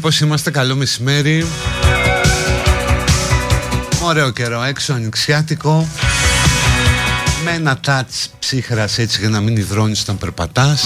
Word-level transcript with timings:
πως 0.00 0.20
είμαστε 0.20 0.50
καλό 0.50 0.74
μεσημέρι. 0.76 1.46
Ωραίο 4.02 4.30
καιρό 4.30 4.62
έξω 4.62 4.92
ανοιξιάτικο. 4.92 5.88
Με 7.44 7.50
ένα 7.50 7.78
τάτς 7.78 8.30
ψύχρας 8.38 8.98
έτσι 8.98 9.20
για 9.20 9.28
να 9.28 9.40
μην 9.40 9.56
υδρώνεις 9.56 10.00
όταν 10.00 10.18
περπατάς. 10.18 10.84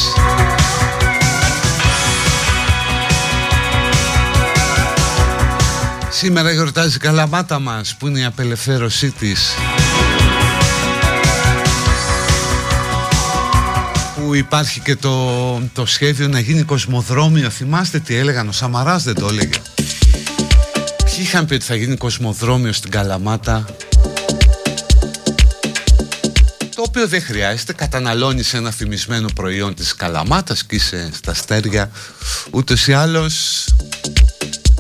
Σήμερα 6.11 6.51
γιορτάζει 6.53 6.97
η 6.97 6.99
Καλαμάτα 6.99 7.59
μας 7.59 7.97
που 7.99 8.07
είναι 8.07 8.19
η 8.19 8.25
απελευθέρωσή 8.25 9.11
της 9.11 9.55
που 14.29 14.35
υπάρχει 14.35 14.81
και 14.81 14.97
το, 14.97 15.63
το 15.73 15.87
σχέδιο 15.87 16.29
να 16.29 16.39
γίνει 16.39 16.63
κοσμοδρόμιο. 16.63 17.51
Θυμάστε 17.51 17.99
τι 17.99 18.15
έλεγαν, 18.15 18.49
ο 18.49 18.53
Σαμαράς 18.53 19.03
δεν 19.03 19.15
το 19.15 19.29
έλεγε. 19.29 19.59
Ποιοι 21.05 21.19
είχαν 21.19 21.47
πει 21.47 21.55
ότι 21.55 21.65
θα 21.65 21.75
γίνει 21.75 21.97
κοσμοδρόμιο 21.97 22.73
στην 22.73 22.91
Καλαμάτα; 22.91 23.65
Το 26.75 26.83
οποίο 26.87 27.09
δεν 27.09 27.23
χρειάζεται. 27.23 27.73
Καταναλώνεις 27.73 28.55
ένα 28.55 28.71
θυμισμένο 28.71 29.29
προϊόν 29.35 29.75
της 29.75 29.95
Καλαμάτας 29.95 30.65
Και 30.65 30.75
είσαι 30.75 31.11
στα 31.13 31.35
στέρια 31.35 31.91
Ούτως 32.51 32.87
ή 32.87 32.93
άλλως 32.93 33.65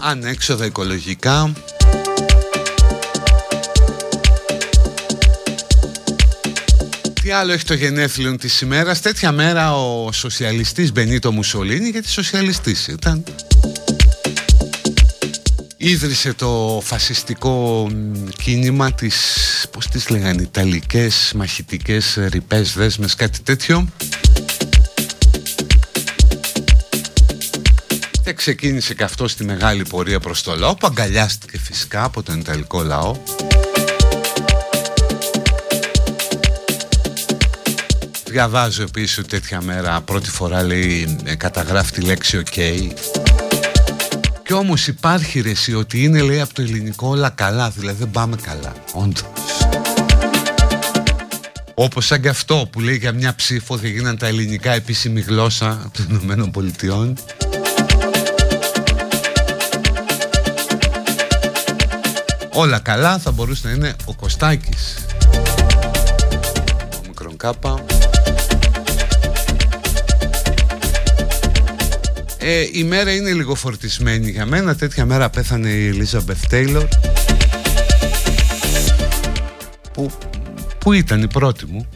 Ανέξοδα 0.00 0.64
οικολογικά 0.64 1.52
Τι 7.28 7.34
άλλο 7.34 7.52
έχει 7.52 7.64
το 7.64 7.74
γενέθλιο 7.74 8.36
της 8.36 8.60
ημέρας 8.60 9.00
Τέτοια 9.00 9.32
μέρα 9.32 9.76
ο 9.76 10.12
σοσιαλιστής 10.12 10.92
Μπενίτο 10.92 11.32
Μουσολίνη 11.32 11.88
Γιατί 11.88 12.08
σοσιαλιστής 12.08 12.86
ήταν 12.86 13.24
Ίδρυσε 15.76 16.32
το 16.32 16.80
φασιστικό 16.84 17.88
κίνημα 18.42 18.92
της, 18.92 19.16
πώς 19.70 19.86
τις 19.86 20.08
λέγανε, 20.08 20.42
Ιταλικές 20.42 21.32
μαχητικές 21.34 22.18
ρηπές 22.28 22.72
δέσμες, 22.72 23.14
κάτι 23.14 23.40
τέτοιο. 23.42 23.88
Και 28.24 28.32
ξεκίνησε 28.32 28.94
και 28.94 29.04
αυτό 29.04 29.28
στη 29.28 29.44
μεγάλη 29.44 29.82
πορεία 29.88 30.20
προς 30.20 30.42
το 30.42 30.56
λαό, 30.56 30.74
που 30.74 30.86
αγκαλιάστηκε 30.86 31.58
φυσικά 31.58 32.04
από 32.04 32.22
τον 32.22 32.38
Ιταλικό 32.38 32.82
λαό. 32.82 33.16
διαβάζω 38.30 38.82
επίση 38.82 39.20
ότι 39.20 39.28
τέτοια 39.28 39.60
μέρα 39.62 40.00
πρώτη 40.00 40.30
φορά 40.30 40.62
λέει 40.62 41.18
ε, 41.24 41.34
καταγράφει 41.34 41.92
τη 41.92 42.00
λέξη 42.00 42.42
ok 42.44 42.90
Κι 44.44 44.52
όμως 44.52 44.86
υπάρχει 44.86 45.40
ρεσί 45.40 45.74
ότι 45.74 46.02
είναι 46.02 46.22
λέει 46.22 46.40
από 46.40 46.54
το 46.54 46.62
ελληνικό 46.62 47.08
όλα 47.08 47.28
καλά 47.28 47.70
δηλαδή 47.70 47.98
δεν 47.98 48.10
πάμε 48.10 48.36
καλά 48.42 48.72
όντως. 48.92 49.24
Όπως 51.74 52.06
σαν 52.06 52.20
και 52.20 52.28
αυτό 52.28 52.68
που 52.72 52.80
λέει 52.80 52.96
για 52.96 53.12
μια 53.12 53.34
ψήφο 53.34 53.76
δεν 53.76 53.90
γίναν 53.90 54.18
τα 54.18 54.26
ελληνικά 54.26 54.72
επίσημη 54.72 55.20
γλώσσα 55.20 55.90
των 55.92 56.06
Ηνωμένων 56.10 56.50
Πολιτειών 56.50 57.16
Όλα 62.52 62.78
καλά 62.78 63.18
θα 63.18 63.30
μπορούσε 63.30 63.68
να 63.68 63.72
είναι 63.74 63.96
ο 64.04 64.14
Κωστάκης. 64.14 64.96
Μικρον 67.06 67.36
Κάπα. 67.36 67.84
Ε, 72.38 72.66
η 72.72 72.84
μέρα 72.84 73.14
είναι 73.14 73.32
λίγο 73.32 73.54
φορτισμένη 73.54 74.30
για 74.30 74.46
μένα. 74.46 74.76
Τέτοια 74.76 75.04
μέρα 75.04 75.30
πέθανε 75.30 75.68
η 75.68 75.86
Ελίζαμπεθ 75.86 76.46
Τέιλορ 76.48 76.88
που, 79.92 80.10
που 80.78 80.92
ήταν 80.92 81.22
η 81.22 81.28
πρώτη 81.28 81.66
μου. 81.66 81.86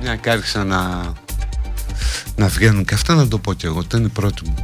Μια 0.00 0.16
και 0.16 0.30
άρχισα 0.30 0.64
να 0.64 1.12
να 2.36 2.48
βγαίνουν 2.48 2.84
και 2.84 2.94
αυτά 2.94 3.14
να 3.14 3.28
το 3.28 3.38
πω 3.38 3.52
και 3.52 3.66
εγώ 3.66 3.80
ήταν 3.80 4.04
η 4.04 4.08
πρώτη 4.08 4.42
μου 4.44 4.54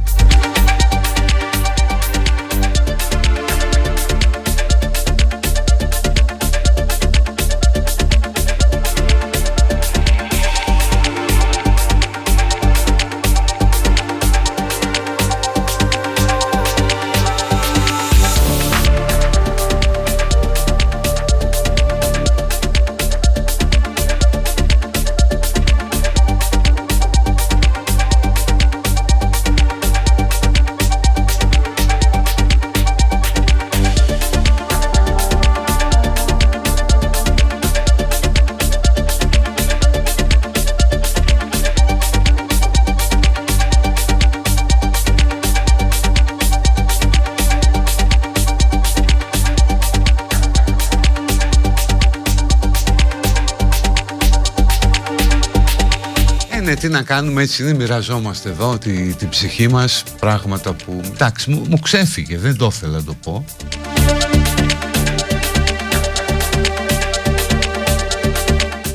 τι 56.73 56.87
να 56.87 57.01
κάνουμε 57.01 57.41
έτσι 57.41 57.63
είναι 57.63 57.73
μοιραζόμαστε 57.73 58.49
εδώ 58.49 58.77
τη, 58.77 59.13
την 59.13 59.29
ψυχή 59.29 59.67
μας 59.67 60.03
πράγματα 60.19 60.73
που 60.73 61.01
εντάξει 61.13 61.49
μου, 61.49 61.65
μου 61.69 61.79
ξέφυγε 61.79 62.37
δεν 62.37 62.57
το 62.57 62.71
ήθελα 62.73 62.91
να 62.91 63.03
το 63.03 63.13
πω. 63.23 63.45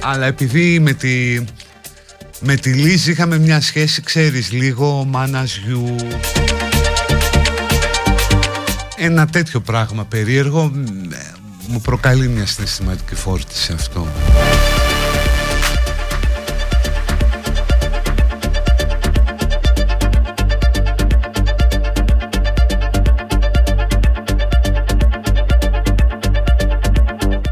Αλλά 0.01 0.27
επειδή 0.27 0.81
με 0.81 0.93
τη, 0.93 1.45
με 2.41 2.55
τη 2.55 2.73
Λίζη 2.73 3.11
είχαμε 3.11 3.39
μια 3.39 3.61
σχέση 3.61 4.03
ξέρεις 4.03 4.53
λίγο 4.53 5.05
μάνας 5.05 5.57
γιου 5.67 5.97
ένα 8.97 9.27
τέτοιο 9.27 9.61
πράγμα 9.61 10.05
περίεργο 10.05 10.73
μου 11.67 11.81
προκαλεί 11.81 12.29
μια 12.29 12.47
συναισθηματική 12.47 13.15
φόρτιση 13.15 13.73
αυτό 13.73 14.07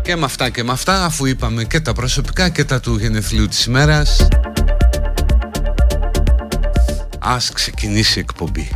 Και 0.09 0.17
με 0.17 0.25
αυτά 0.25 0.51
και 0.51 0.65
με 0.65 0.73
αυτά 0.73 1.05
αφού 1.05 1.27
είπαμε 1.27 1.65
και 1.65 1.81
τα 1.81 1.93
προσωπικά 1.93 2.49
και 2.49 2.65
τα 2.65 2.81
του 2.81 2.97
γενεθλίου 2.97 3.49
της 3.49 3.65
ημέρας 3.65 4.29
Ας 7.19 7.53
ξεκινήσει 7.53 8.19
η 8.19 8.21
εκπομπή 8.21 8.73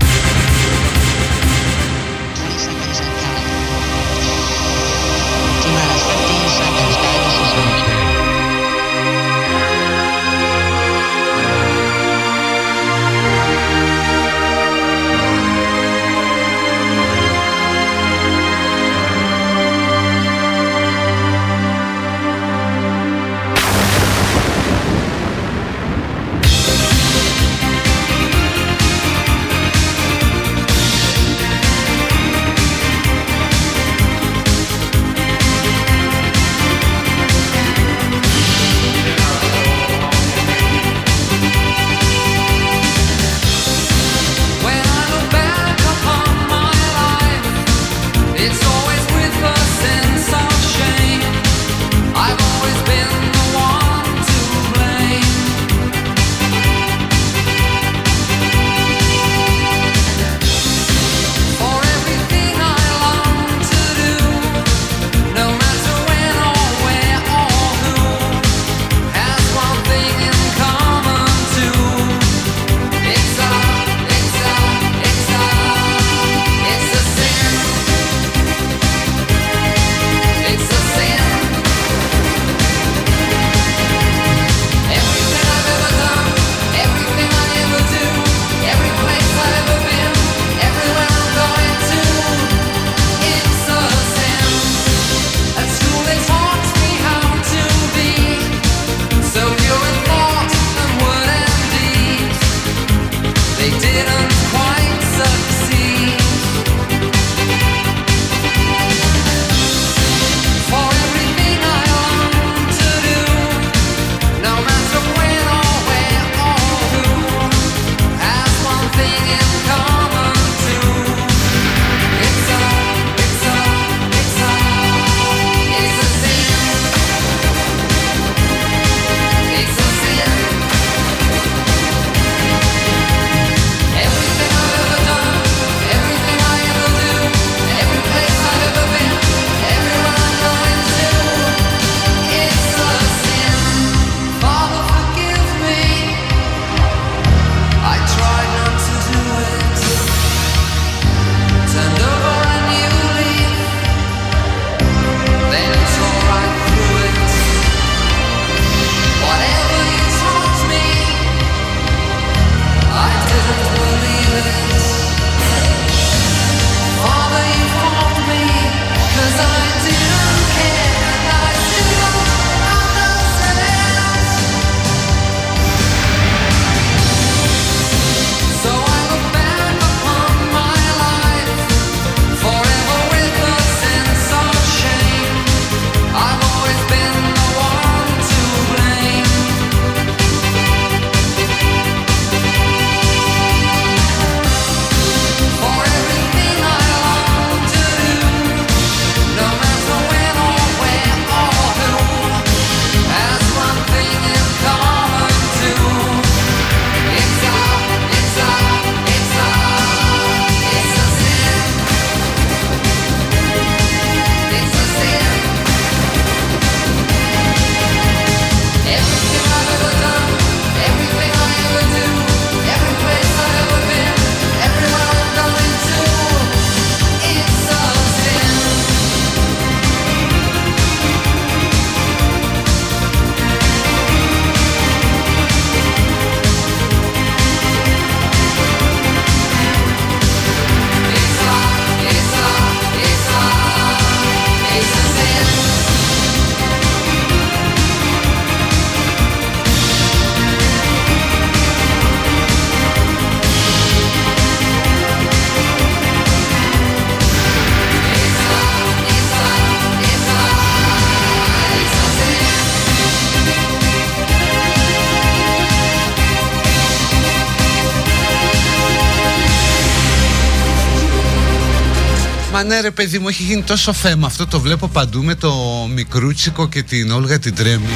Μα 272.63 272.69
ναι 272.69 272.81
ρε 272.81 272.91
παιδί 272.91 273.19
μου 273.19 273.29
έχει 273.29 273.43
γίνει 273.43 273.63
τόσο 273.63 273.93
θέμα. 273.93 274.27
Αυτό 274.27 274.47
το 274.47 274.61
βλέπω 274.61 274.89
παντού 274.89 275.23
με 275.23 275.35
το 275.35 275.55
Μικρούτσικο 275.95 276.69
και 276.69 276.83
την 276.83 277.11
Όλγα 277.11 277.39
την 277.39 277.55
Τρέμι 277.55 277.87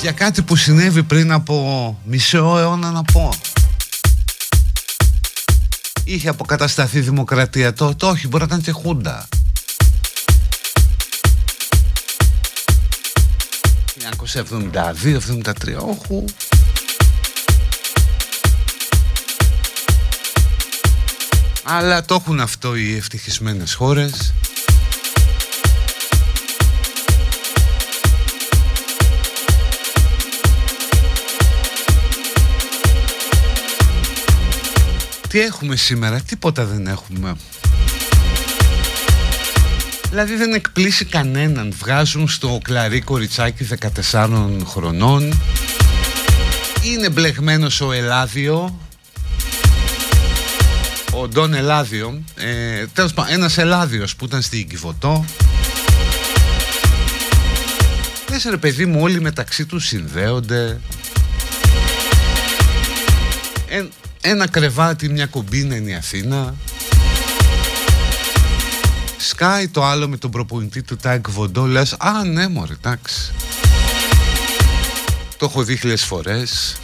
Για 0.00 0.12
κάτι 0.12 0.42
που 0.42 0.56
συνέβη 0.56 1.02
πριν 1.02 1.32
από 1.32 1.98
μισό 2.04 2.58
αιώνα 2.58 2.90
να 2.90 3.02
πω. 3.02 3.34
Είχε 6.04 6.28
αποκατασταθεί 6.28 7.00
δημοκρατία. 7.00 7.72
Το, 7.72 7.94
το 7.94 8.08
όχι 8.08 8.28
μπορεί 8.28 8.44
να 8.48 8.48
ήταν 8.48 8.60
και 8.60 8.72
χούντα. 8.72 9.28
1972-73 14.72 15.76
όχου 15.76 16.24
Αλλά 21.74 22.04
το 22.04 22.14
έχουν 22.14 22.40
αυτό 22.40 22.76
οι 22.76 22.96
ευτυχισμένες 22.96 23.74
χώρες. 23.74 24.34
Τι 35.28 35.40
έχουμε 35.40 35.76
σήμερα, 35.76 36.20
τίποτα 36.20 36.64
δεν 36.64 36.86
έχουμε. 36.86 37.36
Δηλαδή 40.10 40.34
δεν 40.34 40.52
εκπλήσει 40.52 41.04
κανέναν. 41.04 41.74
Βγάζουν 41.78 42.28
στο 42.28 42.60
κλαρί 42.62 43.00
κοριτσάκι 43.00 43.68
14 44.12 44.64
χρονών. 44.66 45.40
Είναι 46.82 47.10
μπλεγμένος 47.10 47.80
ο 47.80 47.92
Ελάδιο 47.92 48.78
Ο 51.14 51.28
Ντόν 51.28 51.54
Ελάδιο 51.54 52.22
ε, 52.34 52.86
Τέλος 52.86 53.12
πάντων 53.12 53.32
ένας 53.32 53.58
Ελάδιος 53.58 54.16
που 54.16 54.24
ήταν 54.24 54.42
στην 54.42 54.68
Κιβωτό. 54.68 55.24
Λες 58.30 58.44
ρε 58.50 58.56
παιδί 58.56 58.86
μου 58.86 59.00
όλοι 59.02 59.20
μεταξύ 59.20 59.66
τους 59.66 59.86
συνδέονται. 59.86 60.80
Ε, 63.68 63.84
Ένα 64.20 64.48
κρεβάτι 64.48 65.08
μια 65.08 65.26
κουμπίνα 65.26 65.76
είναι 65.76 65.90
η 65.90 65.94
Αθήνα. 65.94 66.54
Σκάει 69.16 69.68
το 69.68 69.84
άλλο 69.84 70.08
με 70.08 70.16
τον 70.16 70.30
προπονητή 70.30 70.82
του 70.82 70.96
Τάγκ 70.96 71.24
Βοντό 71.28 71.66
Λες 71.66 71.92
α 71.92 72.24
ναι 72.24 72.48
μωρέ 72.48 72.72
εντάξει 72.72 73.32
Το 75.36 75.46
έχω 75.46 75.62
δει 75.62 75.76
χιλιές 75.76 76.04
φορές 76.04 76.76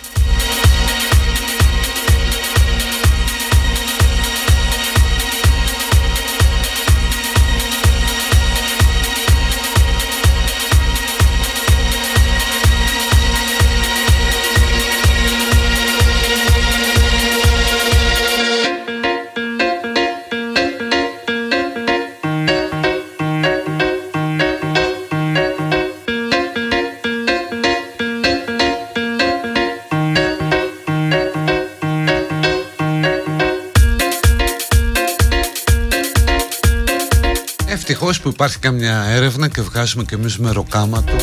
που 38.29 38.35
υπάρχει 38.35 38.59
καμιά 38.59 39.05
έρευνα 39.09 39.49
και 39.49 39.63
βγάζουμε 39.63 40.05
και 40.05 40.15
εμείς 40.15 40.39
μεροκάματο 40.39 41.17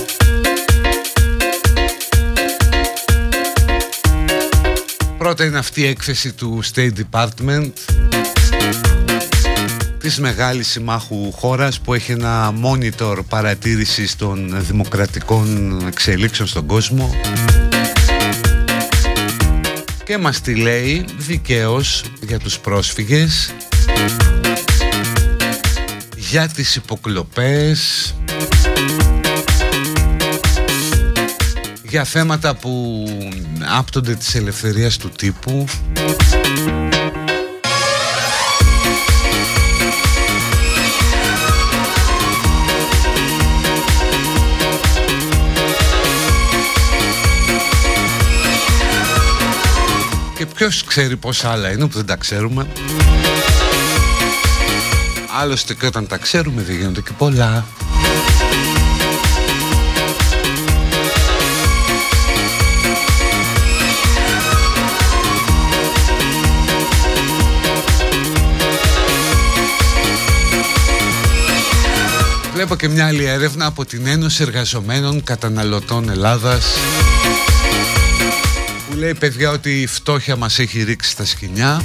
Πρώτα 5.17 5.45
είναι 5.45 5.57
αυτή 5.57 5.81
η 5.81 5.85
έκθεση 5.85 6.33
του 6.33 6.61
State 6.73 6.91
Department 7.11 7.71
της 9.97 10.19
μεγάλης 10.19 10.67
συμμάχου 10.67 11.31
χώρας 11.31 11.79
που 11.79 11.93
έχει 11.93 12.11
ένα 12.11 12.53
monitor 12.63 13.17
παρατήρησης 13.29 14.15
των 14.15 14.55
δημοκρατικών 14.59 15.79
εξελίξεων 15.87 16.47
στον 16.47 16.65
κόσμο. 16.65 17.15
Και 20.03 20.17
μας 20.17 20.41
τη 20.41 20.55
λέει 20.55 21.05
δικαίως 21.17 22.03
για 22.21 22.39
τους 22.39 22.59
πρόσφυγες 22.59 23.53
για 26.35 26.47
τις 26.47 26.75
υποκλοπές. 26.75 28.13
Για 31.83 32.03
θέματα 32.03 32.55
που 32.55 33.05
άπτονται 33.77 34.15
της 34.15 34.35
ελευθερίας 34.35 34.97
του 34.97 35.09
τύπου. 35.09 35.65
Και 50.37 50.45
ποιος 50.45 50.83
ξέρει 50.83 51.17
πόσα 51.17 51.51
άλλα 51.51 51.71
είναι 51.71 51.87
που 51.87 51.95
δεν 51.95 52.05
τα 52.05 52.15
ξέρουμε 52.15 52.67
Άλλωστε 55.37 55.73
και 55.73 55.85
όταν 55.85 56.07
τα 56.07 56.17
ξέρουμε 56.17 56.61
δεν 56.61 56.75
γίνονται 56.75 57.01
και 57.01 57.11
πολλά. 57.17 57.65
Βλέπω 72.53 72.75
και 72.75 72.87
μια 72.87 73.07
άλλη 73.07 73.25
έρευνα 73.25 73.65
από 73.65 73.85
την 73.85 74.07
Ένωση 74.07 74.43
Εργαζομένων 74.43 75.23
Καταναλωτών 75.23 76.09
Ελλάδας 76.09 76.65
που 78.89 78.97
λέει 78.97 79.13
παιδιά 79.13 79.51
ότι 79.51 79.81
η 79.81 79.87
φτώχεια 79.87 80.35
μας 80.35 80.59
έχει 80.59 80.83
ρίξει 80.83 81.09
στα 81.09 81.25
σκηνιά 81.25 81.81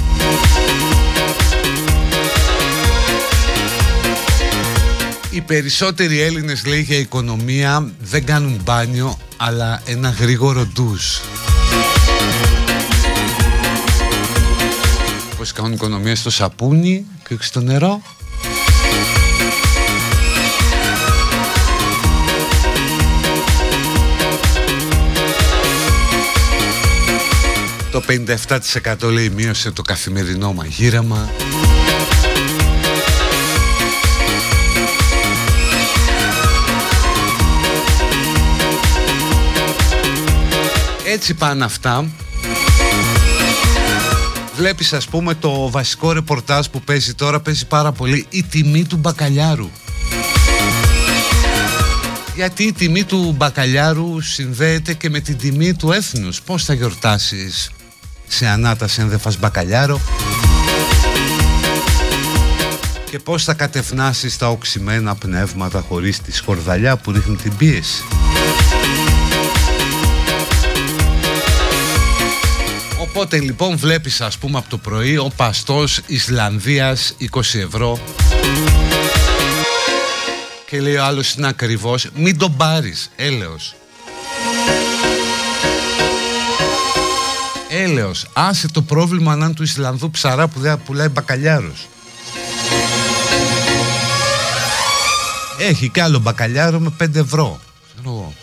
Οι 5.33 5.41
περισσότεροι 5.41 6.21
Έλληνες 6.21 6.65
λέει 6.65 6.81
για 6.81 6.97
οικονομία 6.97 7.91
δεν 7.99 8.25
κάνουν 8.25 8.61
μπάνιο 8.63 9.17
αλλά 9.37 9.81
ένα 9.85 10.09
γρήγορο 10.09 10.65
ντους. 10.65 11.21
Πώς 15.37 15.51
κάνουν 15.51 15.71
οικονομία 15.71 16.15
στο 16.15 16.29
σαπούνι 16.29 17.05
και 17.27 17.33
όχι 17.33 17.43
στο 17.43 17.61
νερό. 17.61 18.01
Το 27.91 28.03
57% 29.01 29.11
λέει 29.11 29.29
μείωσε 29.29 29.71
το 29.71 29.81
καθημερινό 29.81 30.53
μαγείρεμα. 30.53 31.29
Έτσι 41.13 41.33
πάνε 41.33 41.63
αυτά. 41.63 42.05
Βλέπεις 44.55 44.93
ας 44.93 45.07
πούμε 45.07 45.33
το 45.33 45.69
βασικό 45.69 46.11
ρεπορτάζ 46.11 46.65
που 46.65 46.81
παίζει 46.81 47.13
τώρα 47.13 47.39
Παίζει 47.39 47.67
πάρα 47.67 47.91
πολύ 47.91 48.25
η 48.29 48.43
τιμή 48.43 48.83
του 48.85 48.97
μπακαλιάρου. 48.97 49.69
Γιατί 52.35 52.63
η 52.63 52.73
τιμή 52.73 53.03
του 53.03 53.33
μπακαλιάρου 53.37 54.21
συνδέεται 54.21 54.93
και 54.93 55.09
με 55.09 55.19
την 55.19 55.37
τιμή 55.37 55.73
του 55.73 55.91
έθνους. 55.91 56.41
Πώς 56.41 56.65
θα 56.65 56.73
γιορτάσεις 56.73 57.71
σε 58.27 58.47
ανάταση 58.47 59.01
αν 59.01 59.09
δεν 59.09 59.19
φας 59.19 59.39
μπακαλιάρο; 59.39 60.01
Και 63.09 63.19
πώς 63.19 63.43
θα 63.43 63.53
κατευνάσεις 63.53 64.37
τα 64.37 64.49
οξυμένα 64.49 65.15
πνεύματα 65.15 65.83
χωρίς 65.87 66.21
τη 66.21 66.31
σκορδαλιά 66.31 66.97
που 66.97 67.11
ρίχνει 67.11 67.35
την 67.35 67.55
πίεση; 67.55 68.03
Οπότε 73.13 73.39
λοιπόν 73.39 73.77
βλέπεις 73.77 74.21
ας 74.21 74.37
πούμε 74.37 74.57
από 74.57 74.69
το 74.69 74.77
πρωί 74.77 75.17
ο 75.17 75.31
παστός 75.35 76.01
Ισλανδίας 76.05 77.15
20 77.33 77.39
ευρώ 77.53 77.99
και 80.69 80.81
λέει 80.81 80.95
ο 80.95 81.03
άλλος 81.03 81.33
είναι 81.33 81.47
ακριβώς 81.47 82.07
μην 82.15 82.37
τον 82.37 82.55
πάρεις 82.55 83.11
έλεος 83.15 83.75
έλεος 87.69 88.25
άσε 88.33 88.67
το 88.67 88.81
πρόβλημα 88.81 89.35
να 89.35 89.53
του 89.53 89.63
Ισλανδού 89.63 90.11
ψαρά 90.11 90.47
που 90.47 90.59
δεν 90.59 90.81
πουλάει 90.85 91.07
μπακαλιάρος 91.07 91.87
έχει 95.57 95.89
κι 95.89 95.99
άλλο 95.99 96.19
μπακαλιάρο 96.19 96.79
με 96.79 96.93
5 97.03 97.15
ευρώ. 97.15 97.59
Ξέρω 97.93 98.09
εγώ. 98.09 98.33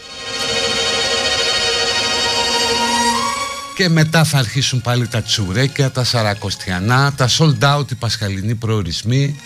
Και 3.78 3.88
μετά 3.88 4.24
θα 4.24 4.38
αρχίσουν 4.38 4.80
πάλι 4.80 5.08
τα 5.08 5.22
τσουρέκια, 5.22 5.90
τα 5.90 6.04
σαρακοστιανά, 6.04 7.12
τα 7.12 7.28
sold 7.28 7.58
out, 7.60 7.90
οι 7.90 7.94
πασχαλινοί 7.94 8.54
προορισμοί. 8.54 9.40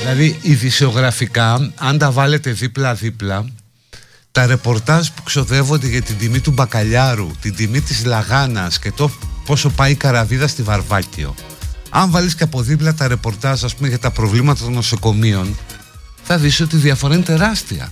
Δηλαδή 0.00 0.38
ειδησιογραφικά 0.42 1.72
αν 1.76 1.98
τα 1.98 2.10
βάλετε 2.10 2.50
δίπλα-δίπλα 2.50 3.46
τα 4.32 4.46
ρεπορτάζ 4.46 5.08
που 5.08 5.22
ξοδεύονται 5.22 5.86
για 5.86 6.02
την 6.02 6.18
τιμή 6.18 6.40
του 6.40 6.50
μπακαλιάρου, 6.50 7.30
την 7.40 7.54
τιμή 7.54 7.80
της 7.80 8.04
λαγάνας 8.04 8.78
και 8.78 8.92
το 8.92 9.10
πόσο 9.46 9.70
πάει 9.70 9.90
η 9.90 9.94
καραβίδα 9.94 10.48
στη 10.48 10.62
Βαρβάκιο 10.62 11.34
αν 11.94 12.10
βάλεις 12.10 12.34
και 12.34 12.42
από 12.42 12.60
δίπλα 12.60 12.94
τα 12.94 13.08
ρεπορτάζ 13.08 13.64
ας 13.64 13.74
πούμε, 13.74 13.88
για 13.88 13.98
τα 13.98 14.10
προβλήματα 14.10 14.64
των 14.64 14.72
νοσοκομείων 14.72 15.56
θα 16.22 16.38
δεις 16.38 16.60
ότι 16.60 16.76
η 16.76 16.78
διαφορά 16.78 17.14
είναι 17.14 17.22
τεράστια 17.22 17.90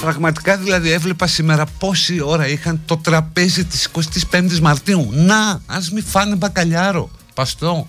Πραγματικά 0.00 0.56
δηλαδή 0.56 0.90
έβλεπα 0.90 1.26
σήμερα 1.26 1.66
πόση 1.78 2.20
ώρα 2.20 2.48
είχαν 2.48 2.80
το 2.86 2.96
τραπέζι 2.96 3.64
της 3.64 3.88
25ης 4.30 4.58
Μαρτίου. 4.60 5.08
Να, 5.12 5.60
ας 5.66 5.90
μην 5.90 6.04
φάνε 6.04 6.34
μπακαλιάρο. 6.34 7.10
Παστό. 7.34 7.86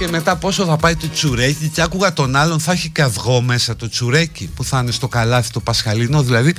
Και 0.00 0.08
μετά 0.08 0.36
πόσο 0.36 0.64
θα 0.64 0.76
πάει 0.76 0.96
το 0.96 1.08
τσουρέκι. 1.10 1.68
Και 1.68 1.82
άκουγα 1.82 2.12
τον 2.12 2.36
άλλον 2.36 2.60
θα 2.60 2.72
έχει 2.72 2.88
και 2.90 3.02
αυγό 3.02 3.40
μέσα 3.40 3.76
το 3.76 3.88
τσουρέκι 3.88 4.50
που 4.54 4.64
θα 4.64 4.78
είναι 4.78 4.90
στο 4.90 5.08
καλάθι 5.08 5.50
το 5.50 5.60
πασχαλίνο 5.60 6.22
δηλαδή 6.22 6.54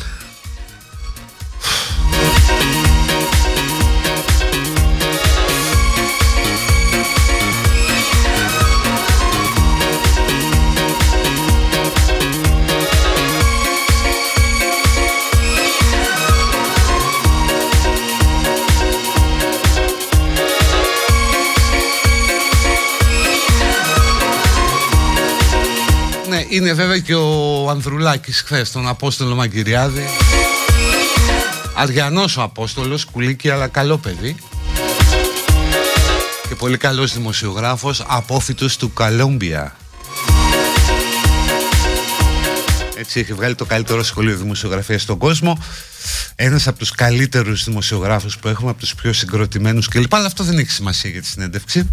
είναι 26.52 26.74
βέβαια 26.74 27.00
και 27.00 27.16
ο 27.16 27.70
Ανδρουλάκης 27.70 28.42
χθες 28.42 28.72
τον 28.72 28.88
Απόστολο 28.88 29.36
Μαγκυριάδη. 29.36 30.06
Αριανός 31.76 32.38
ο 32.38 32.42
Απόστολος, 32.42 33.06
κουλίκι 33.06 33.50
αλλά 33.50 33.68
καλό 33.68 33.98
παιδί. 33.98 34.36
Και 36.48 36.56
πολύ 36.56 36.78
καλός 36.78 37.14
δημοσιογράφος, 37.14 38.04
απόφυτος 38.08 38.78
του 38.78 38.94
Καλόμπια 38.94 39.76
έτσι 43.02 43.20
έχει 43.20 43.34
βγάλει 43.34 43.56
το 43.56 43.66
καλύτερο 43.66 44.04
σχολείο 44.04 44.38
δημοσιογραφίας 44.38 45.02
στον 45.02 45.18
κόσμο. 45.18 45.64
Ένας 46.36 46.68
από 46.68 46.78
τους 46.80 46.92
καλύτερους 46.92 47.64
δημοσιογράφους 47.64 48.38
που 48.38 48.48
έχουμε 48.48 48.70
από 48.70 48.80
τους 48.80 48.96
πιο 48.96 49.14
συγκροτημένους 49.14 49.88
κλπ. 49.88 50.16
Αλλά 50.16 50.26
αυτό 50.26 50.44
δεν 50.44 50.58
έχει 50.58 50.72
σημασία 50.72 51.10
για 51.10 51.22
τη 51.22 51.28
συνέντευξη 51.28 51.90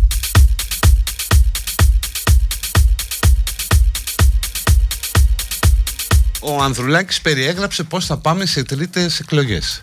ο 6.40 6.62
Ανδρουλάκης 6.62 7.20
περιέγραψε 7.20 7.83
πώς 7.83 8.07
θα 8.07 8.16
πάμε 8.16 8.46
σε 8.46 8.62
τρίτες 8.62 9.20
εκλογές. 9.20 9.81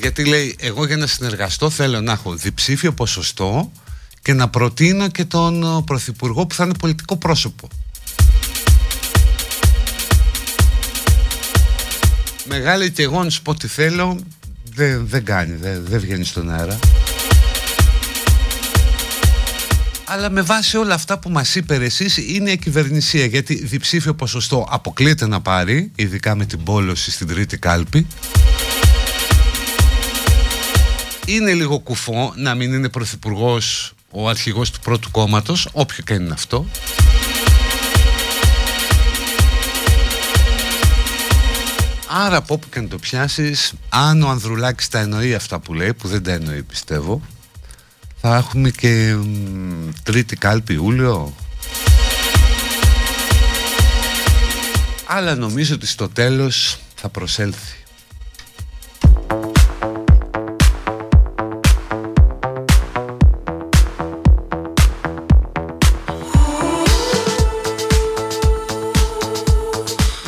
Γιατί 0.00 0.24
λέει, 0.24 0.56
εγώ 0.60 0.86
για 0.86 0.96
να 0.96 1.06
συνεργαστώ 1.06 1.70
θέλω 1.70 2.00
να 2.00 2.12
έχω 2.12 2.34
διψήφιο 2.34 2.92
ποσοστό 2.92 3.72
και 4.22 4.32
να 4.32 4.48
προτείνω 4.48 5.08
και 5.08 5.24
τον 5.24 5.84
Πρωθυπουργό 5.84 6.46
που 6.46 6.54
θα 6.54 6.64
είναι 6.64 6.74
πολιτικό 6.78 7.16
πρόσωπο. 7.16 7.68
Μεγάλη 12.44 12.90
και 12.90 13.02
εγώ 13.02 13.24
να 13.24 13.30
σου 13.30 13.42
πω 13.42 13.54
τι 13.54 13.66
θέλω, 13.68 14.18
δεν, 14.74 15.06
δεν 15.06 15.24
κάνει, 15.24 15.54
δεν, 15.54 15.84
δεν 15.84 16.00
βγαίνει 16.00 16.24
στον 16.24 16.50
αέρα. 16.50 16.78
Αλλά 20.10 20.30
με 20.30 20.42
βάση 20.42 20.76
όλα 20.76 20.94
αυτά 20.94 21.18
που 21.18 21.30
μας 21.30 21.54
είπε 21.54 21.74
εσείς 21.74 22.16
είναι 22.16 22.50
η 22.50 22.58
κυβερνησία. 22.58 23.24
Γιατί 23.24 23.54
διψήφιο 23.54 24.14
ποσοστό 24.14 24.66
αποκλείεται 24.70 25.26
να 25.26 25.40
πάρει 25.40 25.90
ειδικά 25.94 26.34
με 26.34 26.44
την 26.44 26.62
πόλωση 26.62 27.10
στην 27.10 27.26
τρίτη 27.26 27.58
κάλπη. 27.58 28.06
Είναι 31.26 31.52
λίγο 31.52 31.78
κουφό 31.78 32.32
να 32.36 32.54
μην 32.54 32.72
είναι 32.72 32.88
πρωθυπουργός 32.88 33.94
ο 34.10 34.28
αρχηγός 34.28 34.70
του 34.70 34.80
πρώτου 34.80 35.10
κόμματος 35.10 35.68
όποιο 35.72 36.04
και 36.04 36.14
είναι 36.14 36.32
αυτό. 36.32 36.66
Άρα 42.10 42.36
από 42.36 42.54
όπου 42.54 42.68
και 42.68 42.80
να 42.80 42.88
το 42.88 42.98
πιάσεις 42.98 43.72
αν 43.88 44.22
ο 44.22 44.28
Ανδρουλάκης 44.28 44.88
τα 44.88 44.98
εννοεί 44.98 45.34
αυτά 45.34 45.58
που 45.58 45.74
λέει 45.74 45.94
που 45.94 46.08
δεν 46.08 46.22
τα 46.22 46.32
εννοεί 46.32 46.62
πιστεύω 46.62 47.22
θα 48.20 48.36
έχουμε 48.36 48.70
και 48.70 49.16
τρίτη 50.02 50.36
κάλπη 50.36 50.72
Ιούλιο 50.72 51.34
αλλά 55.06 55.34
νομίζω 55.34 55.74
ότι 55.74 55.86
στο 55.86 56.08
τέλος 56.08 56.78
θα 56.94 57.08
προσέλθει 57.08 57.78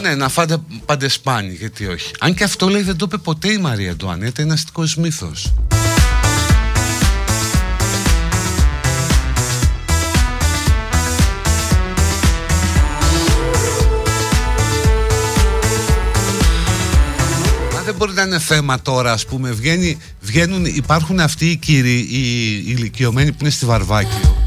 Ναι, 0.02 0.14
να 0.14 0.28
φάτε 0.28 0.56
πάντες 0.84 1.12
σπάνι, 1.12 1.52
γιατί 1.52 1.86
όχι. 1.86 2.12
Αν 2.18 2.34
και 2.34 2.44
αυτό 2.44 2.68
λέει 2.68 2.82
δεν 2.82 2.96
το 2.96 3.04
είπε 3.08 3.16
ποτέ 3.16 3.52
η 3.52 3.58
Μαρία 3.58 3.90
Αντουανέτα, 3.90 4.42
είναι 4.42 4.52
αστικός 4.52 4.96
μύθος. 4.96 5.52
Μπορεί 18.00 18.12
να 18.12 18.22
είναι 18.22 18.38
θέμα 18.38 18.80
τώρα, 18.80 19.12
ας 19.12 19.26
πούμε. 19.26 19.50
Βγαίνει, 19.50 19.98
βγαίνουν, 20.20 20.64
υπάρχουν 20.64 21.20
αυτοί 21.20 21.46
οι 21.46 21.56
κύριοι, 21.56 22.06
οι, 22.10 22.52
οι 22.56 22.64
ηλικιωμένοι 22.66 23.30
που 23.32 23.38
είναι 23.40 23.50
στη 23.50 23.66
Βαρβάκιο. 23.66 24.44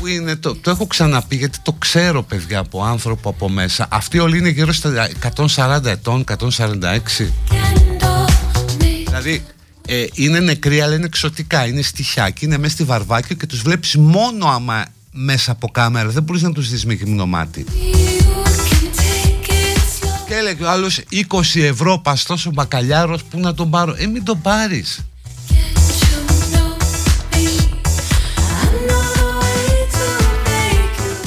Που 0.00 0.06
είναι 0.06 0.36
το, 0.36 0.54
το 0.54 0.70
έχω 0.70 0.86
ξαναπεί 0.86 1.36
γιατί 1.36 1.58
το 1.62 1.72
ξέρω, 1.72 2.22
παιδιά, 2.22 2.58
από 2.58 2.84
άνθρωπο 2.84 3.28
από 3.28 3.48
μέσα. 3.48 3.86
Αυτοί 3.90 4.18
όλοι 4.18 4.38
είναι 4.38 4.48
γύρω 4.48 4.72
στα 4.72 5.08
140 5.56 5.84
ετών, 5.84 6.24
146. 6.56 6.98
Δηλαδή, 9.04 9.44
ε, 9.86 10.04
είναι 10.14 10.40
νεκροί, 10.40 10.80
αλλά 10.80 10.94
είναι 10.94 11.04
εξωτικά. 11.04 11.66
Είναι 11.66 11.82
στοιχιάκι, 11.82 12.44
είναι 12.44 12.58
μέσα 12.58 12.72
στη 12.72 12.84
Βαρβάκιο 12.84 13.36
και 13.36 13.46
τους 13.46 13.62
βλέπεις 13.62 13.96
μόνο 13.96 14.46
άμα 14.46 14.84
μέσα 15.10 15.52
από 15.52 15.68
κάμερα. 15.68 16.08
Δεν 16.08 16.22
μπορείς 16.22 16.42
να 16.42 16.52
τους 16.52 16.70
δεις 16.70 16.84
με 16.84 16.92
γυμνό 16.92 17.26
μάτι. 17.26 17.64
Και 20.44 20.50
έλεγε 20.50 20.64
ο 20.64 20.70
άλλος 20.70 21.00
20 21.10 21.62
ευρώ 21.62 21.98
παστός 21.98 22.46
ο 22.46 22.50
μπακαλιάρος 22.50 23.24
που 23.24 23.38
να 23.40 23.54
τον 23.54 23.70
πάρω. 23.70 23.94
Ε, 23.98 24.06
μην 24.06 24.24
τον 24.24 24.40
πάρεις. 24.40 25.00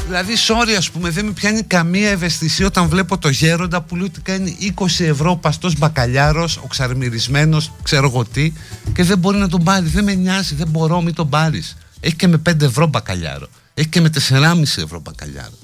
Δηλαδή, 0.06 0.34
sorry, 0.48 0.76
ας 0.78 0.90
πούμε, 0.90 1.10
δεν 1.10 1.26
με 1.26 1.32
πιάνει 1.32 1.64
καμία 1.64 2.10
ευαισθησία 2.10 2.66
όταν 2.66 2.88
βλέπω 2.88 3.18
το 3.18 3.30
γέροντα 3.30 3.82
που 3.82 3.96
λέει 3.96 4.06
ότι 4.06 4.22
κάνει 4.22 4.74
20 4.76 5.06
ευρώ 5.06 5.36
παστός 5.36 5.78
μπακαλιάρος, 5.78 6.58
ο 6.58 6.68
ξαρμυρισμένο, 6.68 7.62
ξέρω 7.84 8.08
εγώ 8.08 8.26
τι, 8.26 8.54
και 8.94 9.04
δεν 9.04 9.18
μπορεί 9.18 9.38
να 9.38 9.50
τον 9.50 9.64
πάρει. 9.64 9.88
Δεν 9.88 10.04
με 10.04 10.14
νοιάζει, 10.14 10.56
δεν 10.56 10.68
μπορώ, 10.68 11.02
μην 11.02 11.14
τον 11.14 11.30
πάρεις. 11.30 11.78
Έχει 12.00 12.16
και 12.16 12.28
με 12.28 12.42
5 12.50 12.62
ευρώ 12.62 12.88
μπακαλιάρο. 12.88 13.48
Έχει 13.74 13.88
και 13.88 14.02
με 14.02 14.10
4,5 14.30 14.62
ευρώ 14.62 15.00
μπακαλιάρο. 15.00 15.58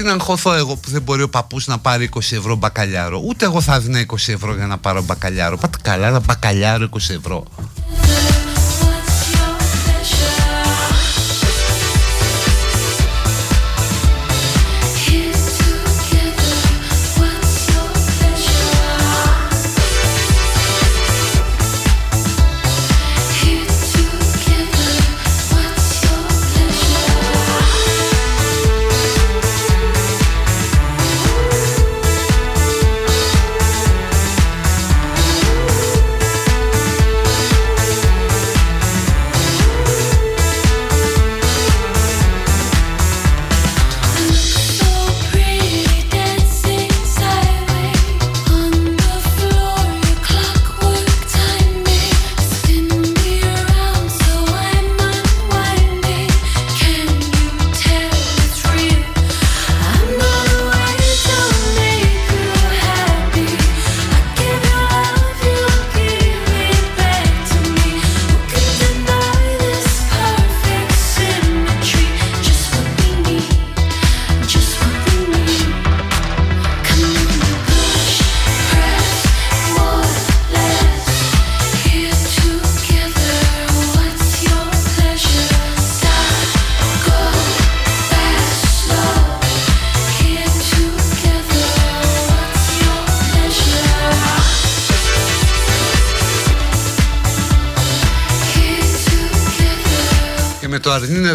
Γιατί 0.00 0.16
να 0.16 0.22
αγχωθώ 0.22 0.52
εγώ 0.54 0.76
που 0.76 0.90
δεν 0.90 1.02
μπορεί 1.02 1.22
ο 1.22 1.28
παππούς 1.28 1.66
να 1.66 1.78
πάρει 1.78 2.08
20 2.14 2.18
ευρώ 2.18 2.54
μπακαλιάρο. 2.54 3.22
Ούτε 3.24 3.44
εγώ 3.44 3.60
θα 3.60 3.74
έδινα 3.74 4.06
20 4.06 4.14
ευρώ 4.26 4.54
για 4.54 4.66
να 4.66 4.78
πάρω 4.78 5.02
μπακαλιάρο. 5.02 5.56
Πάτε 5.56 5.78
καλά, 5.82 6.06
ένα 6.06 6.20
μπακαλιάρο 6.20 6.88
20 6.92 6.96
ευρώ. 6.96 7.44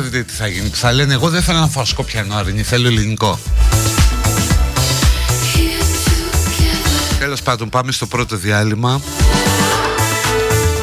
Δείτε 0.04 0.24
τι 0.24 0.34
θα 0.34 0.48
γίνει. 0.48 0.70
Θα 0.74 0.92
λένε 0.92 1.14
εγώ 1.14 1.30
δεν 1.30 1.42
θέλω 1.42 1.60
να 1.60 1.68
φάω 1.68 1.86
σκόπιανό 1.86 2.36
αρνί, 2.36 2.64
θέλω 2.64 2.88
ελληνικό. 2.88 3.40
Τέλος 7.20 7.42
πάντων 7.42 7.70
πάμε 7.70 7.92
στο 7.92 8.06
πρώτο 8.06 8.36
διάλειμμα. 8.36 9.02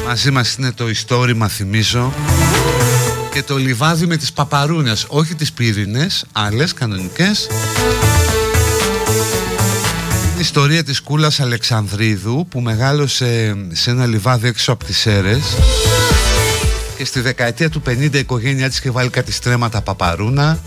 Μαζί 0.07 0.31
μας 0.31 0.55
είναι 0.55 0.73
το 0.73 0.89
ιστόρημα 0.89 1.49
θυμίζω 1.49 2.13
και 3.33 3.43
το 3.43 3.57
λιβάδι 3.57 4.07
με 4.07 4.17
τις 4.17 4.33
παπαρούνες, 4.33 5.05
όχι 5.09 5.35
τις 5.35 5.53
πύρινες, 5.53 6.25
άλλες 6.33 6.75
κανονικές. 6.75 7.49
Η 10.37 10.41
ιστορία 10.41 10.85
της 10.85 11.01
Κούλας 11.01 11.41
Αλεξανδρίδου 11.41 12.47
που 12.51 12.61
μεγάλωσε 12.61 13.57
σε 13.73 13.91
ένα 13.91 14.07
λιβάδι 14.07 14.49
έξω 14.49 14.73
από 14.73 14.85
τις 14.85 14.99
Σέρες 14.99 15.43
και 17.01 17.07
στη 17.07 17.21
δεκαετία 17.21 17.71
του 17.71 17.83
50 17.87 18.15
η 18.15 18.19
οικογένειά 18.19 18.69
της 18.69 18.79
είχε 18.79 18.91
βάλει 18.91 19.09
κάτι 19.09 19.33
στρέμματα 19.33 19.81
παπαρούνα. 19.81 20.59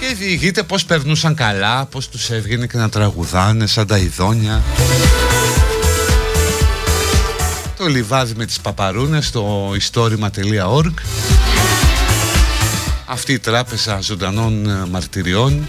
Και 0.00 0.14
διηγείται 0.18 0.62
πως 0.62 0.84
περνούσαν 0.84 1.34
καλά, 1.34 1.84
πως 1.86 2.08
τους 2.08 2.30
έβγαινε 2.30 2.66
και 2.66 2.76
να 2.76 2.88
τραγουδάνε 2.88 3.66
σαν 3.66 3.86
τα 3.86 3.98
ειδόνια. 3.98 4.62
Το 7.76 7.86
λιβάδι 7.86 8.34
με 8.36 8.46
τις 8.46 8.60
παπαρούνες 8.60 9.26
στο 9.26 9.72
ιστόρημα.org 9.76 10.92
αυτή 13.06 13.32
η 13.32 13.38
τράπεζα 13.38 14.00
ζωντανών 14.00 14.68
ε, 14.68 14.86
μαρτυριών. 14.90 15.68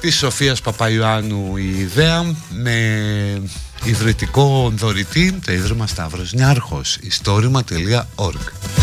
Της 0.00 0.16
Σοφίας 0.16 0.60
Παπαϊωάννου 0.60 1.56
η 1.56 1.78
ιδέα 1.78 2.34
με 2.48 3.00
ιδρυτικό 3.84 4.72
δωρητή 4.76 5.32
το 5.44 5.52
Ίδρυμα 5.52 5.86
Σταύρος 5.86 6.32
Νιάρχος. 6.32 6.98
Ιστόρημα.org 7.02 8.79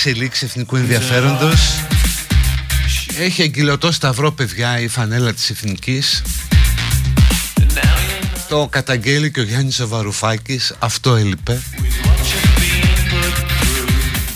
έχουμε 0.00 0.24
και 0.24 0.28
άλλες 0.30 0.30
εξελίξεις 0.30 0.42
εθνικού 0.42 0.76
ενδιαφέροντος. 0.76 1.84
Έχει 3.18 3.42
εγκυλωτό 3.42 3.92
σταυρό, 3.92 4.32
παιδιά, 4.32 4.80
η 4.80 4.88
φανέλα 4.88 5.32
της 5.32 5.50
εθνικής. 5.50 6.22
Το 8.48 8.68
καταγγέλει 8.70 9.30
και 9.30 9.40
ο 9.40 9.42
Γιάννης 9.42 9.84
Βαρουφάκης, 9.84 10.74
αυτό 10.78 11.16
έλειπε. 11.16 11.60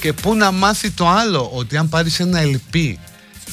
Και 0.00 0.12
πού 0.12 0.34
να 0.34 0.50
μάθει 0.50 0.90
το 0.90 1.08
άλλο, 1.08 1.50
ότι 1.54 1.76
αν 1.76 1.88
πάρεις 1.88 2.20
ένα 2.20 2.40
LP 2.42 2.94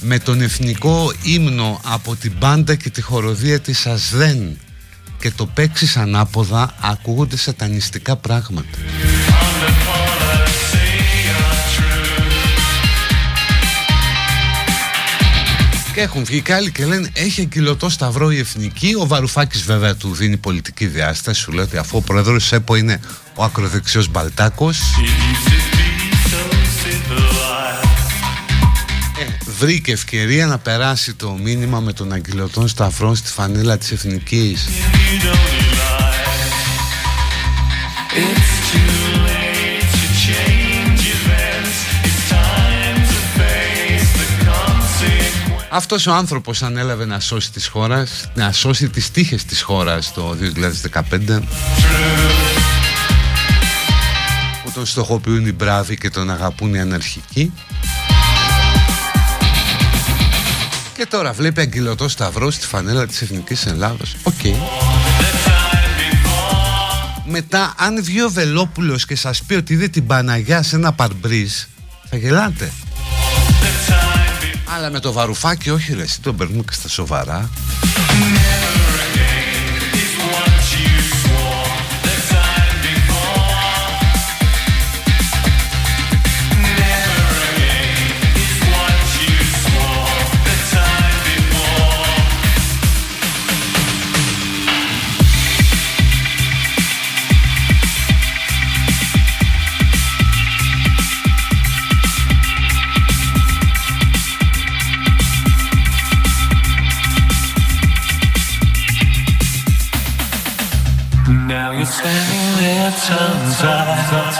με 0.01 0.19
τον 0.19 0.41
εθνικό 0.41 1.13
ύμνο 1.23 1.81
από 1.85 2.15
την 2.15 2.33
μπάντα 2.37 2.75
και 2.75 2.89
τη 2.89 3.01
χοροδία 3.01 3.59
της 3.59 3.85
Ασδέν 3.85 4.57
και 5.19 5.31
το 5.31 5.45
παίξεις 5.45 5.97
ανάποδα, 5.97 6.75
ακούγονται 6.81 7.37
σατανιστικά 7.37 8.15
πράγματα. 8.15 8.77
Και 15.93 16.01
έχουν 16.01 16.23
βγει 16.23 16.41
και 16.41 16.53
άλλοι 16.53 16.71
και 16.71 16.85
λένε 16.85 17.09
έχει 17.13 17.41
εγκυλωτό 17.41 17.89
σταυρό 17.89 18.31
η 18.31 18.39
εθνική. 18.39 18.95
Ο 18.99 19.07
Βαρουφάκης 19.07 19.61
βέβαια 19.61 19.95
του 19.95 20.13
δίνει 20.13 20.37
πολιτική 20.37 20.85
διάσταση. 20.85 21.41
Σου 21.41 21.51
λέει 21.51 21.63
ότι 21.63 21.77
αφού 21.77 21.97
ο 21.97 22.01
πρόεδρος 22.01 22.41
της 22.41 22.51
ΕΠΟ 22.51 22.75
είναι 22.75 22.99
ο 23.35 23.43
ακροδεξιός 23.43 24.07
Μπαλτάκος. 24.07 24.79
Ε, 29.19 29.51
βρήκε 29.59 29.91
ευκαιρία 29.91 30.45
να 30.45 30.57
περάσει 30.57 31.13
το 31.13 31.37
μήνυμα 31.41 31.79
με 31.79 31.93
τον 31.93 32.11
αγγυλωτό 32.11 32.67
σταυρό 32.67 33.15
στη 33.15 33.31
φανέλα 33.31 33.77
της 33.77 33.91
εθνικής. 33.91 34.67
Αυτός 45.73 46.07
ο 46.07 46.13
άνθρωπος 46.13 46.63
ανέλαβε 46.63 47.05
να 47.05 47.19
σώσει 47.19 47.51
τις 47.51 47.67
χώρας, 47.67 48.29
να 48.33 48.51
σώσει 48.51 48.89
τις 48.89 49.11
τύχες 49.11 49.43
της 49.45 49.61
χώρας 49.61 50.13
το 50.13 50.35
2015 50.35 51.43
που 54.63 54.71
τον 54.73 54.85
στοχοποιούν 54.85 55.45
οι 55.45 55.51
μπράβοι 55.51 55.97
και 55.97 56.09
τον 56.09 56.31
αγαπούν 56.31 56.73
οι 56.73 56.79
αναρχικοί. 56.79 57.53
Και 60.95 61.05
τώρα 61.05 61.31
βλέπει 61.31 61.61
αγκυλωτό 61.61 62.09
σταυρό 62.09 62.51
στη 62.51 62.65
φανέλα 62.65 63.07
της 63.07 63.21
Εθνικής 63.21 63.65
Ελλάδος. 63.65 64.15
Οκ. 64.23 64.55
Μετά 67.25 67.73
αν 67.77 68.03
βγει 68.03 68.21
ο 68.21 68.29
Βελόπουλος 68.29 69.05
και 69.05 69.15
σας 69.15 69.43
πει 69.43 69.53
ότι 69.53 69.73
είδε 69.73 69.87
την 69.87 70.05
Παναγιά 70.05 70.63
σε 70.63 70.75
ένα 70.75 70.93
παρμπρίζ 70.93 71.53
θα 72.09 72.17
γελάτε 72.17 72.71
αλλά 74.73 74.89
με 74.89 74.99
το 74.99 75.11
βαρουφάκι 75.11 75.69
όχι 75.69 75.93
ρε, 75.93 76.01
εσύ 76.01 76.21
τον 76.21 76.35
παίρνουμε 76.35 76.63
και 76.63 76.73
στα 76.73 76.89
σοβαρά. 76.89 77.49
Standing 111.91 112.47
there 112.55 112.87
turns 113.03 113.59
out 113.67 114.31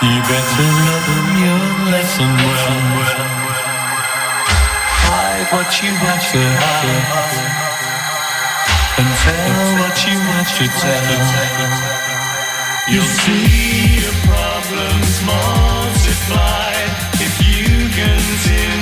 You 0.00 0.16
better 0.24 0.70
learn 0.88 1.28
your 1.44 1.92
lesson 1.92 2.24
well 2.24 3.28
Hide 5.04 5.44
what 5.52 5.68
you 5.82 5.92
want 5.92 6.22
to 6.32 6.40
hide 6.64 7.04
And 8.96 9.10
tell 9.28 9.76
what 9.76 9.96
you 10.08 10.16
want 10.16 10.48
to 10.56 10.64
tell. 10.80 11.20
You'll 12.88 13.04
see 13.04 14.00
your 14.00 14.16
problems 14.24 15.20
multiply 15.28 16.72
If 17.20 17.34
you 17.44 17.92
continually 17.92 18.77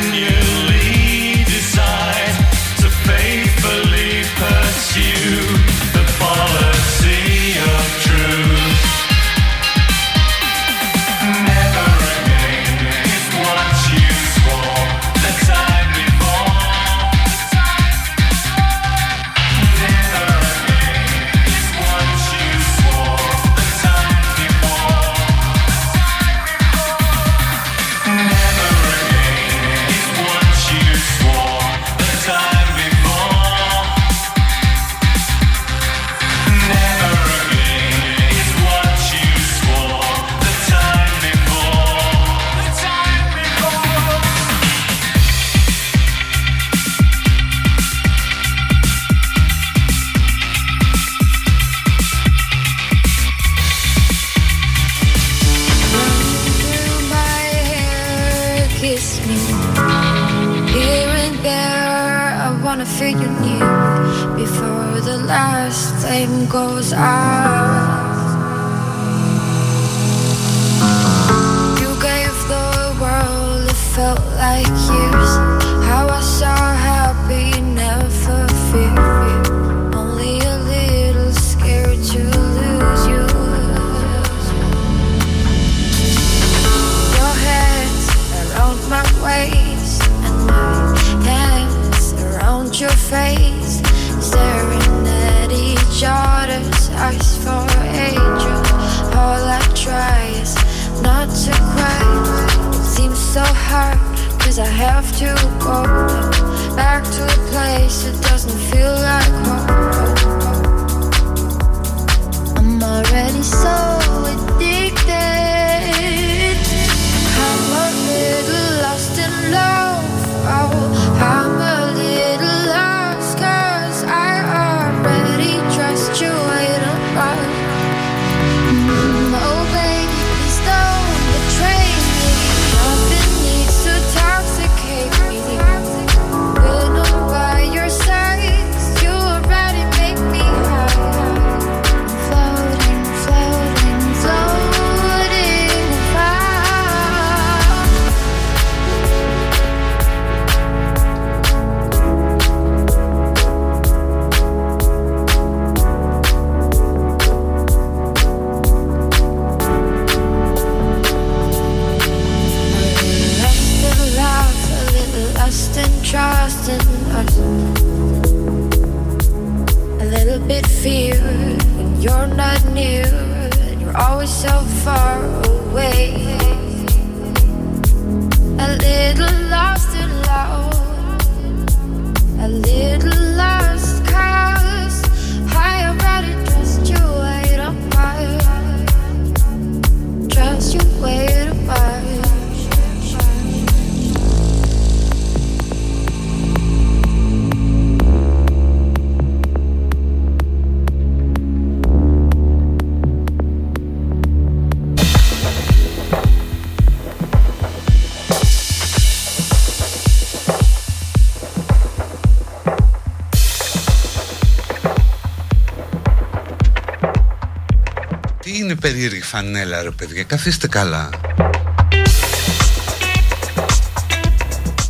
περίεργη 219.08 219.30
φανέλα 219.30 219.82
ρε 219.82 219.90
παιδιά, 219.90 220.22
καθίστε 220.22 220.68
καλά. 220.68 221.10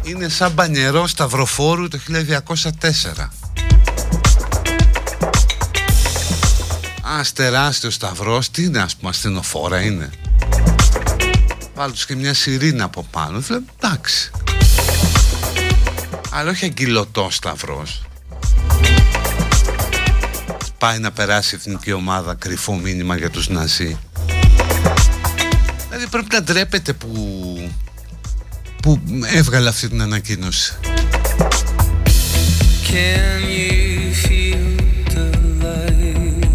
Είναι 0.03 0.29
σαν 0.29 0.53
μπανιερό 0.53 1.07
σταυροφόρου 1.07 1.89
το 1.89 1.99
1204. 1.99 3.29
Ας 7.03 7.33
τεράστιο 7.33 7.91
σταυρός, 7.91 8.51
τι 8.51 8.65
είναι 8.65 8.79
ας 8.79 8.97
πούμε 8.97 9.11
ασθενοφόρα 9.11 9.81
είναι. 9.81 10.11
Βάλω 11.75 11.93
τους 11.93 12.07
και 12.07 12.17
μια 12.17 12.35
σιρήνα 12.35 12.85
από 12.85 13.07
πάνω, 13.11 13.39
δηλαδή 13.39 13.65
εντάξει. 13.81 14.31
Αλλά 16.31 16.51
όχι 16.51 16.65
αγκυλωτό 16.65 17.29
σταυρός. 17.31 18.03
Πάει 20.79 20.99
να 20.99 21.13
περάσει 21.13 21.55
η 21.55 21.59
εθνική 21.59 21.93
ομάδα 21.93 22.35
κρυφό 22.35 22.75
μήνυμα 22.75 23.17
για 23.17 23.31
τους 23.31 23.49
Ναζί. 23.49 23.99
Δηλαδή 26.07 26.11
πρέπει 26.11 26.27
να 26.33 26.43
ντρέπεται 26.43 26.93
που, 26.93 27.11
που 28.83 29.01
έβγαλε 29.35 29.69
αυτή 29.69 29.89
την 29.89 30.03
ανακοίνωση. 30.03 30.75
Can 32.89 33.41
you 33.59 34.27
feel 34.27 34.81
the 35.15 35.25
light? 35.63 36.47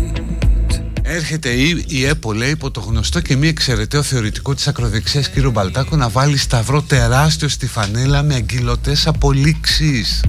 Έρχεται 1.02 1.50
η, 1.50 1.86
η 1.88 2.06
ΕΠΟ 2.06 2.34
λέει 2.34 2.50
υπό 2.50 2.72
το 2.72 2.80
γνωστό 2.80 3.20
και 3.20 3.36
μη 3.36 3.48
εξαιρεταίο 3.48 4.04
θεωρητικό 4.04 4.56
της 4.56 4.68
ακροδεξιάς 4.68 5.30
κύριο 5.30 5.52
Μπαλτάκο 5.52 5.96
να 5.96 6.10
βάλει 6.10 6.38
σταυρό 6.38 6.82
τεράστιο 6.82 7.48
στη 7.48 7.68
φανέλα 7.68 8.24
με 8.24 8.36
αγκυλωτές 8.36 9.08
απολύξεις. 9.08 10.22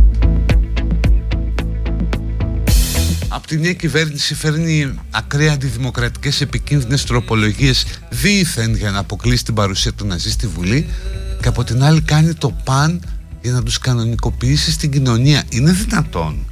Απ' 3.34 3.46
τη 3.46 3.58
μια 3.58 3.72
κυβέρνηση 3.72 4.34
φέρνει 4.34 4.94
ακραία 5.10 5.52
αντιδημοκρατικές 5.52 6.40
επικίνδυνες 6.40 7.04
τροπολογίες 7.04 7.86
δίθεν 8.10 8.74
για 8.74 8.90
να 8.90 8.98
αποκλείσει 8.98 9.44
την 9.44 9.54
παρουσία 9.54 9.92
του 9.92 10.06
Ναζί 10.06 10.30
στη 10.30 10.46
Βουλή 10.46 10.88
και 11.42 11.48
από 11.48 11.64
την 11.64 11.82
άλλη 11.82 12.00
κάνει 12.00 12.34
το 12.34 12.56
παν 12.64 13.02
για 13.40 13.52
να 13.52 13.62
τους 13.62 13.78
κανονικοποιήσει 13.78 14.72
στην 14.72 14.90
κοινωνία. 14.90 15.42
Είναι 15.48 15.72
δυνατόν; 15.72 16.46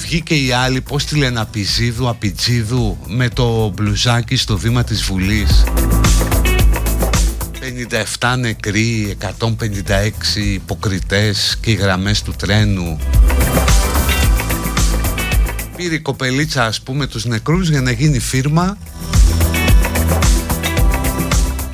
Βγήκε 0.00 0.34
η 0.34 0.52
άλλη, 0.52 0.80
πώς 0.80 1.04
τη 1.04 1.16
λένε, 1.16 1.40
Απιζίδου, 1.40 2.08
Απιτζίδου, 2.08 2.98
με 3.06 3.28
το 3.28 3.72
μπλουζάκι 3.74 4.36
στο 4.36 4.58
βήμα 4.58 4.84
της 4.84 5.02
Βουλής. 5.02 5.64
57 8.18 8.34
νεκροί, 8.38 9.16
156 9.38 10.52
υποκριτές 10.52 11.58
και 11.60 11.70
οι 11.70 11.74
γραμμές 11.74 12.22
του 12.22 12.34
τρένου. 12.38 12.98
Πήρε 15.76 15.94
η 15.94 16.00
κοπελίτσα, 16.00 16.64
ας 16.64 16.80
πούμε, 16.80 17.06
τους 17.06 17.24
νεκρούς 17.24 17.68
για 17.68 17.80
να 17.80 17.90
γίνει 17.90 18.18
φίρμα. 18.18 18.78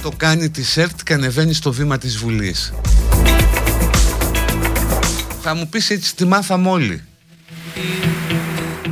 Το 0.03 0.11
κάνει 0.16 0.51
τη 0.51 0.62
ΣΕΡΤ 0.62 1.03
και 1.05 1.12
ανεβαίνει 1.12 1.53
στο 1.53 1.72
βήμα 1.72 1.99
της 1.99 2.16
Βουλής. 2.16 2.72
Θα 5.43 5.55
μου 5.55 5.68
πεις 5.68 5.91
έτσι 5.91 6.14
τη 6.14 6.24
μάθαμε 6.24 6.68
όλοι 6.68 7.03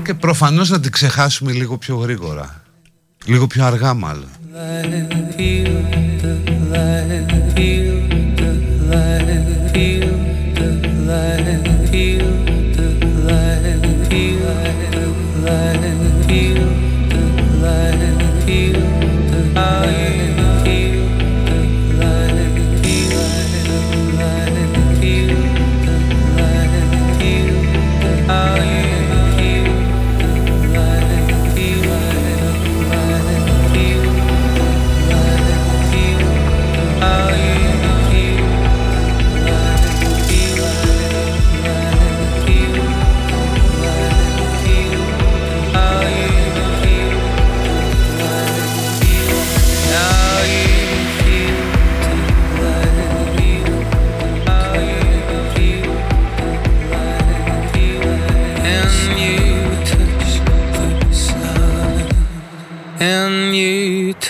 και 0.04 0.14
προφανώς 0.14 0.70
να 0.70 0.80
την 0.80 0.92
ξεχάσουμε 0.92 1.52
λίγο 1.52 1.78
πιο 1.78 1.96
γρήγορα. 1.96 2.62
Λίγο 3.24 3.46
πιο 3.46 3.64
αργά 3.64 3.94
μάλλον. 3.94 4.28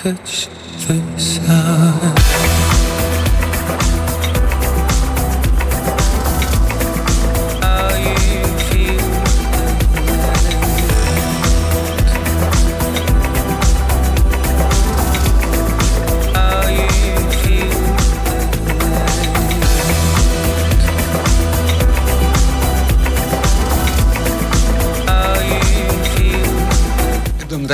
Touch 0.05 0.49
the 0.87 1.19
sun. 1.19 2.14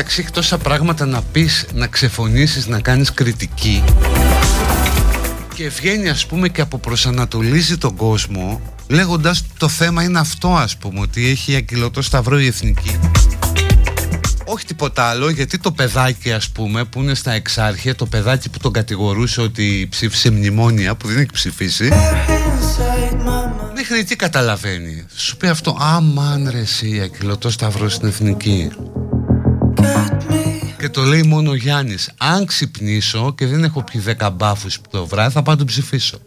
Μεταξύ 0.01 0.21
έχει 0.21 0.31
τόσα 0.31 0.59
πράγματα 0.59 1.07
να 1.07 1.23
πεις, 1.23 1.67
να 1.75 1.87
ξεφωνήσεις, 1.87 2.67
να 2.67 2.81
κάνεις 2.81 3.13
κριτική. 3.13 3.85
Και 5.55 5.69
βγαίνει 5.69 6.09
ας 6.09 6.27
πούμε 6.27 6.49
και 6.49 6.61
αποπροσανατολίζει 6.61 7.79
τον 7.79 7.97
κόσμο 7.97 8.61
λέγοντας 8.89 9.45
το 9.59 9.69
θέμα 9.69 10.03
είναι 10.03 10.19
αυτό 10.19 10.55
ας 10.55 10.77
πούμε 10.77 11.01
ότι 11.01 11.29
έχει 11.29 11.55
αγκυλωτό 11.55 12.03
σταυρό 12.03 12.41
η 12.41 12.47
εθνική. 12.47 12.99
Όχι 14.45 14.65
τίποτα 14.65 15.05
άλλο 15.05 15.31
γιατί 15.31 15.59
το 15.59 15.73
παιδάκι 15.73 16.33
ας 16.33 16.49
πούμε 16.49 16.85
που 16.85 17.01
είναι 17.01 17.15
στα 17.15 17.33
εξάρχεια 17.33 17.95
το 17.95 18.07
παιδάκι 18.07 18.49
που 18.49 18.59
τον 18.59 18.73
κατηγορούσε 18.73 19.41
ότι 19.41 19.87
ψήφισε 19.91 20.31
μνημόνια 20.31 20.95
που 20.95 21.09
δεν 21.09 21.17
έχει 21.17 21.33
ψηφίσει 21.33 21.89
Μέχρι 23.75 24.05
τι 24.05 24.17
καταλαβαίνει. 24.17 25.07
Σου 25.17 25.37
πει 25.37 25.47
αυτό 25.47 25.77
Αμάν 25.81 26.49
ρε 26.51 26.59
εσύ 26.59 27.01
αγκυλωτό 27.03 27.51
σταυρό 27.51 27.89
στην 27.89 28.09
εθνική 28.09 28.71
Και 30.79 30.89
το 30.89 31.03
λέει 31.03 31.23
μόνο 31.23 31.51
ο 31.51 31.55
Γιάννης. 31.55 32.11
Αν 32.17 32.47
ξυπνήσω 32.47 33.35
και 33.35 33.47
δεν 33.47 33.65
έχω 33.65 33.83
πιει 33.83 34.03
10 34.21 34.31
μπάφους 34.33 34.81
το 34.91 35.07
βράδυ 35.07 35.33
Θα 35.33 35.43
πάω 35.43 35.55
να 35.55 35.59
τον 35.59 35.67
ψηφίσω 35.67 36.19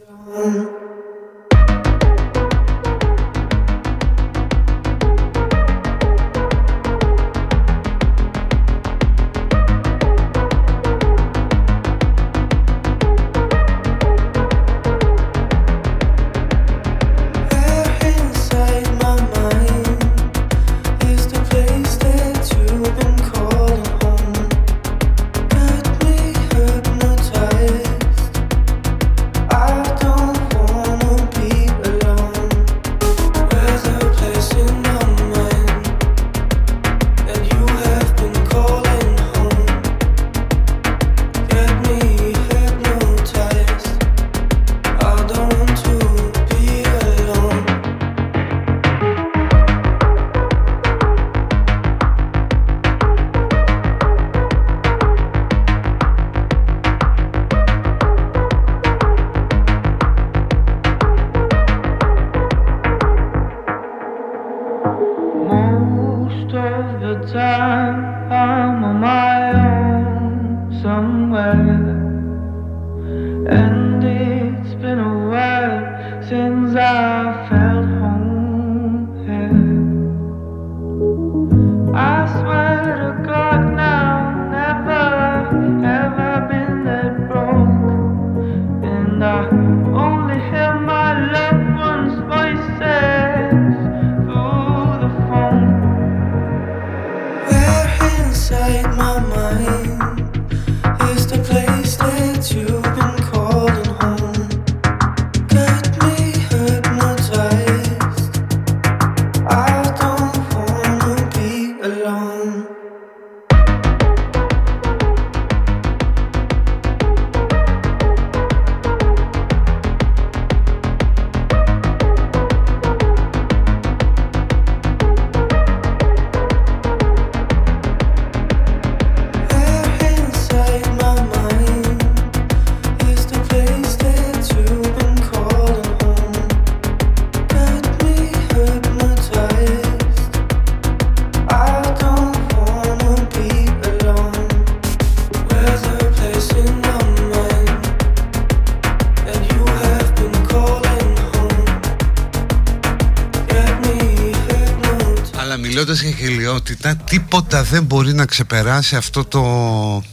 ξεπεράσει 158.34 158.96
αυτό 158.96 159.26
το, 159.26 160.04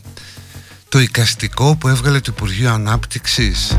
το 0.88 0.98
οικαστικό 0.98 1.76
που 1.76 1.88
έβγαλε 1.88 2.20
το 2.20 2.32
Υπουργείο 2.36 2.72
Ανάπτυξης. 2.72 3.78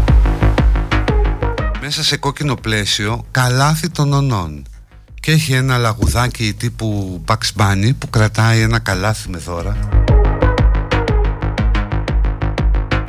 Μέσα 1.82 2.04
σε 2.04 2.18
κόκκινο 2.18 2.56
πλαίσιο 2.56 3.26
καλάθι 3.32 3.90
των 3.90 4.14
ονών. 4.14 4.66
Και 5.20 5.32
έχει 5.32 5.54
ένα 5.54 5.78
λαγουδάκι 5.78 6.54
τύπου 6.54 7.22
Bugs 7.28 7.62
Bunny 7.62 7.92
που 7.98 8.10
κρατάει 8.10 8.62
ένα 8.62 8.80
καλάθι 8.80 9.30
με 9.30 9.38
δώρα. 9.38 9.78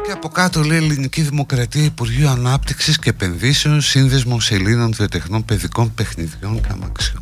Και 0.05 0.13
από 0.13 0.29
κάτω 0.29 0.63
λέει 0.63 0.79
Ελληνική 0.79 1.23
Δημοκρατία 1.23 1.85
Υπουργείο 1.85 2.31
Ανάπτυξης 2.31 2.99
και 2.99 3.11
Επενδύσεων 3.11 3.81
Σύνδεσμος 3.81 4.51
Ελλήνων 4.51 4.93
Βιοτεχνών 4.93 5.45
Παιδικών 5.45 5.95
Παιχνιδιών 5.95 6.61
και 6.61 6.69
Αμαξιών 6.71 7.22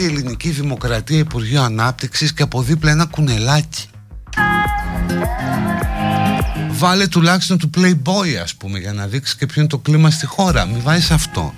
η 0.00 0.04
Ελληνική 0.04 0.50
Δημοκρατία 0.50 1.18
Υπουργείο 1.18 1.62
Ανάπτυξης 1.62 2.32
και 2.32 2.42
από 2.42 2.62
δίπλα 2.62 2.90
ένα 2.90 3.06
κουνελάκι. 3.06 3.86
Βάλε 6.70 7.06
τουλάχιστον 7.06 7.58
του 7.58 7.70
Playboy 7.76 8.34
ας 8.42 8.54
πούμε 8.54 8.78
για 8.78 8.92
να 8.92 9.06
δείξεις 9.06 9.36
και 9.36 9.46
ποιο 9.46 9.60
είναι 9.60 9.70
το 9.70 9.78
κλίμα 9.78 10.10
στη 10.10 10.26
χώρα. 10.26 10.66
Μην 10.66 10.80
βάζεις 10.82 11.10
αυτό 11.10 11.54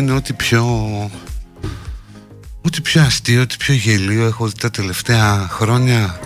νομίζω 0.00 0.16
ότι 0.16 0.32
είναι 0.32 0.32
ό,τι 0.32 0.32
πιο 0.32 1.10
ό,τι 2.62 2.80
πιο 2.80 3.02
αστείο, 3.02 3.42
ό,τι 3.42 3.56
πιο 3.56 3.74
γελίο 3.74 4.26
έχω 4.26 4.46
δει 4.46 4.58
τα 4.58 4.70
τελευταία 4.70 5.48
χρόνια 5.50 6.18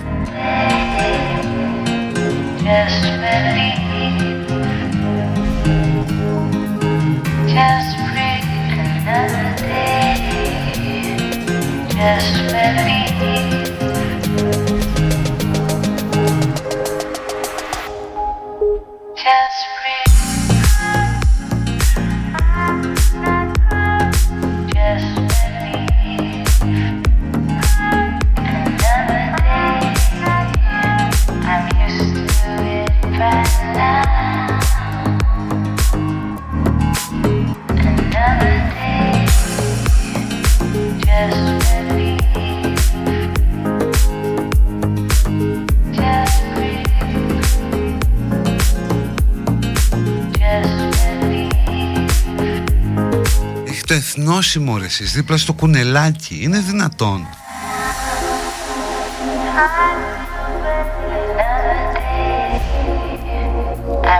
εθνόσημο 54.40 54.78
ρε 54.78 54.84
εσείς 54.84 55.12
δίπλα 55.12 55.36
στο 55.36 55.52
κουνελάκι 55.52 56.38
Είναι 56.42 56.58
δυνατόν 56.58 57.26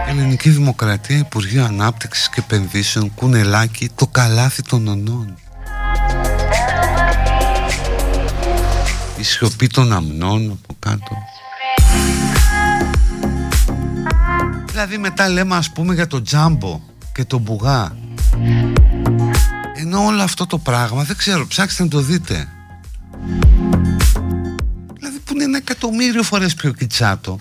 Ελληνική 0.09 0.51
Δημοκρατία, 0.51 1.19
Υπουργείο 1.19 1.65
Ανάπτυξης 1.65 2.29
και 2.29 2.41
Επενδύσεων, 2.41 3.15
κουνελάκι, 3.15 3.91
το 3.95 4.07
καλάθι 4.07 4.63
των 4.63 4.89
ονών. 4.89 5.35
Η 9.19 9.23
σιωπή 9.23 9.67
των 9.67 9.93
αμνών 9.93 10.51
από 10.51 10.77
κάτω. 10.79 11.17
Δηλαδή 14.67 14.99
μετά 14.99 15.29
λέμε 15.29 15.57
ας 15.57 15.71
πούμε 15.71 15.95
για 15.95 16.07
το 16.07 16.23
τζάμπο 16.23 16.81
και 17.13 17.25
το 17.25 17.39
μπουγά 17.39 17.93
ενώ 19.93 20.05
όλο 20.05 20.23
αυτό 20.23 20.47
το 20.47 20.59
πράγμα 20.59 21.03
δεν 21.03 21.17
ξέρω 21.17 21.47
ψάξτε 21.47 21.83
να 21.83 21.89
το 21.89 22.01
δείτε. 22.01 22.49
Δηλαδή 24.95 25.19
που 25.25 25.35
είναι 25.35 25.45
ένα 25.45 25.57
εκατομμύριο 25.57 26.23
φορές 26.23 26.55
πιο 26.55 26.73
κιτσάτο 26.73 27.37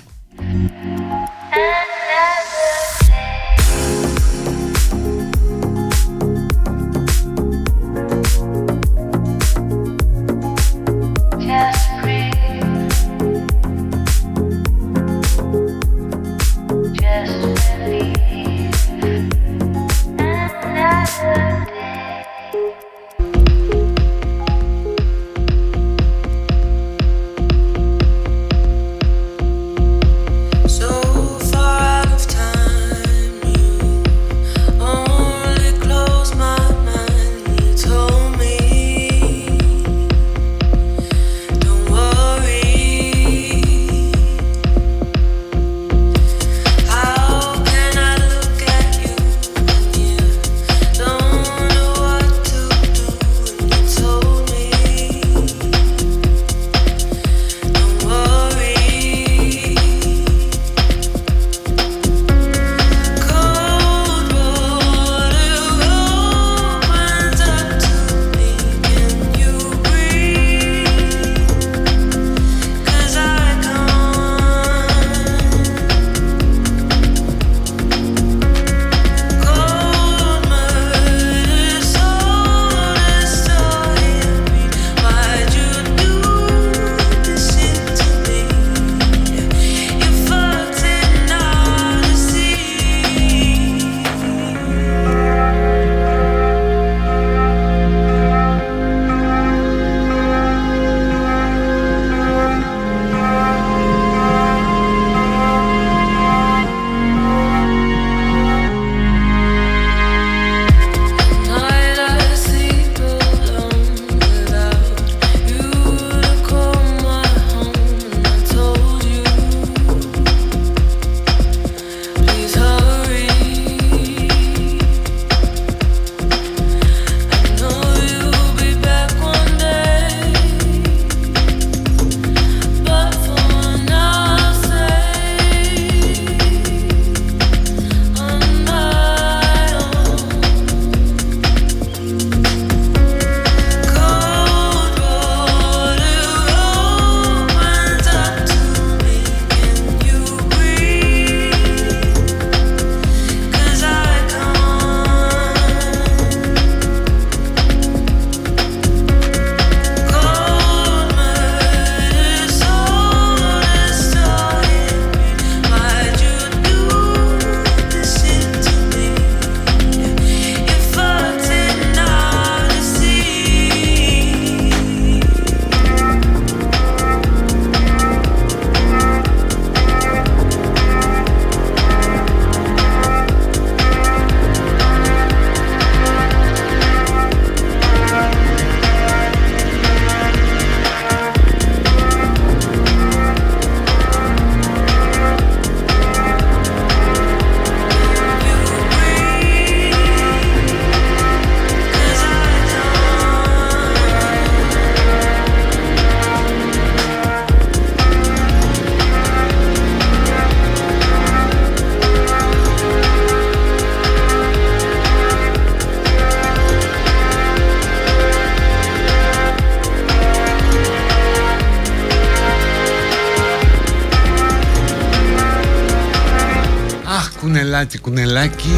κουνελάκι 227.98 228.02
κουνελάκι 228.02 228.70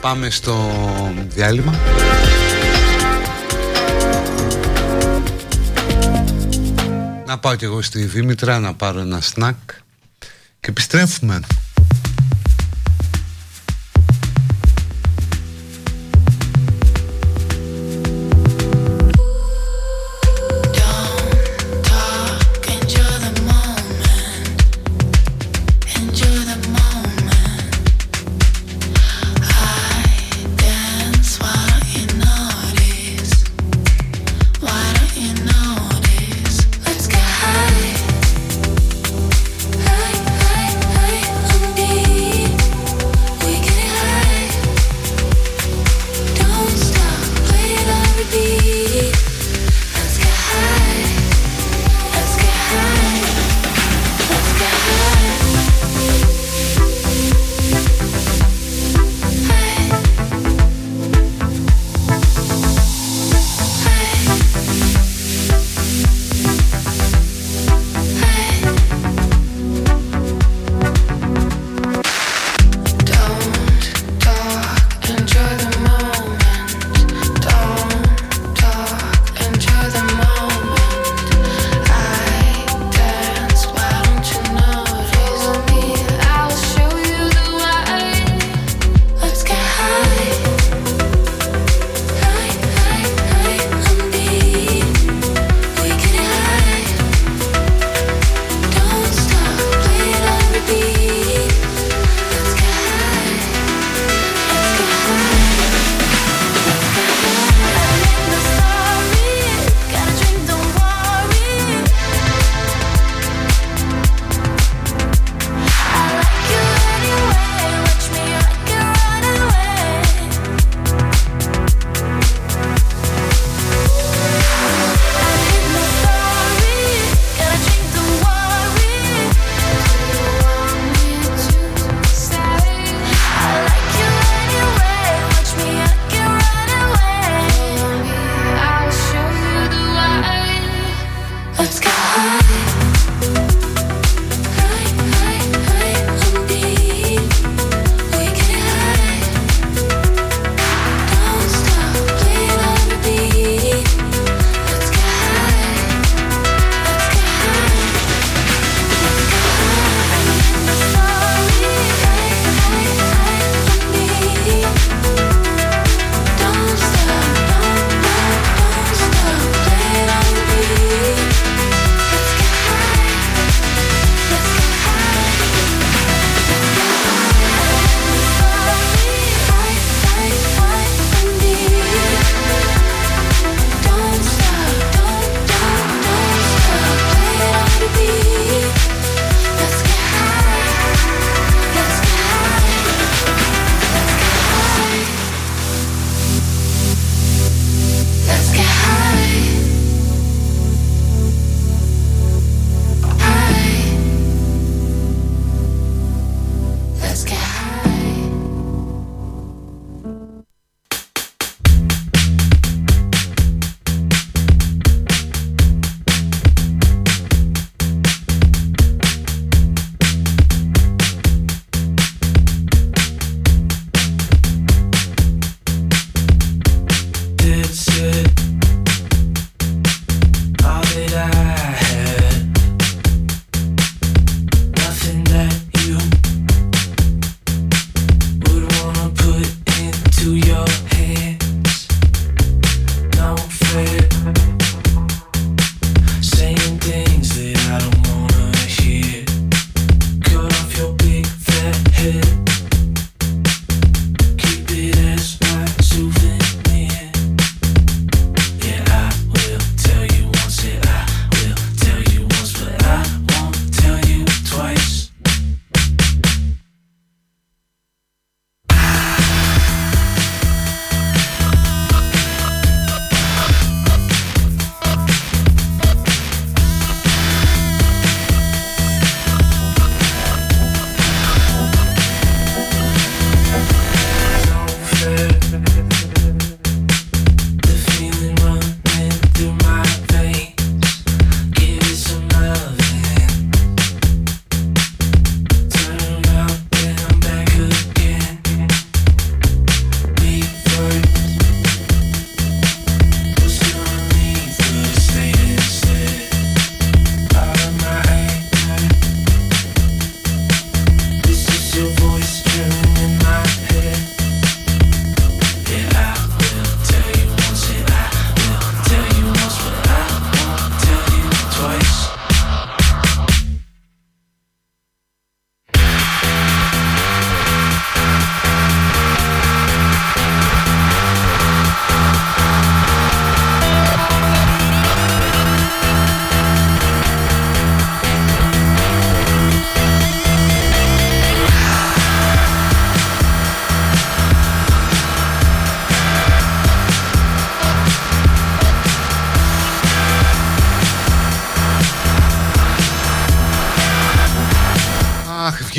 Πάμε 0.00 0.30
στο 0.30 0.72
διάλειμμα 1.28 1.74
Να 7.26 7.38
πάω 7.38 7.54
κι 7.54 7.64
εγώ 7.64 7.82
στη 7.82 8.04
Δήμητρα 8.04 8.58
να 8.58 8.74
πάρω 8.74 9.00
ένα 9.00 9.20
σνακ 9.20 9.56
και 10.60 10.68
επιστρέφουμε. 10.68 11.40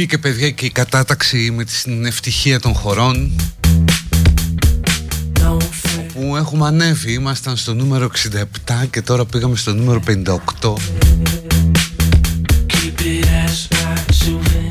Βγήκε 0.04 0.18
παιδιά 0.18 0.50
και 0.50 0.66
η 0.66 0.70
κατάταξη 0.70 1.52
με 1.52 1.64
την 1.64 2.06
ευτυχία 2.06 2.60
των 2.60 2.74
χωρών. 2.74 3.32
Που 6.14 6.36
έχουμε 6.36 6.68
ανέβει, 6.68 7.14
ήμασταν 7.14 7.58
στο 7.58 7.74
νούμερο 7.74 8.10
67 8.68 8.88
και 8.90 9.02
τώρα 9.02 9.26
πήγαμε 9.26 9.56
στο 9.56 9.74
νούμερο 9.74 10.02
58 10.62 10.74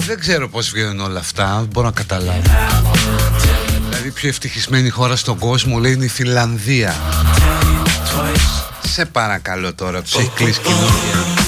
Δεν 0.06 0.18
ξέρω 0.20 0.48
πώς 0.48 0.70
βγαίνουν 0.70 1.00
όλα 1.00 1.18
αυτά, 1.18 1.56
δεν 1.58 1.68
μπορώ 1.72 1.86
να 1.86 1.92
καταλάβω. 1.92 2.42
Δηλαδή 3.88 4.10
πιο 4.10 4.28
ευτυχισμένη 4.28 4.88
χώρα 4.88 5.16
στον 5.16 5.38
κόσμο 5.38 5.78
λέει 5.78 5.92
είναι 5.92 6.04
η 6.04 6.08
Φιλανδία. 6.08 6.94
Σε 8.86 9.04
παρακαλώ 9.04 9.74
τώρα, 9.74 10.02
τους 10.02 10.14
έχεις 10.14 10.30
κλείσει 10.34 10.60
κοινωνία 10.60 11.40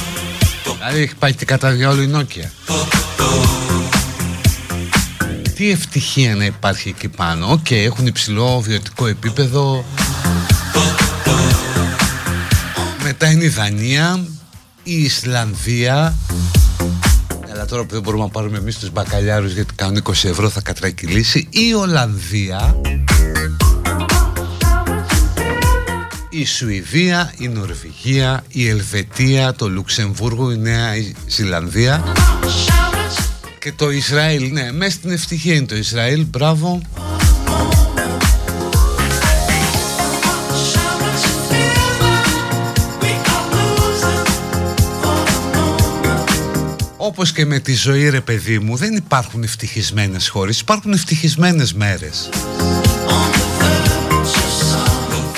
Δηλαδή 0.79 1.03
έχει 1.03 1.15
πάει 1.15 1.35
και 1.35 1.45
κατά 1.45 1.71
διαόλου 1.71 2.03
η 2.03 2.07
Nokia 2.07 2.51
τι 5.65 5.71
ευτυχία 5.71 6.35
να 6.37 6.45
υπάρχει 6.45 6.89
εκεί 6.89 7.09
πάνω. 7.09 7.47
OK, 7.51 7.59
okay, 7.69 7.75
έχουν 7.75 8.07
υψηλό 8.07 8.61
βιωτικό 8.61 9.07
επίπεδο. 9.07 9.85
Μετά 13.03 13.31
είναι 13.31 13.45
η 13.45 13.49
Δανία, 13.49 14.27
η 14.83 15.03
Ισλανδία. 15.03 16.15
Αλλά 17.53 17.65
τώρα 17.65 17.85
που 17.85 17.93
δεν 17.93 18.03
μπορούμε 18.03 18.23
να 18.23 18.31
πάρουμε 18.31 18.59
εμείς 18.59 18.79
τους 18.79 18.91
μπακαλιάρους 18.91 19.53
γιατί 19.53 19.75
κάνουν 19.75 20.03
20 20.05 20.11
ευρώ 20.25 20.49
θα 20.49 20.61
κατρακυλήσει. 20.61 21.49
Η 21.51 21.75
Ολλανδία. 21.75 22.81
Η 26.29 26.45
Σουηδία, 26.47 27.33
η 27.39 27.49
Νορβηγία, 27.49 28.45
η 28.49 28.69
Ελβετία, 28.69 29.53
το 29.53 29.69
Λουξεμβούργο, 29.69 30.53
η 30.53 30.57
Νέα 30.57 30.91
Ζηλανδία 31.27 32.05
και 33.65 33.73
το 33.73 33.91
Ισραήλ, 33.91 34.53
ναι, 34.53 34.73
μέσα 34.73 34.91
στην 34.91 35.11
ευτυχία 35.11 35.55
είναι 35.55 35.67
το 35.67 35.77
Ισραήλ, 35.77 36.27
μπράβο. 36.31 36.81
Όπως 46.97 47.33
και 47.33 47.45
με 47.45 47.59
τη 47.59 47.75
ζωή 47.75 48.09
ρε 48.09 48.21
παιδί 48.21 48.59
μου 48.59 48.77
δεν 48.77 48.95
υπάρχουν 48.95 49.43
ευτυχισμένες 49.43 50.29
χώρες, 50.29 50.61
υπάρχουν 50.61 50.93
ευτυχισμένες 50.93 51.73
μέρες. 51.75 52.29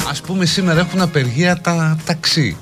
Ας 0.09 0.21
πούμε 0.21 0.47
σήμερα 0.47 0.81
έχουν 0.81 1.01
απεργία 1.01 1.61
τα 1.61 1.99
ταξί 2.05 2.57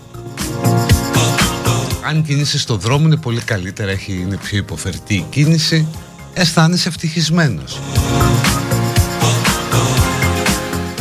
αν 2.07 2.23
κινείσαι 2.23 2.59
στον 2.59 2.79
δρόμο 2.81 3.07
είναι 3.07 3.17
πολύ 3.17 3.41
καλύτερα, 3.41 3.91
έχει, 3.91 4.13
είναι 4.13 4.37
πιο 4.37 4.59
υποφερτή 4.59 5.15
η 5.15 5.27
κίνηση, 5.31 5.87
αισθάνεσαι 6.35 6.89
ευτυχισμένος. 6.89 7.81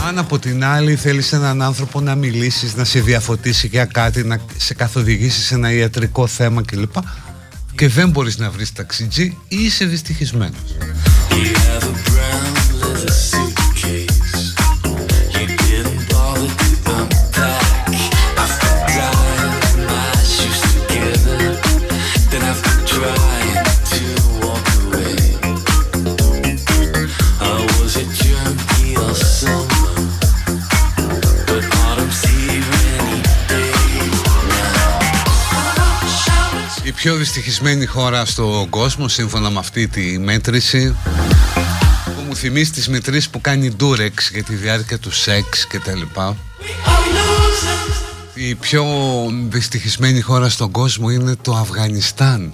Αν 0.08 0.18
από 0.18 0.39
την 0.39 0.64
άλλη 0.64 0.95
θέλεις 0.95 1.34
έναν 1.34 1.62
άνθρωπο 1.62 2.01
να 2.01 2.16
μιλήσεις, 2.16 2.76
να 2.76 2.84
σε 2.84 2.99
διαφωτίσει 2.99 3.68
για 3.68 3.86
κάτι, 3.86 4.24
να 4.24 4.39
σε 4.58 4.74
καθοδηγήσεις 4.74 5.45
σε 5.45 5.56
ένα 5.56 5.72
ιατρικό 5.72 6.28
θέμα 6.28 6.62
κλπ. 6.62 6.95
Και 7.76 7.88
δεν 7.88 8.10
μπορείς 8.10 8.38
να 8.38 8.49
βρεις 8.49 8.74
ταξιτζή, 8.74 9.38
είσαι 9.47 9.86
δυστυχισμένος. 9.86 10.76
Πιο 37.04 37.16
δυστυχισμένη 37.16 37.86
χώρα 37.86 38.26
στον 38.26 38.70
κόσμο 38.70 39.08
σύμφωνα 39.08 39.49
με 39.49 39.60
αυτή 39.60 39.88
τη 39.88 40.20
μέτρηση 40.20 40.95
που 42.06 42.22
μου 42.28 42.36
θυμίζει 42.36 42.72
τις 42.72 42.89
μετρήσεις 42.89 43.30
που 43.30 43.41
κάνει 43.41 43.70
Ντούρεξ 43.70 44.30
για 44.30 44.43
τη 44.43 44.56
διάρκεια 44.56 44.99
του 44.99 45.12
σεξ 45.12 45.68
και 45.68 45.80
τα 45.80 45.95
λοιπά. 45.95 46.38
Η 48.34 48.56
πιο 48.56 48.86
δυστυχισμένη 49.49 50.22
χώρα 50.22 50.49
στον 50.49 50.72
κόσμο 50.72 51.10
είναι 51.10 51.36
το 51.41 51.56
Αφγανιστάν 51.56 52.54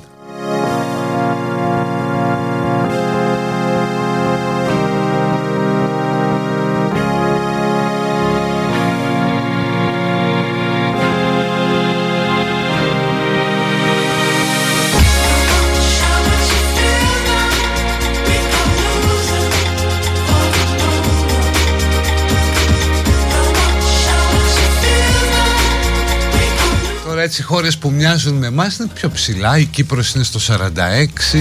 έτσι 27.30 27.44
χώρες 27.44 27.78
που 27.78 27.92
μοιάζουν 27.92 28.34
με 28.34 28.48
εμάς 28.48 28.78
είναι 28.78 28.90
πιο 28.94 29.10
ψηλά. 29.10 29.58
Η 29.58 29.66
Κύπρος 29.66 30.14
είναι 30.14 30.24
στο 30.24 30.40
46 30.40 31.38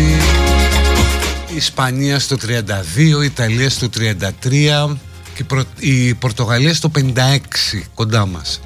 Η 1.53 1.57
Ισπανία 1.57 2.19
στο 2.19 2.37
32 2.37 3.23
Η 3.23 3.25
Ιταλία 3.25 3.71
στο 3.71 3.89
33 3.89 4.97
Και 5.35 5.45
η 5.79 6.15
Πορτογαλία 6.15 6.75
στο 6.75 6.91
56 6.95 7.01
κοντά 7.95 8.27
μας 8.27 8.61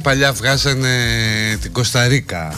παλιά 0.00 0.32
βγάζανε 0.32 0.88
την 1.60 1.72
Κωνσταντίνα. 1.72 2.54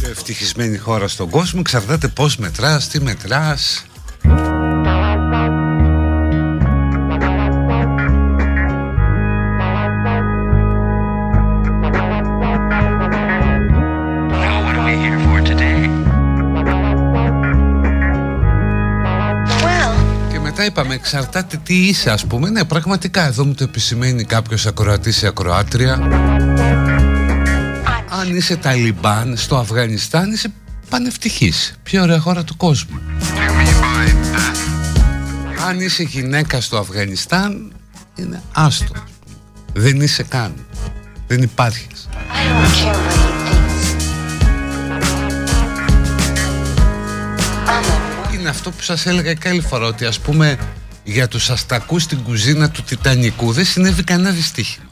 Πιο 0.00 0.10
ευτυχισμένη 0.10 0.76
χώρα 0.76 1.08
στον 1.08 1.30
κόσμο. 1.30 1.60
Εξαρτάται 1.62 2.08
πως 2.08 2.36
μετράς, 2.36 2.88
τι 2.88 3.00
μετράς 3.00 3.84
είπαμε, 20.64 20.94
εξαρτάται 20.94 21.60
τι 21.62 21.74
είσαι, 21.74 22.10
ας 22.10 22.26
πούμε. 22.26 22.50
Ναι, 22.50 22.64
πραγματικά 22.64 23.26
εδώ 23.26 23.44
μου 23.44 23.54
το 23.54 23.64
επισημαίνει 23.64 24.24
κάποιος 24.24 24.66
ακροατής 24.66 25.22
ή 25.22 25.26
ακροάτρια. 25.26 25.92
Αν 28.20 28.36
είσαι 28.36 28.56
Ταλιμπάν 28.56 29.36
στο 29.36 29.56
Αφγανιστάν, 29.56 30.32
είσαι 30.32 30.52
πανευτυχής. 30.88 31.74
Πιο 31.82 32.02
ωραία 32.02 32.18
χώρα 32.18 32.44
του 32.44 32.56
κόσμου. 32.56 33.00
Αν 35.68 35.80
είσαι 35.80 36.02
γυναίκα 36.02 36.60
στο 36.60 36.78
Αφγανιστάν, 36.78 37.72
είναι 38.14 38.42
άστο. 38.54 38.92
Δεν 39.72 40.00
είσαι 40.00 40.22
καν. 40.22 40.54
Δεν 41.26 41.42
υπάρχεις. 41.42 42.08
Αυτό 48.50 48.70
που 48.70 48.82
σας 48.82 49.06
έλεγα 49.06 49.34
και 49.34 49.48
άλλη 49.48 49.60
φορά 49.60 49.86
ότι 49.86 50.04
ας 50.04 50.18
πούμε 50.18 50.58
για 51.04 51.28
τους 51.28 51.50
αστακούς 51.50 52.02
στην 52.02 52.22
κουζίνα 52.22 52.70
του 52.70 52.82
Τιτανικού 52.82 53.52
δεν 53.52 53.64
συνέβη 53.64 54.02
κανένα 54.02 54.30
δυστύχημα. 54.30 54.88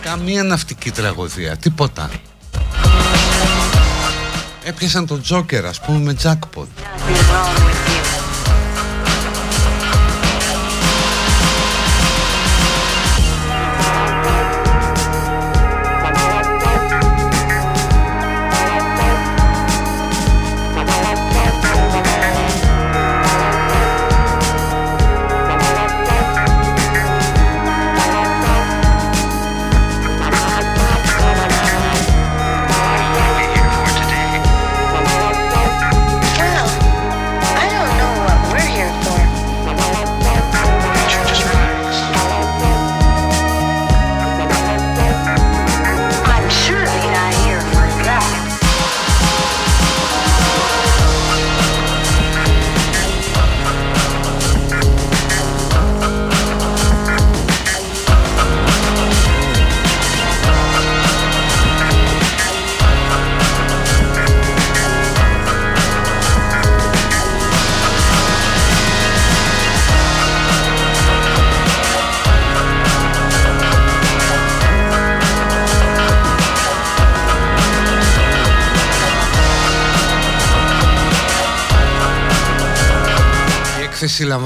Καμία 0.00 0.42
ναυτική 0.42 0.90
τραγωδία, 0.90 1.56
τίποτα. 1.56 2.10
έπιασαν 4.64 5.06
τον 5.06 5.22
Τζόκερ 5.22 5.66
ας 5.66 5.80
πούμε 5.80 5.98
με 5.98 6.16
jackpot 6.22 6.66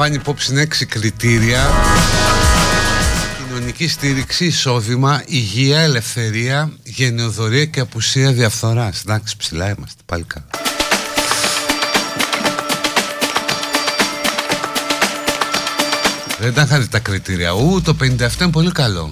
λαμβάνει 0.02 0.22
υπόψη 0.22 0.54
έξι 0.56 0.86
κριτήρια 0.86 1.70
κοινωνική 3.38 3.88
στήριξη, 3.88 4.44
εισόδημα, 4.44 5.22
υγεία, 5.26 5.80
ελευθερία, 5.80 6.72
γενεοδορία 6.82 7.64
και 7.64 7.80
απουσία 7.80 8.32
διαφθοράς. 8.32 9.00
Εντάξει, 9.00 9.36
ψηλά 9.36 9.64
είμαστε, 9.64 10.02
πάλι 10.06 10.24
καλά. 10.24 10.46
Δεν 16.38 16.54
τα 16.54 16.62
είχατε 16.62 16.86
τα 16.86 16.98
κριτήρια. 16.98 17.52
Ού, 17.52 17.82
το 17.82 17.96
57 18.00 18.04
είναι 18.40 18.50
πολύ 18.50 18.72
καλό. 18.72 19.10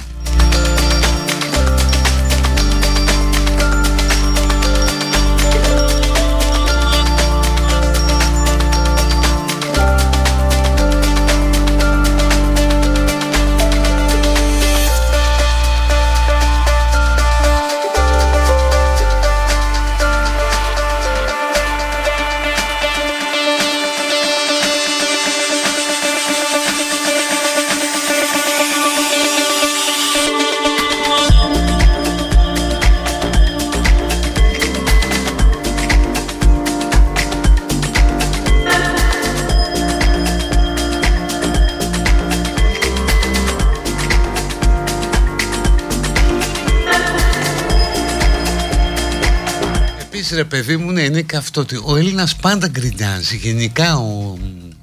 Παιδί 50.50 50.76
μου 50.76 50.90
ναι, 50.90 51.02
είναι 51.02 51.22
και 51.22 51.36
αυτό 51.36 51.60
ότι 51.60 51.80
ο 51.84 51.96
Έλληνας 51.96 52.36
πάντα 52.36 52.68
γκρινιάζει 52.68 53.36
γενικά 53.36 53.96
ο 53.96 54.38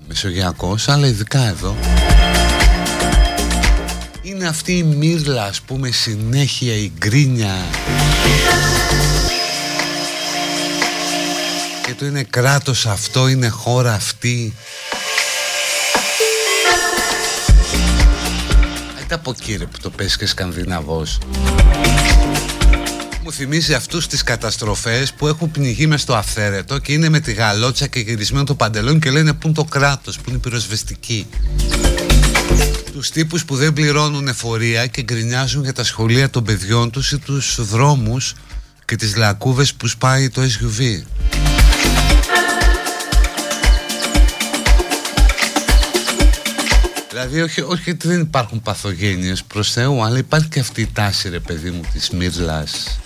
Μεσογειακός 0.07 0.87
αλλά 0.87 1.07
ειδικά 1.07 1.47
εδώ. 1.47 1.75
Είναι 4.21 4.47
αυτή 4.47 4.77
η 4.77 4.83
μύρλα 4.83 5.43
ας 5.43 5.61
πούμε 5.61 5.91
συνέχεια 5.91 6.73
η 6.73 6.91
γκρίνια. 6.97 7.55
Και 11.85 11.93
το 11.93 12.05
είναι 12.05 12.23
κράτος 12.23 12.85
αυτό 12.85 13.27
είναι 13.27 13.47
χώρα 13.47 13.93
αυτή. 13.93 14.53
Άιτε 18.97 19.13
από 19.13 19.33
κύριε 19.33 19.65
που 19.65 19.77
το 19.81 19.89
πες 19.89 20.17
και 20.17 20.25
σκανδιναβός 20.25 21.19
μου 23.27 23.33
θυμίζει 23.33 23.73
αυτούς 23.73 24.07
τις 24.07 24.23
καταστροφές 24.23 25.13
που 25.13 25.27
έχουν 25.27 25.51
πνιγεί 25.51 25.87
μες 25.87 26.01
στο 26.01 26.15
αυθαίρετο 26.15 26.77
και 26.77 26.93
είναι 26.93 27.09
με 27.09 27.19
τη 27.19 27.33
γαλότσα 27.33 27.87
και 27.87 27.99
γυρισμένο 27.99 28.43
το 28.43 28.55
παντελόν 28.55 28.99
και 28.99 29.11
λένε 29.11 29.33
πού 29.33 29.47
είναι 29.47 29.55
το 29.55 29.63
κράτος, 29.63 30.15
πού 30.15 30.23
είναι 30.27 30.37
η 30.37 30.39
πυροσβεστική; 30.39 31.27
Τους 32.91 33.09
τύπους 33.09 33.45
που 33.45 33.55
δεν 33.55 33.73
πληρώνουν 33.73 34.27
εφορία 34.27 34.87
και 34.87 35.01
γκρινιάζουν 35.01 35.63
για 35.63 35.73
τα 35.73 35.83
σχολεία 35.83 36.29
των 36.29 36.43
παιδιών 36.43 36.89
τους 36.89 37.11
ή 37.11 37.17
τους 37.17 37.65
δρόμους 37.69 38.33
και 38.85 38.95
τις 38.95 39.15
λακκούβες 39.15 39.73
που 39.73 39.87
σπάει 39.87 40.29
το 40.29 40.41
SUV. 40.41 41.03
Δηλαδή 47.09 47.41
όχι, 47.41 47.61
όχι 47.61 47.89
ότι 47.89 48.07
δεν 48.07 48.21
υπάρχουν 48.21 48.61
παθογένειες 48.61 49.43
προς 49.43 49.71
Θεού 49.71 50.03
αλλά 50.03 50.17
υπάρχει 50.17 50.47
και 50.47 50.59
αυτή 50.59 50.81
η 50.81 50.89
τάση 50.93 51.29
ρε 51.29 51.39
παιδί 51.39 51.71
μου 51.71 51.81
της 51.93 52.09
μύρλας 52.09 52.99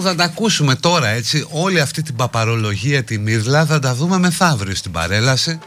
που 0.00 0.06
θα 0.06 0.14
τα 0.14 0.24
ακούσουμε 0.24 0.74
τώρα 0.74 1.08
έτσι 1.08 1.46
όλη 1.50 1.80
αυτή 1.80 2.02
την 2.02 2.16
παπαρολογία 2.16 3.04
τη 3.04 3.18
Μύρλα 3.18 3.66
θα 3.66 3.78
τα 3.78 3.94
δούμε 3.94 4.18
μεθαύριο 4.18 4.74
στην 4.74 4.90
παρέλαση 4.90 5.58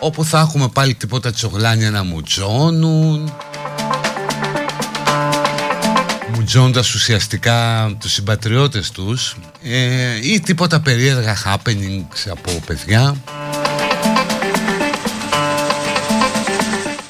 όπου 0.00 0.24
θα 0.24 0.40
έχουμε 0.40 0.68
πάλι 0.68 0.94
τίποτα 0.94 1.32
τσογλάνια 1.32 1.90
να 1.90 2.04
μουτζώνουν 2.04 3.32
μουτζώντας 6.34 6.94
ουσιαστικά 6.94 7.90
τους 8.00 8.12
συμπατριώτες 8.12 8.90
τους 8.90 9.36
ε, 9.62 10.32
ή 10.32 10.40
τίποτα 10.40 10.80
περίεργα 10.80 11.36
happenings 11.44 12.30
από 12.30 12.50
παιδιά. 12.66 13.16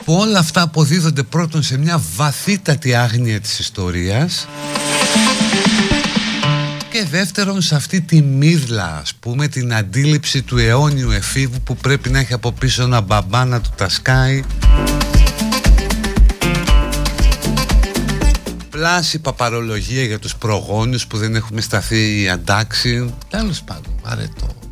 Που 0.04 0.14
όλα 0.14 0.38
αυτά 0.38 0.62
αποδίδονται 0.62 1.22
πρώτον 1.22 1.62
σε 1.62 1.78
μια 1.78 2.02
βαθύτατη 2.16 2.94
άγνοια 2.94 3.40
της 3.40 3.58
ιστορίας 3.58 4.46
και 4.85 4.85
δεύτερον 7.10 7.62
σε 7.62 7.74
αυτή 7.74 8.00
τη 8.00 8.22
μύρλα 8.22 8.96
ας 8.96 9.14
πούμε 9.14 9.48
την 9.48 9.74
αντίληψη 9.74 10.42
του 10.42 10.58
αιώνιου 10.58 11.10
εφήβου 11.10 11.60
που 11.60 11.76
πρέπει 11.76 12.10
να 12.10 12.18
έχει 12.18 12.32
από 12.32 12.52
πίσω 12.52 12.82
ένα 12.82 13.00
μπαμπά 13.00 13.44
να 13.44 13.60
του 13.60 13.70
τα 13.76 13.88
σκάει 13.88 14.42
πλάση 18.70 19.18
παπαρολογία 19.18 20.02
για 20.02 20.18
τους 20.18 20.36
προγόνους 20.36 21.06
που 21.06 21.16
δεν 21.16 21.34
έχουμε 21.34 21.60
σταθεί 21.60 22.28
αντάξει 22.28 23.14
τέλος 23.28 23.62
πάντων 23.62 23.92
αρετό 24.02 24.65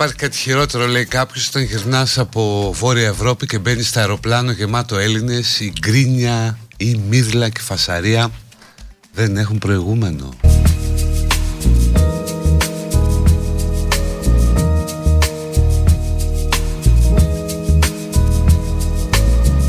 Δεν 0.00 0.08
υπάρχει 0.08 0.28
κάτι 0.30 0.42
χειρότερο, 0.42 0.86
λέει 0.86 1.04
κάποιος, 1.04 1.48
όταν 1.48 1.62
γυρνάς 1.62 2.18
από 2.18 2.72
Βόρεια 2.78 3.08
Ευρώπη 3.08 3.46
και 3.46 3.58
μπαίνεις 3.58 3.88
στα 3.88 4.00
αεροπλάνο 4.00 4.52
γεμάτο 4.52 4.96
Έλληνες. 4.96 5.60
Η 5.60 5.72
γκρίνια, 5.80 6.58
η 6.76 7.00
μύδλα 7.08 7.48
και 7.48 7.60
η 7.60 7.64
φασαρία 7.64 8.30
δεν 9.12 9.36
έχουν 9.36 9.58
προηγούμενο. 9.58 10.28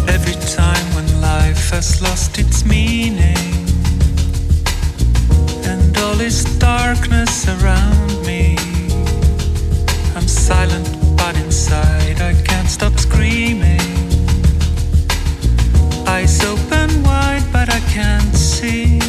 Every 0.08 0.38
time 0.58 0.88
when 0.96 1.08
life 1.32 1.66
has 1.76 1.90
lost 2.02 2.32
its 2.44 2.60
meaning 2.74 3.50
and 5.72 5.98
all 6.04 6.20
is 6.30 6.40
darkness 6.70 7.36
around 7.56 8.08
me, 8.08 8.11
I'm 10.22 10.28
silent 10.28 10.88
but 11.19 11.36
inside 11.43 12.17
I 12.32 12.34
can't 12.47 12.69
stop 12.78 12.93
screaming. 13.05 13.88
Eyes 16.15 16.36
open 16.51 16.89
wide 17.07 17.45
but 17.55 17.67
I 17.78 17.82
can't 17.95 18.36
see. 18.53 18.99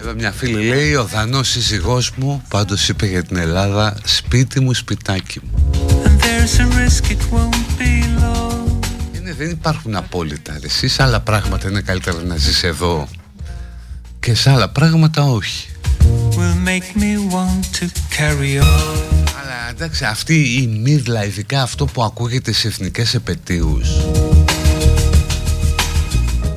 Εδώ 0.00 0.14
μια 0.14 0.32
φίλη 0.32 0.62
λέει 0.68 0.94
Ο 0.94 1.04
δανός 1.04 1.48
σύζυγός 1.48 2.12
μου 2.16 2.42
πάντως 2.48 2.88
είπε 2.88 3.06
για 3.06 3.22
την 3.22 3.36
Ελλάδα 3.36 3.96
Σπίτι 4.04 4.60
μου, 4.60 4.74
σπιτάκι 4.74 5.40
μου 5.42 5.72
And 6.04 6.20
there's 6.20 6.60
a 6.60 6.66
risk 6.88 7.10
it 7.10 7.22
won't 7.32 7.78
be 7.78 8.20
long. 8.22 8.86
είναι, 9.16 9.32
Δεν 9.38 9.50
υπάρχουν 9.50 9.96
απόλυτα 9.96 10.52
ρε. 10.60 10.66
Εσύ 10.66 10.88
σε 10.88 11.02
άλλα 11.02 11.20
πράγματα 11.20 11.68
είναι 11.68 11.80
καλύτερα 11.80 12.22
να 12.22 12.36
ζεις 12.36 12.62
εδώ 12.62 13.08
Και 14.20 14.34
σε 14.34 14.50
άλλα 14.50 14.68
πράγματα 14.68 15.22
όχι 15.24 15.68
Will 16.36 16.68
make 16.68 16.96
me 17.02 17.12
want 17.34 17.64
to 17.78 17.84
carry 18.18 18.58
on. 18.58 19.09
Αλλά 19.70 19.78
εντάξει 19.78 20.04
αυτή 20.04 20.34
η 20.34 20.66
μύρλα 20.66 21.24
Ειδικά 21.24 21.62
αυτό 21.62 21.86
που 21.86 22.02
ακούγεται 22.02 22.52
σε 22.52 22.68
εθνικές 22.68 23.14
επαιτίους. 23.14 23.88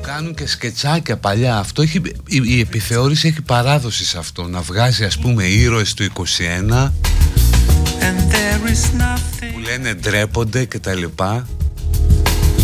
Κάνουν 0.01 0.35
και 0.35 0.47
σκετσάκια 0.47 1.17
παλιά. 1.17 1.57
Αυτό 1.57 1.81
έχει, 1.81 2.01
η, 2.27 2.41
η 2.45 2.59
επιθεώρηση 2.59 3.27
έχει 3.27 3.41
παράδοση 3.41 4.05
σε 4.05 4.17
αυτό. 4.17 4.47
Να 4.47 4.61
βγάζει 4.61 5.03
ας 5.03 5.17
πούμε 5.17 5.43
ήρωες 5.43 5.93
του 5.93 6.11
21 6.13 6.21
And 6.21 8.19
there 8.31 8.69
is 8.71 9.01
nothing. 9.01 9.53
Που 9.53 9.59
λένε 9.59 9.93
ντρέπονται 9.93 10.65
και 10.65 10.79
τα 10.79 10.93
λοιπά. 10.93 11.47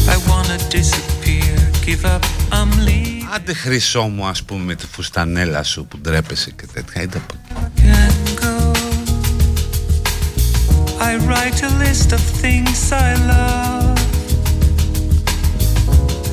I 0.08 0.18
wanna 0.30 0.58
disappear, 0.74 1.58
give 1.86 2.06
up, 2.06 2.24
I'm 2.52 2.88
leaving. 2.88 3.10
Άντε 3.36 3.54
χρυσό 3.54 4.02
μου 4.02 4.26
ας 4.26 4.44
πούμε 4.44 4.64
με 4.64 4.76
τη 4.76 4.86
φουστανέλα 4.92 5.64
σου 5.64 5.86
που 5.86 5.98
ντρέπεσαι 5.98 6.52
και 6.52 6.66
τέτοια 6.74 7.02
I 11.12 11.16
write 11.26 11.64
a 11.64 11.70
list 11.80 12.12
of 12.12 12.20
things 12.20 12.92
I 12.92 13.16
love, 13.26 13.98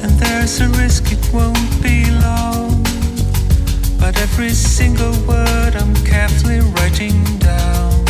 and 0.03 0.13
there's 0.21 0.61
a 0.61 0.69
risk 0.69 1.13
it 1.13 1.33
won't 1.33 1.83
be 1.83 2.11
long. 2.11 2.83
But 3.99 4.21
every 4.21 4.51
single 4.51 5.15
word 5.27 5.77
I'm 5.77 5.95
carefully 6.05 6.61
writing 6.61 7.25
down 7.39 8.05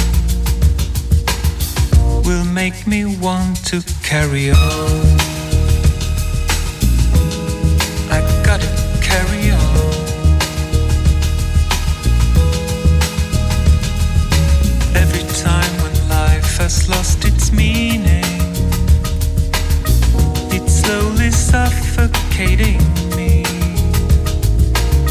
will 2.24 2.44
make 2.44 2.84
me 2.84 3.04
want 3.04 3.64
to 3.66 3.80
carry 4.02 4.50
on. 4.50 5.25
Has 16.66 16.88
lost 16.88 17.24
its 17.24 17.52
meaning, 17.52 18.24
it's 20.50 20.80
slowly 20.80 21.30
suffocating 21.30 22.82
me. 23.14 23.44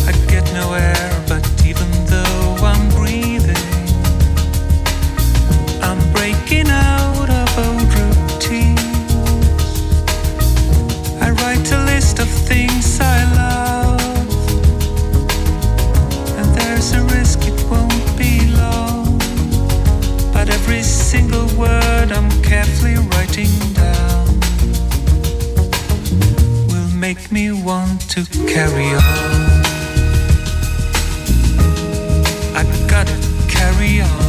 I 0.05 0.11
get 0.27 0.43
no 0.53 0.73
writing 23.35 23.73
down 23.73 24.27
will 26.67 26.95
make 26.95 27.31
me 27.33 27.51
want 27.51 27.99
to 28.09 28.23
carry 28.47 28.87
on. 28.87 29.01
I 32.55 32.63
gotta 32.87 33.17
carry 33.49 34.01
on. 34.01 34.24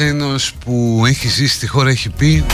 Ξένος 0.00 0.52
που 0.64 1.02
έχει 1.06 1.28
ζήσει 1.28 1.54
στη 1.54 1.66
χώρα 1.66 1.90
έχει 1.90 2.08
πει 2.10 2.44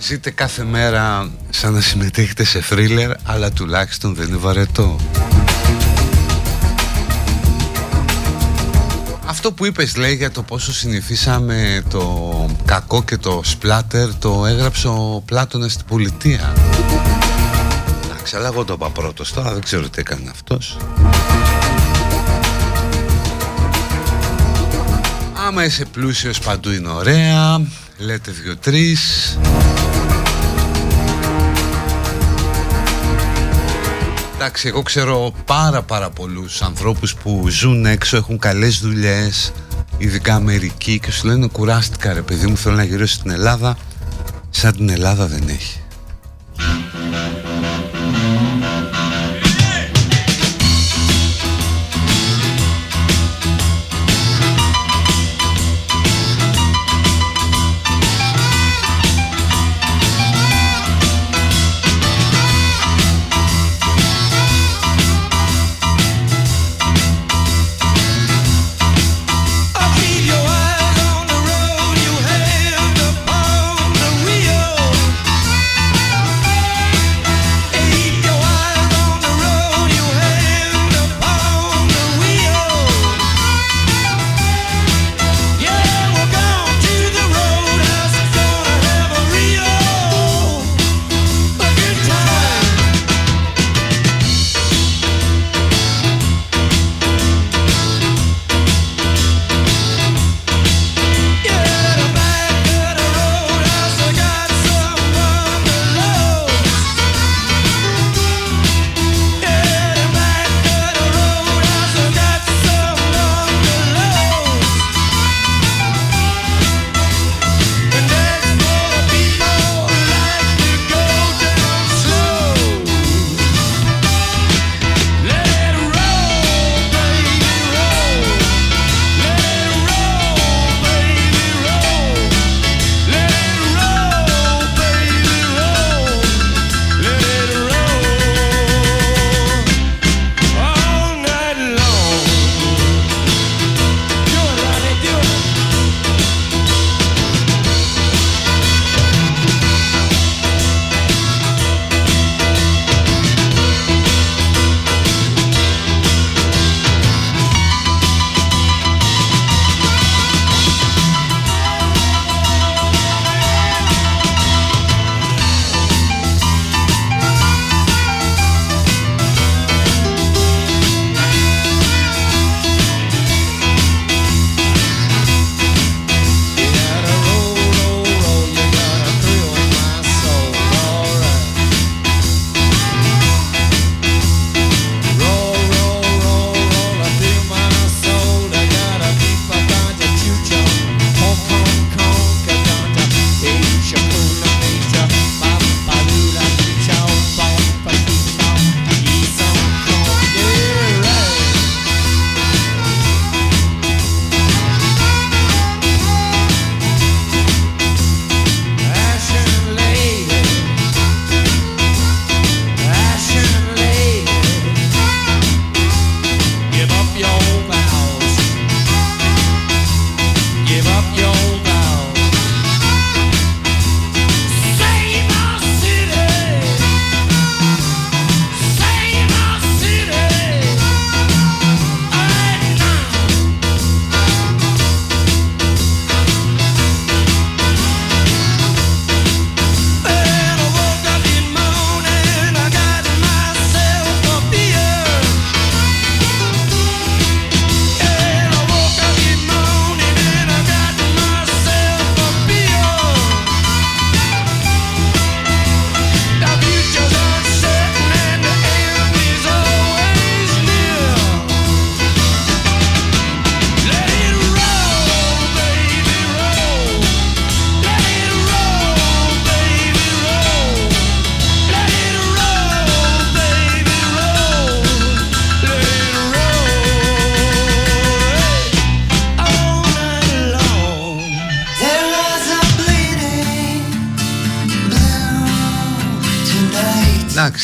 Ζείτε 0.00 0.30
κάθε 0.30 0.64
μέρα 0.64 1.30
σαν 1.50 1.72
να 1.72 1.80
συμμετέχετε 1.80 2.44
σε 2.44 2.60
θρίλερ 2.60 3.10
Αλλά 3.24 3.50
τουλάχιστον 3.50 4.14
δεν 4.14 4.28
είναι 4.28 4.36
βαρετό 4.36 4.96
Αυτό 9.26 9.52
που 9.52 9.66
είπες 9.66 9.96
λέει 9.96 10.14
για 10.14 10.30
το 10.30 10.42
πόσο 10.42 10.72
συνηθίσαμε 10.72 11.82
το 11.90 12.30
κακό 12.64 13.02
και 13.02 13.16
το 13.16 13.40
σπλάτερ 13.44 14.14
Το 14.14 14.46
έγραψε 14.46 14.88
ο 14.88 15.22
Πλάτωνας 15.24 15.72
στην 15.72 15.86
πολιτεία. 15.86 16.52
Εντάξει 18.10 18.36
αλλά 18.36 18.46
εγώ 18.46 18.64
το 18.64 18.72
είπα 18.72 18.90
πρώτος 18.90 19.32
τώρα 19.32 19.52
δεν 19.52 19.62
ξέρω 19.62 19.88
τι 19.88 20.00
έκανε 20.00 20.30
αυτός 20.30 20.76
Άμα 25.46 25.64
είσαι 25.64 25.84
πλούσιος 25.84 26.38
παντού 26.38 26.70
είναι 26.70 26.88
ωραία. 26.88 27.60
Λέτε 27.98 28.30
δυο-τρεις. 28.30 29.38
Εντάξει, 34.34 34.68
εγώ 34.68 34.82
ξέρω 34.82 35.32
πάρα 35.44 35.82
πάρα 35.82 36.10
πολλούς 36.10 36.62
ανθρώπους 36.62 37.14
που 37.14 37.46
ζουν 37.48 37.86
έξω, 37.86 38.16
έχουν 38.16 38.38
καλές 38.38 38.78
δουλειές 38.78 39.52
Ειδικά 39.98 40.34
Αμερική 40.34 40.98
και 40.98 41.10
σου 41.10 41.26
λένε 41.26 41.46
κουράστηκα 41.46 42.12
ρε 42.12 42.22
παιδί 42.22 42.46
μου, 42.46 42.56
θέλω 42.56 42.74
να 42.74 42.84
γυρίσω 42.84 43.14
στην 43.14 43.30
Ελλάδα 43.30 43.76
Σαν 44.50 44.76
την 44.76 44.88
Ελλάδα 44.88 45.26
δεν 45.26 45.48
έχει. 45.48 45.85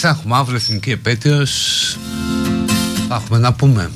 Θα 0.05 0.11
έχουμε 0.11 0.37
αύριο 0.37 0.57
εθνική 0.57 0.91
επέτειος 0.91 1.97
Θα 3.09 3.15
έχουμε 3.15 3.39
να 3.39 3.53
πούμε. 3.53 3.91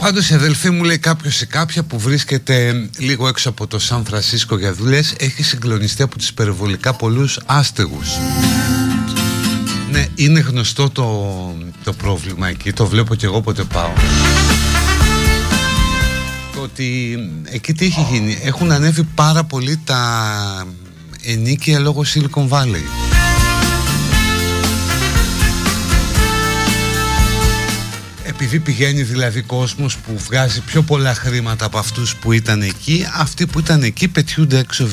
Πάντως 0.00 0.30
η 0.30 0.34
αδελφή 0.34 0.70
μου 0.70 0.84
λέει 0.84 0.98
κάποιος 0.98 1.34
σε 1.34 1.46
κάποια 1.46 1.82
που 1.82 1.98
βρίσκεται 1.98 2.88
λίγο 2.98 3.28
έξω 3.28 3.48
από 3.48 3.66
το 3.66 3.78
Σαν 3.78 4.04
Φρανσίσκο 4.04 4.58
για 4.58 4.74
δουλειές 4.74 5.14
έχει 5.18 5.42
συγκλονιστεί 5.42 6.02
από 6.02 6.18
του 6.18 6.24
υπερβολικά 6.30 6.92
πολλούς 6.94 7.40
άστεγους. 7.46 8.08
Ναι, 9.90 10.06
είναι 10.14 10.40
γνωστό 10.40 10.90
το, 10.90 11.04
το 11.84 11.92
πρόβλημα 11.92 12.48
εκεί, 12.48 12.72
το 12.72 12.86
βλέπω 12.86 13.14
και 13.14 13.26
εγώ 13.26 13.40
πότε 13.40 13.62
πάω 13.62 13.90
ότι 16.76 17.18
εκεί 17.44 17.72
τι 17.72 17.84
έχει 17.84 18.06
γίνει. 18.10 18.38
Έχουν 18.42 18.72
ανέβει 18.72 19.02
πάρα 19.02 19.44
πολύ 19.44 19.80
τα 19.84 20.66
ενίκια 21.22 21.78
λόγω 21.78 22.04
Silicon 22.14 22.48
Valley. 22.48 22.82
Επειδή 28.24 28.58
πηγαίνει 28.58 29.02
δηλαδή 29.02 29.42
κόσμος 29.42 29.96
που 29.96 30.18
βγάζει 30.18 30.60
πιο 30.60 30.82
πολλά 30.82 31.14
χρήματα 31.14 31.64
από 31.64 31.78
αυτούς 31.78 32.16
που 32.16 32.32
ήταν 32.32 32.62
εκεί, 32.62 33.06
αυτοί 33.14 33.46
που 33.46 33.58
ήταν 33.58 33.82
εκεί 33.82 34.08
πετιούνται 34.08 34.58
έξω 34.58 34.86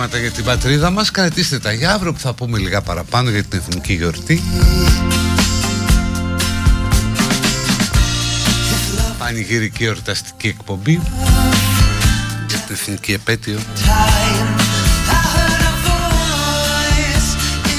μηνύματα 0.00 0.18
για 0.18 0.30
την 0.30 0.44
πατρίδα 0.44 0.90
μας. 0.90 1.10
Κρατήστε 1.10 1.58
τα 1.58 1.72
για 1.72 1.92
αύριο 1.92 2.12
που 2.12 2.18
θα 2.18 2.32
πούμε 2.32 2.58
λίγα 2.58 2.80
παραπάνω 2.80 3.30
για 3.30 3.44
την 3.44 3.58
εθνική 3.58 3.92
γιορτή. 3.92 4.42
Πανηγυρική 9.18 9.84
εορταστική 9.84 10.46
εκπομπή. 10.46 11.00
Για 12.48 12.58
την 12.58 12.74
εθνική 12.74 13.12
επέτειο. 13.12 13.58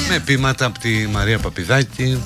Με 0.08 0.18
πείματα 0.18 0.64
από 0.64 0.78
τη 0.78 1.06
Μαρία 1.12 1.38
Παπιδάκη 1.38 2.22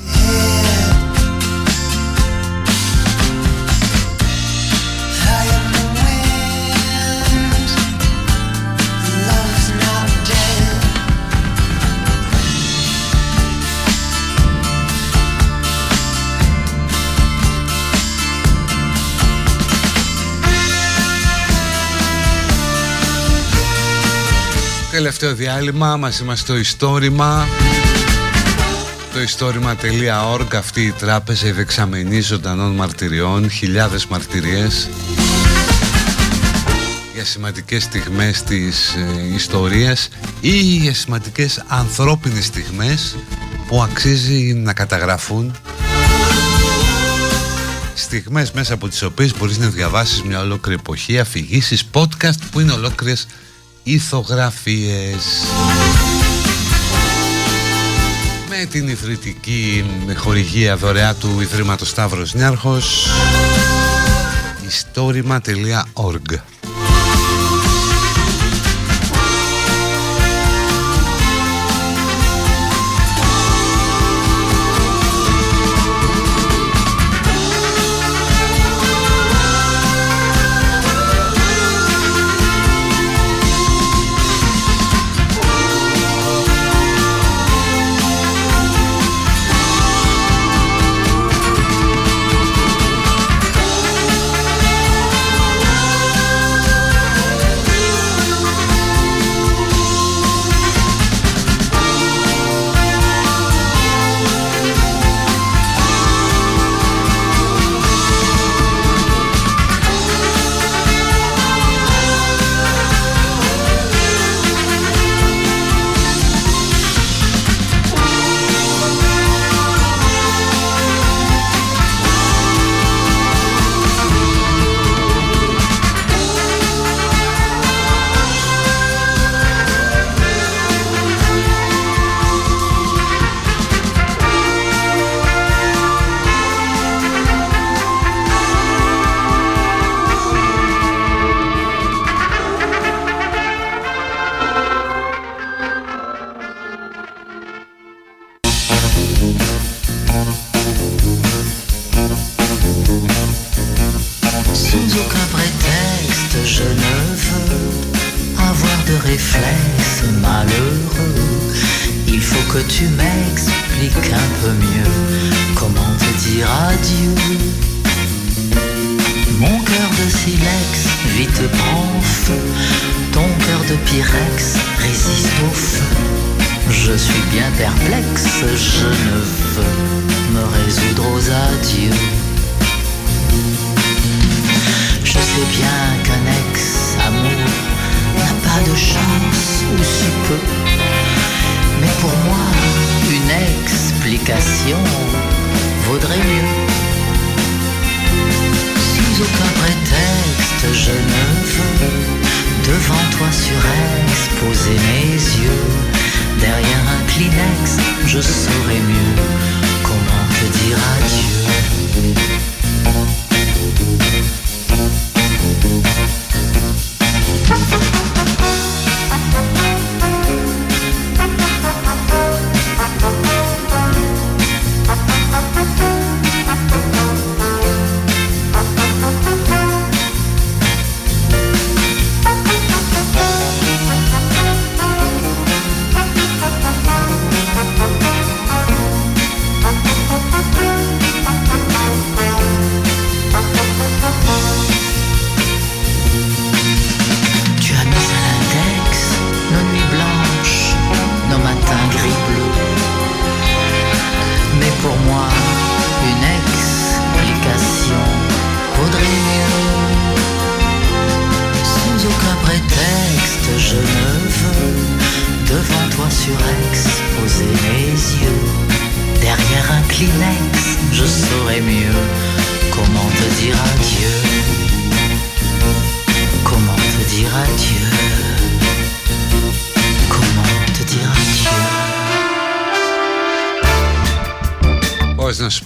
Τελευταίο 24.96 25.34
διάλειμμα 25.34 25.96
μας 25.96 26.18
είμαστε 26.18 26.44
στο 26.44 26.56
ιστόρημα. 26.56 27.48
Το 29.12 29.20
ιστόρημα.org 29.20 30.54
αυτή 30.56 30.82
η 30.82 30.90
τράπεζα 30.90 31.46
η 31.46 31.50
δεξαμενή 31.50 32.20
ζωντανών 32.20 32.74
μαρτυριών 32.74 33.50
χιλιάδες 33.50 34.06
μαρτυρίες 34.06 34.88
για 37.14 37.24
σημαντικές 37.24 37.82
στιγμές 37.82 38.42
της 38.42 38.94
ε, 38.94 39.34
ιστορίας 39.34 40.08
ή 40.40 40.58
για 40.58 40.94
σημαντικές 40.94 41.62
ανθρώπινες 41.66 42.44
στιγμές 42.44 43.16
που 43.66 43.82
αξίζει 43.82 44.52
να 44.54 44.72
καταγραφούν. 44.72 45.54
Στιγμές 47.94 48.52
μέσα 48.52 48.74
από 48.74 48.88
τις 48.88 49.02
οποίες 49.02 49.36
μπορείς 49.38 49.58
να 49.58 49.68
διαβάσεις 49.68 50.22
μια 50.22 50.40
ολόκληρη 50.40 50.78
εποχή 50.80 51.18
αφηγήσεις, 51.18 51.84
podcast 51.92 52.38
που 52.50 52.60
είναι 52.60 52.72
ολόκληρες 52.72 53.26
ηθογραφίες. 53.86 55.24
Με 58.48 58.64
την 58.64 58.88
ιδρυτική 58.88 59.84
χορηγία 60.16 60.76
δωρεά 60.76 61.14
του 61.14 61.40
Ιδρύματος 61.40 61.88
Σταύρος 61.88 62.34
Νιάρχος. 62.34 63.06
Ιστορima.org 64.68 66.55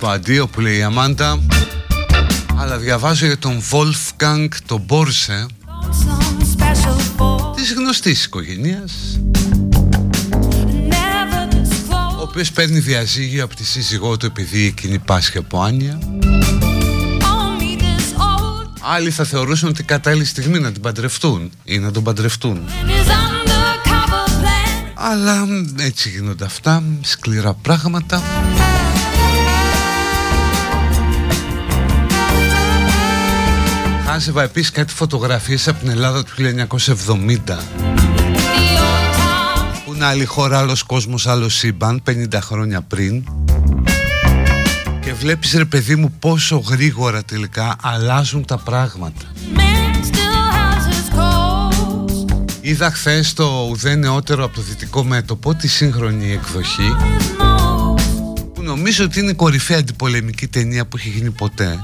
Πώς 0.01 0.09
να 0.09 0.17
σου 0.17 0.25
πω 0.25 0.31
αντίο 0.31 0.47
που 0.47 0.61
λέει 0.61 0.77
η 0.77 0.83
Αμάντα. 0.83 1.41
Αλλά 2.57 2.79
διαβάζω 2.79 3.27
για 3.27 3.39
τον 3.39 3.63
Wolfgang 3.71 4.49
τον 4.67 4.81
Μπόρσε 4.87 5.47
Της 7.55 7.73
γνωστής 7.73 8.25
οικογένειας. 8.25 8.93
Ο 12.19 12.23
οποίος 12.23 12.53
παίρνει 12.53 12.79
διαζύγιο 12.79 13.45
από 13.45 13.55
τη 13.55 13.65
σύζυγό 13.65 14.17
του 14.17 14.27
επειδή 14.27 14.67
εκείνη 14.67 14.99
πάσχει 14.99 15.39
από 15.39 15.63
άνοια. 15.63 15.99
Άλλοι 18.81 19.11
θα 19.11 19.25
θεωρούσαν 19.25 19.69
ότι 19.69 19.83
κατάλληλη 19.83 20.25
στιγμή 20.25 20.59
να 20.59 20.73
την 20.73 20.83
παντρευτούν 20.83 21.51
ή 21.65 21.79
να 21.79 21.91
τον 21.91 22.03
παντρευτούν. 22.03 22.61
Αλλά 24.95 25.47
έτσι 25.79 26.09
γίνονται 26.09 26.45
αυτά, 26.45 26.83
σκληρά 27.03 27.55
πράγματα 27.55 28.23
Χάζευα 34.13 34.43
επίσης 34.43 34.71
κάτι 34.71 34.93
φωτογραφίες 34.93 35.69
από 35.69 35.79
την 35.81 35.91
Ελλάδα 35.91 36.25
του 36.25 36.33
1970 36.37 37.37
Που 39.85 39.95
είναι 39.95 40.05
άλλη 40.05 40.25
χώρα, 40.25 40.59
άλλος 40.59 40.83
κόσμος, 40.83 41.27
άλλο 41.27 41.49
σύμπαν 41.49 42.03
50 42.11 42.39
χρόνια 42.41 42.83
πριν. 42.83 43.25
Και 45.01 45.13
βλέπεις 45.13 45.53
ρε 45.53 45.65
παιδί 45.65 45.97
μου 45.97 46.13
πόσο 46.19 46.57
γρήγορα 46.57 47.23
τελικά 47.23 47.77
αλλάζουν 47.83 48.45
τα 48.45 48.59
πράγματα. 48.59 49.33
Είδα 52.61 52.91
χθες 52.91 53.33
το 53.33 53.67
ουδέ 53.71 53.95
νεότερο 53.95 54.45
από 54.45 54.55
το 54.55 54.61
δυτικό 54.63 55.05
μέτωπο 55.05 55.55
τη 55.55 55.69
σύγχρονη 55.69 56.33
εκδοχή 56.33 56.97
που 58.55 58.63
νομίζω 58.63 59.05
ότι 59.05 59.21
είναι 59.21 59.31
η 59.31 59.35
κορυφαία 59.35 59.79
αντιπολεμική 59.79 60.47
ταινία 60.47 60.87
που 60.87 60.97
έχει 60.97 61.09
γίνει 61.09 61.31
ποτέ 61.31 61.79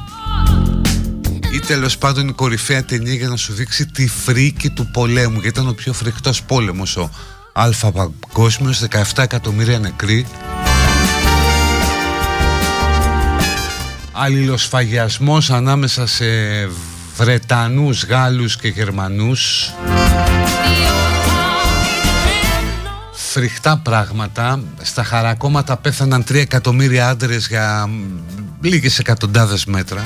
ή 1.56 1.60
τέλος 1.60 1.98
πάντων 1.98 2.28
η 2.28 2.32
κορυφαία 2.32 2.84
ταινία 2.84 3.14
για 3.14 3.28
να 3.28 3.36
σου 3.36 3.52
δείξει 3.52 3.86
τη 3.86 4.08
φρίκη 4.08 4.70
του 4.70 4.90
πολέμου 4.90 5.32
γιατί 5.32 5.48
ήταν 5.48 5.68
ο 5.68 5.72
πιο 5.72 5.92
φρικτός 5.92 6.42
πόλεμος 6.42 6.96
ο 6.96 7.10
Αλφα 7.52 7.92
Παγκόσμιος 7.92 8.84
17 8.90 9.22
εκατομμύρια 9.22 9.78
νεκροί. 9.78 10.26
Αλληλοσφαγιασμός 14.12 15.50
ανάμεσα 15.50 16.06
σε 16.06 16.24
Βρετανούς, 17.16 18.04
Γάλλους 18.04 18.56
και 18.56 18.68
Γερμανούς. 18.68 19.72
Φρικτά 23.12 23.76
πράγματα. 23.76 24.60
Στα 24.82 25.04
χαρακόμματα 25.04 25.76
πέθαναν 25.76 26.24
3 26.24 26.34
εκατομμύρια 26.34 27.08
άντρες 27.08 27.46
για 27.48 27.88
λίγες 28.60 28.98
εκατοντάδες 28.98 29.64
μέτρα 29.64 30.04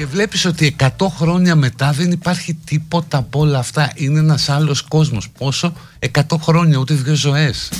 και 0.00 0.06
βλέπεις 0.06 0.44
ότι 0.44 0.76
100 0.80 0.88
χρόνια 1.16 1.56
μετά 1.56 1.92
δεν 1.92 2.10
υπάρχει 2.10 2.54
τίποτα 2.54 3.18
από 3.18 3.40
όλα 3.40 3.58
αυτά. 3.58 3.92
Είναι 3.94 4.18
ένας 4.18 4.48
άλλος 4.48 4.82
κόσμος. 4.82 5.30
Πόσο; 5.38 5.72
100 6.12 6.20
χρόνια 6.40 6.78
ούτε 6.78 6.94
δύο 6.94 7.14
ζωές. 7.14 7.72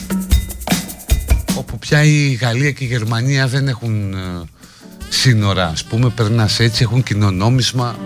Όπου 1.55 1.79
πια 1.79 2.03
η 2.05 2.33
Γαλλία 2.33 2.71
και 2.71 2.85
η 2.85 2.87
Γερμανία 2.87 3.49
δεν 3.49 3.69
έχουν 3.69 4.13
ε, 4.13 4.17
σύνορα. 5.09 5.67
Ας 5.67 5.85
πούμε 5.85 6.09
περνάς 6.09 6.61
έτσι 6.61 6.83
έχουν 6.83 7.03
κοινωνόμισμα. 7.03 7.97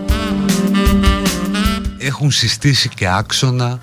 Έχουν 1.99 2.31
συστήσει 2.31 2.89
και 2.89 3.09
άξονα. 3.09 3.79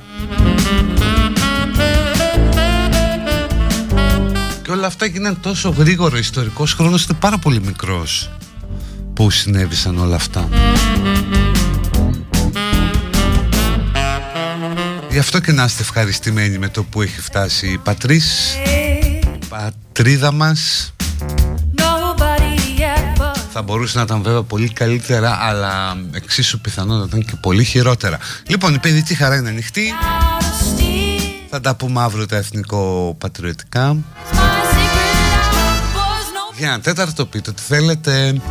Και 4.63 4.71
όλα 4.71 4.87
αυτά 4.87 5.05
γίνανε 5.05 5.37
τόσο 5.41 5.69
γρήγορο. 5.69 6.17
Ιστορικός 6.17 6.73
χρόνος 6.73 7.05
είναι 7.05 7.17
πάρα 7.19 7.37
πολύ 7.37 7.61
μικρός 7.61 8.29
Πού 9.13 9.29
συνέβησαν 9.29 9.97
όλα 9.97 10.15
αυτά; 10.15 10.49
Γι' 15.11 15.19
αυτό 15.19 15.39
και 15.39 15.51
να 15.51 15.63
είστε 15.63 15.81
ευχαριστημένοι 15.81 16.57
με 16.57 16.67
το 16.67 16.83
που 16.83 17.01
έχει 17.01 17.21
φτάσει 17.21 17.67
η 17.67 17.77
πατρίς. 17.77 18.55
Πατρίδα 19.49 20.31
μας. 20.31 20.93
Θα 23.53 23.61
μπορούσε 23.61 23.97
να 23.97 24.03
ήταν 24.03 24.21
βέβαια 24.21 24.43
πολύ 24.43 24.69
καλύτερα 24.69 25.37
αλλά 25.41 25.97
εξίσου 26.11 26.59
πιθανό 26.59 26.97
να 26.97 27.03
ήταν 27.03 27.25
και 27.25 27.35
πολύ 27.41 27.63
χειρότερα. 27.63 28.17
Λοιπόν 28.47 28.73
η 28.73 28.79
παιδική 28.79 29.13
χαρά 29.13 29.35
είναι 29.35 29.49
ανοιχτή. 29.49 29.93
Θα 31.49 31.61
τα 31.61 31.75
πούμε 31.75 32.01
αύριο 32.01 32.25
τα 32.25 32.35
εθνικό 32.35 33.15
πατριωτικά. 33.17 33.97
Για 36.57 36.67
ένα 36.67 36.79
τέταρτο 36.79 37.25
πείτε 37.25 37.49
ότι 37.49 37.61
θέλετε 37.61 38.41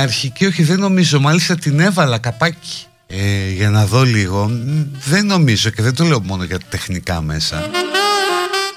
αρχική 0.00 0.46
όχι 0.46 0.62
δεν 0.62 0.78
νομίζω. 0.78 1.20
Μάλιστα 1.20 1.56
την 1.56 1.80
έβαλα 1.80 2.18
καπάκι. 2.18 2.84
Ε, 3.06 3.50
Για 3.50 3.70
να 3.70 3.86
δω 3.86 4.02
λίγο. 4.02 4.50
Δεν 5.04 5.26
νομίζω 5.26 5.70
και 5.70 5.82
δεν 5.82 5.94
το 5.94 6.04
λέω 6.04 6.20
μόνο 6.20 6.44
για 6.44 6.58
τεχνικά 6.68 7.20
μέσα. 7.20 7.70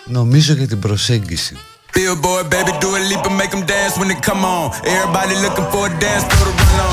Νομίζω 0.05 0.53
για 0.53 0.67
την 0.67 0.79
προσέγγιση. 0.79 1.57
Billboard, 1.95 2.49
baby, 2.49 2.71
do 2.81 2.89
a 2.95 3.01
leap 3.09 3.23
and 3.29 3.37
make 3.41 3.51
them 3.55 3.63
dance 3.73 3.93
when 3.99 4.07
they 4.11 4.19
come 4.29 4.43
on. 4.57 4.65
Everybody 4.95 5.33
looking 5.45 5.67
for 5.71 5.83
a 5.89 5.91
dance, 6.03 6.23
throw 6.31 6.49
the 6.49 6.65
run 6.71 6.79
on. 6.87 6.92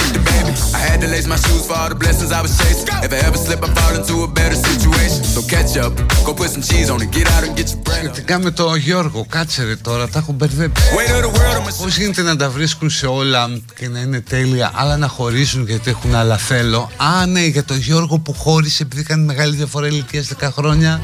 I 0.77 0.79
had 0.87 0.99
to 1.03 1.07
lace 1.13 1.27
my 1.33 1.39
shoes 1.45 1.63
for 1.67 1.75
all 1.79 1.89
the 1.93 1.99
blessings 2.03 2.31
I 2.37 2.41
was 2.45 2.53
chasing. 2.59 2.87
If 3.05 3.11
I 3.17 3.19
ever 3.27 3.39
slip, 3.45 3.61
I 3.67 3.69
fall 3.77 3.93
into 3.99 4.15
a 4.27 4.29
better 4.39 4.57
situation. 4.69 5.21
So 5.35 5.39
catch 5.53 5.73
up, 5.83 5.93
go 6.25 6.31
put 6.41 6.49
some 6.55 6.63
cheese 6.69 6.89
on 6.93 6.99
it, 7.05 7.09
get 7.17 7.27
out 7.33 7.43
and 7.47 7.53
get 7.59 7.67
your 7.73 7.81
bread 7.87 8.05
up. 8.05 8.13
Σχετικά 8.13 8.39
με 8.39 8.51
το 8.51 8.75
Γιώργο, 8.75 9.25
κάτσε 9.29 9.63
ρε 9.63 9.75
τώρα, 9.75 10.07
τα 10.07 10.19
έχω 10.19 10.31
μπερδέψει. 10.31 10.83
Weight 10.97 11.15
of 11.15 11.21
the 11.25 11.37
world, 11.37 11.57
I'm 11.57 11.69
a 11.69 11.83
Πώς 11.83 11.97
γίνεται 11.97 12.21
να 12.21 12.35
τα 12.35 12.49
βρίσκουν 12.49 12.89
σε 12.89 13.07
όλα 13.07 13.61
και 13.79 13.87
να 13.87 13.99
είναι 13.99 14.21
τέλεια, 14.21 14.71
αλλά 14.75 14.97
να 14.97 15.07
χωρίζουν 15.07 15.65
γιατί 15.67 15.89
έχουν 15.89 16.15
άλλα 16.15 16.37
θέλω; 16.37 16.91
Α, 16.97 17.25
ναι, 17.25 17.45
για 17.45 17.63
τον 17.63 17.77
Γιώργο 17.77 18.19
που 18.19 18.33
χώρισε 18.33 18.83
επειδή 18.83 19.03
κάνει 19.03 19.25
μεγάλη 19.25 19.55
διαφορά 19.55 19.87
ηλικίας 19.87 20.27
10 20.41 20.49
χρόνια. 20.51 21.01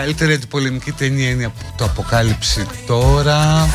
καλύτερη 0.00 0.32
αντιπολεμική 0.32 0.92
ταινία 0.92 1.30
είναι 1.30 1.52
το 1.76 1.84
Αποκάλυψη 1.84 2.66
τώρα. 2.86 3.68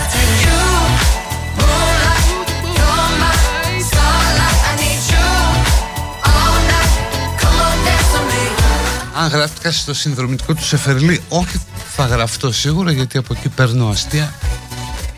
Αν 9.18 9.28
γράφτηκα 9.28 9.72
στο 9.72 9.94
συνδρομητικό 9.94 10.54
του 10.54 10.64
Σεφερλί, 10.66 11.22
όχι 11.30 11.62
θα 11.96 12.06
γραφτώ 12.06 12.52
σίγουρα 12.52 12.92
γιατί 12.92 13.18
από 13.18 13.34
εκεί 13.38 13.50
παίρνω 13.50 13.88
αστεία 13.90 14.34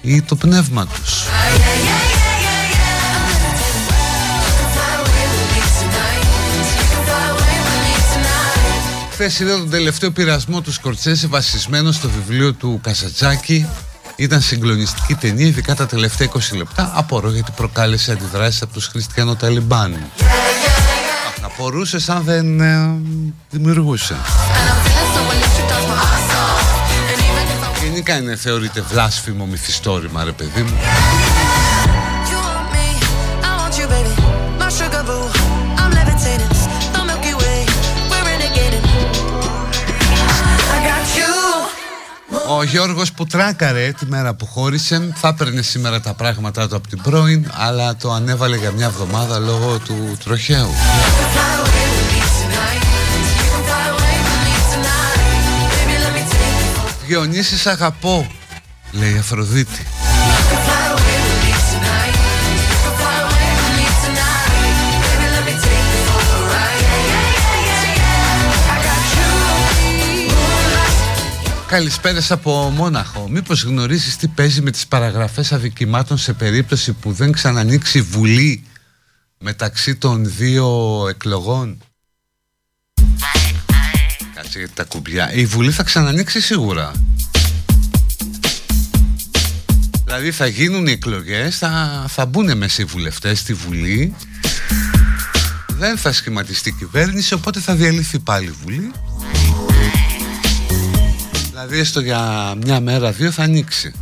ή 0.01 0.21
το 0.21 0.35
πνεύμα 0.35 0.88
τους. 0.88 1.23
Χθες 9.19 9.39
είδα 9.39 9.57
τον 9.57 9.69
τελευταίο 9.69 10.11
πειρασμό 10.11 10.61
του 10.61 10.72
Σκορτσέζε 10.72 11.27
βασισμένο 11.27 11.91
στο 11.91 12.10
βιβλίο 12.10 12.53
του 12.53 12.80
Κασατσάκη. 12.84 13.68
Ήταν 14.15 14.41
συγκλονιστική 14.41 15.15
ταινία, 15.15 15.48
ειδικά 15.48 15.76
τα 15.76 15.85
τελευταία 15.85 16.30
20 16.34 16.39
λεπτά. 16.57 16.91
Απορώ 16.95 17.31
γιατί 17.31 17.52
προκάλεσε 17.56 18.11
αντιδράσεις 18.11 18.61
από 18.61 18.73
τους 18.73 18.88
χριστιανό-ταλιμπάν. 18.88 20.11
Απορούσε 21.41 22.11
αν 22.11 22.23
δεν 22.23 22.60
ε, 22.60 22.99
δημιουργούσε. 23.49 24.15
Γενικά 27.84 28.18
είναι 28.18 28.35
θεωρείται 28.35 28.81
βλάσφημο 28.81 29.45
μυθιστόρημα 29.45 30.23
ρε 30.23 30.31
παιδί 30.31 30.61
μου. 30.61 30.77
Ο 42.49 42.63
Γιώργος 42.63 43.11
που 43.11 43.25
τράκαρε 43.25 43.91
τη 43.91 44.05
μέρα 44.05 44.33
που 44.33 44.45
χώρισε 44.45 45.13
θα 45.15 45.27
έπαιρνε 45.27 45.61
σήμερα 45.61 45.99
τα 46.01 46.13
πράγματά 46.13 46.67
του 46.67 46.75
από 46.75 46.87
την 46.87 47.01
πρώην 47.01 47.51
αλλά 47.53 47.95
το 47.95 48.11
ανέβαλε 48.11 48.57
για 48.57 48.71
μια 48.71 48.85
εβδομάδα 48.85 49.39
λόγω 49.39 49.79
του 49.79 50.17
τροχαίου. 50.23 50.69
Διονύσης 57.07 57.67
αγαπώ, 57.67 58.27
λέει 58.91 59.13
η 59.13 59.17
Αφροδίτη. 59.17 59.96
Καλησπέρα 71.68 72.22
από 72.30 72.52
Μόναχο. 72.76 73.27
Μήπως 73.30 73.64
γνωρίζεις 73.64 74.15
τι 74.18 74.27
παίζει 74.27 74.61
με 74.61 74.72
τις 74.72 74.88
παραγραφές 74.88 75.52
αδικημάτων 75.52 76.18
σε 76.18 76.34
περίπτωση 76.34 76.94
που 76.94 77.11
δεν 77.11 77.31
ξανανοίξει 77.31 78.02
βουλή 78.02 78.64
μεταξύ 79.39 79.95
των 79.95 80.31
δύο 80.35 81.06
εκλογών; 81.10 81.81
Κάτσε 84.35 84.57
γιατί 84.57 84.73
τα 84.73 84.84
κουμπιά. 84.84 85.34
Η 85.34 85.45
βουλή 85.45 85.72
θα 85.72 85.84
ξανανοίξει 85.84 86.41
σίγουρα. 86.41 86.91
Δηλαδή 90.06 90.31
θα 90.31 90.48
γίνουν 90.48 90.88
οι 90.88 90.91
εκλογές, 90.91 91.57
θα, 91.57 92.06
θα 92.07 92.26
μπουν 92.26 92.57
μέσα 92.57 92.81
οι 92.81 92.85
βουλευτές 92.85 93.39
στη 93.39 93.53
Βουλή 93.53 94.15
Δεν 95.68 95.98
θα 95.98 96.11
σχηματιστεί 96.11 96.72
κυβέρνηση, 96.72 97.34
οπότε 97.34 97.60
θα 97.60 97.76
διαλυθεί 97.76 98.19
πάλι 98.19 98.45
η 98.45 98.56
Βουλή 98.64 98.91
Δηλαδή 101.59 101.79
έστω 101.79 101.99
για 101.99 102.53
μια 102.65 102.79
μέρα, 102.79 103.11
δύο 103.11 103.31
θα 103.31 103.43
ανοίξει. 103.43 103.93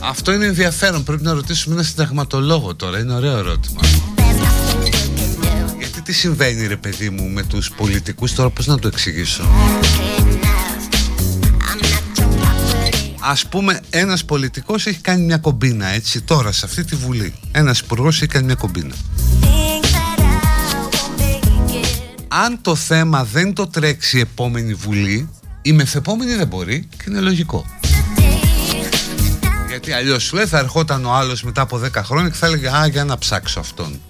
Αυτό 0.00 0.32
είναι 0.32 0.46
ενδιαφέρον. 0.46 1.04
Πρέπει 1.04 1.22
να 1.22 1.32
ρωτήσουμε 1.32 1.74
ένα 1.74 1.84
συνταγματολόγο 1.84 2.74
τώρα. 2.74 2.98
Είναι 2.98 3.14
ωραίο 3.14 3.36
ερώτημα. 3.36 3.80
Γιατί 5.78 6.02
τι 6.02 6.12
συμβαίνει 6.12 6.66
ρε 6.66 6.76
παιδί 6.76 7.10
μου 7.10 7.28
με 7.28 7.42
τους 7.42 7.70
πολιτικούς 7.70 8.34
τώρα 8.34 8.50
πώς 8.50 8.66
να 8.66 8.78
το 8.78 8.88
εξηγήσω; 8.88 9.42
Ας 13.28 13.46
πούμε 13.46 13.80
ένας 13.90 14.24
πολιτικός 14.24 14.86
έχει 14.86 15.00
κάνει 15.00 15.22
μια 15.22 15.36
κομπίνα 15.36 15.86
έτσι 15.86 16.22
τώρα 16.22 16.52
σε 16.52 16.66
αυτή 16.66 16.84
τη 16.84 16.96
βουλή. 16.96 17.34
Ένας 17.52 17.78
υπουργός 17.78 18.16
έχει 18.16 18.26
κάνει 18.26 18.44
μια 18.44 18.54
κομπίνα. 18.54 18.94
Αν 22.28 22.58
το 22.62 22.74
θέμα 22.74 23.24
δεν 23.24 23.52
το 23.52 23.66
τρέξει 23.66 24.16
η 24.16 24.20
επόμενη 24.20 24.74
βουλή 24.74 25.28
Η 25.62 25.72
μεθεπόμενη 25.72 26.34
δεν 26.34 26.46
μπορεί 26.46 26.88
και 26.96 27.04
είναι 27.08 27.20
λογικό. 27.20 27.66
Γιατί 29.68 29.92
αλλιώς 29.92 30.22
σου 30.22 30.36
λέει 30.36 30.46
θα 30.46 30.58
ερχόταν 30.58 31.04
ο 31.04 31.12
άλλος 31.12 31.42
μετά 31.42 31.60
από 31.60 31.80
10 31.84 31.90
χρόνια 31.94 32.30
και 32.30 32.36
θα 32.36 32.46
έλεγε 32.46 32.68
Α 32.68 32.86
για 32.86 33.04
να 33.04 33.18
ψάξω 33.18 33.60
αυτόν 33.60 34.00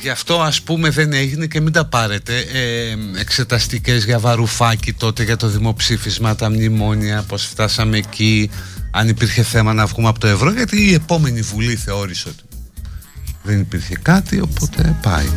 Γι' 0.00 0.08
αυτό 0.08 0.40
ας 0.40 0.62
πούμε 0.62 0.90
δεν 0.90 1.12
έγινε 1.12 1.46
και 1.46 1.60
μην 1.60 1.72
τα 1.72 1.84
πάρετε 1.84 2.38
ε, 2.38 3.20
εξεταστικές 3.20 4.04
για 4.04 4.18
βαρουφάκι 4.18 4.92
τότε 4.92 5.22
για 5.22 5.36
το 5.36 5.48
δημοψήφισμα, 5.48 6.34
τα 6.34 6.50
μνημόνια, 6.50 7.24
πως 7.28 7.44
φτάσαμε 7.44 7.96
εκεί, 7.96 8.50
αν 8.90 9.08
υπήρχε 9.08 9.42
θέμα 9.42 9.72
να 9.72 9.86
βγούμε 9.86 10.08
από 10.08 10.18
το 10.18 10.26
ευρώ, 10.26 10.52
γιατί 10.52 10.90
η 10.90 10.94
επόμενη 10.94 11.40
βουλή 11.40 11.76
θεώρησε 11.76 12.28
ότι 12.28 12.42
δεν 13.42 13.60
υπήρχε 13.60 13.94
κάτι, 14.02 14.40
οπότε 14.40 14.96
πάει. 15.02 15.28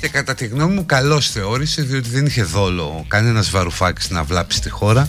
Και 0.00 0.08
κατά 0.08 0.34
τη 0.34 0.46
γνώμη 0.46 0.74
μου 0.74 0.86
καλώς 0.86 1.30
θεώρησε 1.30 1.82
διότι 1.82 2.08
δεν 2.10 2.26
είχε 2.26 2.42
δόλο 2.42 3.04
κανένας 3.08 3.50
βαρουφάκης 3.50 4.10
να 4.10 4.22
βλάψει 4.24 4.60
τη 4.60 4.70
χώρα 4.70 5.08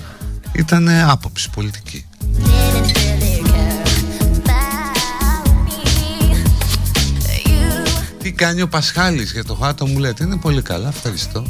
ήταν 0.51 0.89
άποψη 0.89 1.49
πολιτική. 1.49 2.05
Κάνει 8.39 8.61
ο 8.61 8.67
Πασχάλης 8.67 9.31
για 9.31 9.43
το 9.43 9.53
χάτο 9.53 9.85
μου 9.87 9.99
λέτε 9.99 10.23
Είναι 10.23 10.37
πολύ 10.37 10.61
καλά, 10.61 10.87
ευχαριστώ 10.87 11.43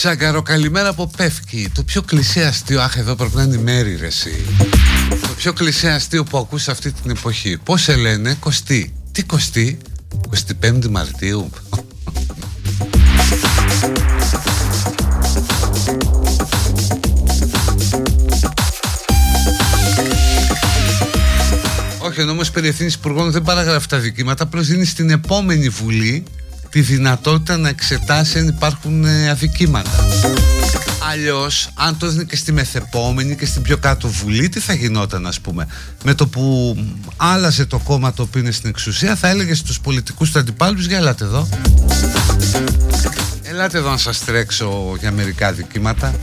Τσάγκαρο, 0.00 0.42
καλημέρα 0.42 0.88
από 0.88 1.10
Πεύκη. 1.16 1.70
Το 1.74 1.82
πιο 1.82 2.02
κλεισέ 2.02 2.44
αστείο, 2.44 2.80
αχ, 2.80 2.96
εδώ 2.96 3.14
πρέπει 3.14 3.36
να 3.36 3.42
είναι 3.42 3.54
η 3.54 3.58
μέρη, 3.58 3.96
ρε, 3.96 4.06
εσύ. 4.06 4.44
Το 5.10 5.34
πιο 5.36 5.52
κλεισέ 5.52 5.90
αστείο 5.90 6.24
που 6.24 6.38
ακούς 6.38 6.68
αυτή 6.68 6.92
την 6.92 7.10
εποχή. 7.10 7.58
Πώς 7.64 7.82
σε 7.82 7.96
λένε, 7.96 8.34
Κωστή. 8.40 8.92
Τι 9.12 9.22
Κωστή, 9.22 9.78
25 10.62 10.88
Μαρτίου. 10.90 11.50
Όχι, 21.98 22.20
ενώ 22.20 22.30
όμως 22.30 22.50
περί 22.50 22.68
ευθύνης 22.68 22.94
υπουργών 22.94 23.30
δεν 23.30 23.42
παραγράφει 23.42 23.86
τα 23.86 23.98
δικήματα, 23.98 24.42
απλώς 24.42 24.66
δίνει 24.66 24.84
στην 24.84 25.10
επόμενη 25.10 25.68
βουλή 25.68 26.24
τη 26.70 26.80
δυνατότητα 26.80 27.56
να 27.56 27.68
εξετάσει 27.68 28.38
αν 28.38 28.48
υπάρχουν 28.48 29.04
ε, 29.04 29.30
αδικήματα. 29.30 29.90
Αλλιώς, 31.10 31.68
αν 31.74 31.98
το 31.98 32.06
έδινε 32.06 32.24
και 32.24 32.36
στη 32.36 32.52
μεθεπόμενη 32.52 33.36
και 33.36 33.46
στην 33.46 33.62
πιο 33.62 33.76
κάτω 33.76 34.08
βουλή, 34.08 34.48
τι 34.48 34.60
θα 34.60 34.74
γινόταν, 34.74 35.26
ας 35.26 35.40
πούμε; 35.40 35.66
Με 36.04 36.14
το 36.14 36.26
που 36.26 36.76
άλλαζε 37.16 37.66
το 37.66 37.78
κόμμα 37.78 38.12
το 38.12 38.22
οποίο 38.22 38.40
είναι 38.40 38.50
στην 38.50 38.68
εξουσία, 38.68 39.16
θα 39.16 39.28
έλεγε 39.28 39.54
στους 39.54 39.80
πολιτικούς 39.80 40.30
του 40.30 40.38
αντιπάλους: 40.38 40.86
Για 40.86 40.96
ελάτε 40.96 41.24
εδώ. 41.24 41.48
Ελάτε 43.42 43.78
εδώ 43.78 43.90
να 43.90 43.96
σας 43.96 44.24
τρέξω 44.24 44.96
για 44.98 45.12
μερικά 45.12 45.52
δικήματα. 45.52 46.14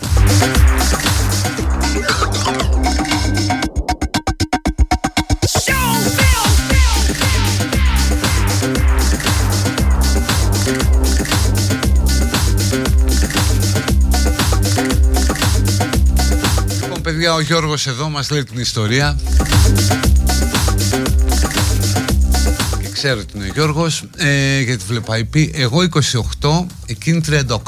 Παιδιά 17.06 17.34
ο 17.34 17.40
Γιώργος 17.40 17.88
εδώ 17.88 18.10
μας 18.10 18.30
λέει 18.30 18.44
την 18.44 18.60
ιστορία. 18.60 19.18
Και 22.82 22.90
Ξέρω 22.94 23.20
ότι 23.20 23.38
είναι 23.38 23.46
ο 23.46 23.52
Γιώργος 23.54 24.04
ε, 24.18 24.62
Γιατί 24.62 24.84
βλέπω 24.88 25.14
IP 25.14 25.50
Εγώ 25.54 25.80
28 26.42 26.66
Εκείνη 26.86 27.22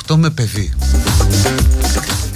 38 0.08 0.16
με 0.16 0.30
παιδί. 0.30 0.74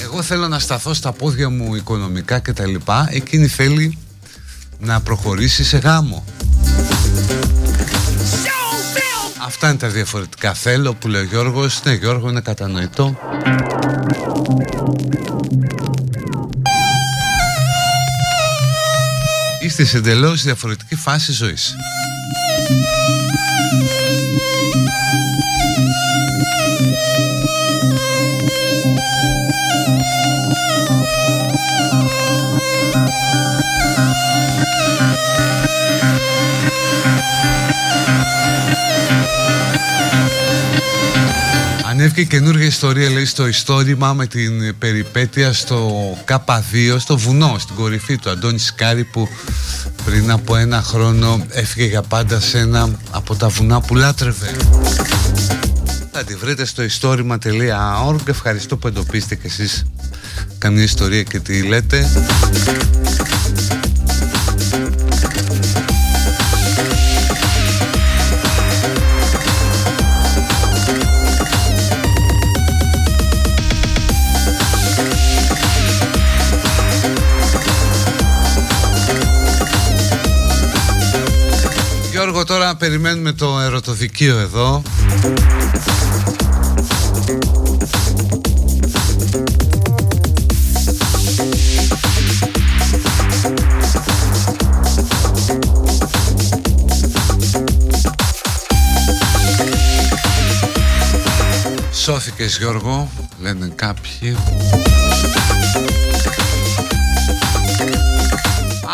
Εγώ 0.01 0.21
θέλω 0.21 0.47
να 0.47 0.59
σταθώ 0.59 0.93
στα 0.93 1.11
πόδια 1.11 1.49
μου 1.49 1.75
Οικονομικά 1.75 2.39
και 2.39 2.53
τα 2.53 2.65
λοιπά. 2.67 3.07
Εκείνη 3.11 3.47
θέλει 3.47 3.97
να 4.79 5.01
προχωρήσει 5.01 5.63
σε 5.63 5.77
γάμο. 5.77 6.25
Αυτά 9.45 9.69
είναι 9.69 9.77
τα 9.77 9.87
διαφορετικά. 9.87 10.53
Θέλω 10.53 10.93
που 10.93 11.07
λέει 11.07 11.21
ο 11.21 11.25
Γιώργος. 11.25 11.81
Ναι 11.83 11.93
Γιώργο 11.93 12.29
είναι 12.29 12.41
κατανοητό 12.41 13.17
Είστε 19.71 19.85
σε 19.85 19.97
εντελώς 19.97 20.43
διαφορετική 20.43 20.95
φάση 20.95 21.31
ζωής 21.31 21.75
Ανέβηκε 42.01 42.23
καινούργια 42.23 42.65
ιστορία 42.65 43.09
λέει 43.09 43.25
στο 43.25 43.47
ιστόρημα 43.47 44.13
με 44.13 44.27
την 44.27 44.77
περιπέτεια 44.77 45.53
στο 45.53 45.91
K2 46.27 46.95
στο 46.97 47.17
βουνό 47.17 47.55
στην 47.59 47.75
κορυφή 47.75 48.17
του 48.17 48.29
Αντώνη 48.29 48.59
Σκάρη 48.59 49.03
που 49.03 49.27
πριν 50.05 50.31
από 50.31 50.55
ένα 50.55 50.81
χρόνο 50.81 51.45
έφυγε 51.49 51.87
για 51.87 52.01
πάντα 52.01 52.39
σε 52.39 52.57
ένα 52.57 52.89
από 53.11 53.35
τα 53.35 53.47
βουνά 53.47 53.81
που 53.81 53.95
λάτρευε. 53.95 54.55
Θα 56.11 56.23
τη 56.23 56.35
βρείτε 56.35 56.65
στο 56.65 56.83
ιστόρημα.org 56.83 58.27
ευχαριστώ 58.27 58.77
που 58.77 58.87
εντοπίσετε 58.87 59.35
και 59.35 59.47
εσείς 59.47 59.85
καμία 60.57 60.83
ιστορία 60.83 61.23
και 61.23 61.39
τι 61.39 61.61
λέτε 61.61 62.09
περιμένουμε 82.81 83.31
το 83.31 83.59
ερωτοδικείο 83.59 84.37
εδώ. 84.37 84.81
Σώθηκες 101.91 102.57
Γιώργο, 102.57 103.09
λένε 103.41 103.71
κάποιοι 103.75 104.35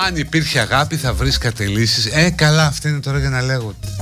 Αν 0.07 0.15
υπήρχε 0.15 0.59
αγάπη 0.59 0.95
θα 0.95 1.13
βρεις 1.13 1.37
κατελήσεις 1.37 2.05
Ε 2.05 2.29
καλά 2.29 2.65
αυτή 2.65 2.89
είναι 2.89 2.99
τώρα 2.99 3.19
για 3.19 3.29
να 3.29 3.41
λέγονται 3.41 3.96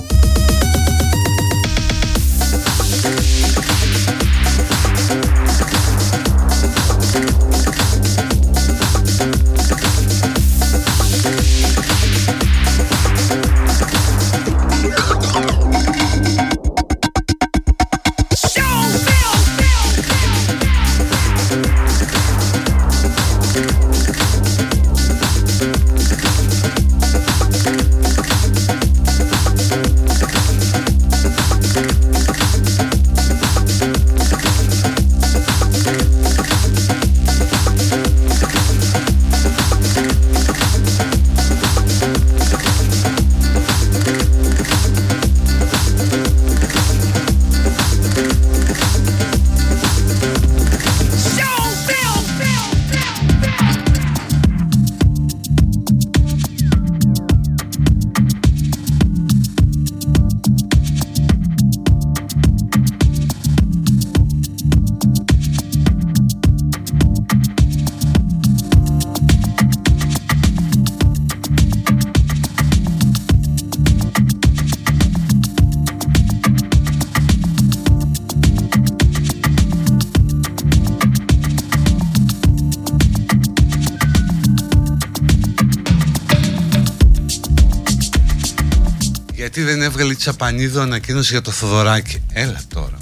Γιατί 89.45 89.63
δεν 89.63 89.81
έβγαλε 89.81 90.11
η 90.11 90.15
Τσαπανίδου 90.15 90.79
ανακοίνωση 90.79 91.31
για 91.31 91.41
το 91.41 91.51
Θοδωράκι 91.51 92.21
Έλα 92.33 92.61
τώρα. 92.73 92.97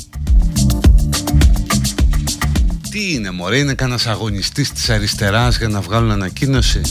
Τι 2.89 3.13
είναι 3.13 3.31
μωρέ 3.31 3.57
Είναι 3.57 3.73
κανένας 3.73 4.07
αγωνιστής 4.07 4.71
της 4.71 4.89
αριστεράς 4.89 5.57
Για 5.57 5.67
να 5.67 5.81
βγάλουν 5.81 6.11
ανακοίνωση; 6.11 6.81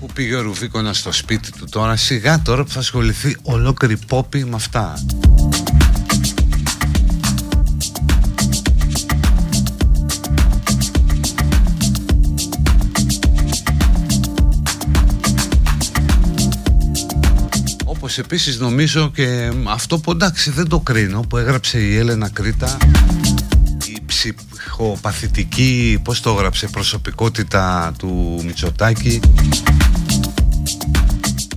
Πού 0.00 0.06
πήγε 0.14 0.34
ο 0.34 0.42
Ρουβίκονας 0.42 0.98
στο 0.98 1.12
σπίτι 1.12 1.52
του 1.52 1.66
τώρα; 1.70 1.96
Σιγά 1.96 2.42
τώρα 2.42 2.64
που 2.64 2.70
θα 2.70 2.78
ασχοληθεί 2.78 3.36
Ολόκληρη 3.42 3.96
πόπη 4.06 4.44
με 4.44 4.54
αυτά 4.54 5.04
Όπως 18.14 18.26
επίσης 18.26 18.58
νομίζω 18.58 19.10
και 19.10 19.52
αυτό 19.68 19.98
που 19.98 20.10
εντάξει 20.10 20.50
δεν 20.50 20.68
το 20.68 20.80
κρίνω 20.80 21.20
που 21.20 21.36
έγραψε 21.36 21.78
η 21.78 21.96
Έλενα 21.96 22.28
Κρήτα 22.28 22.76
η 23.86 24.02
ψυχοπαθητική, 24.06 26.00
πώς 26.04 26.20
το 26.20 26.30
έγραψε, 26.30 26.66
προσωπικότητα 26.66 27.92
του 27.98 28.40
Μητσοτάκη 28.44 29.20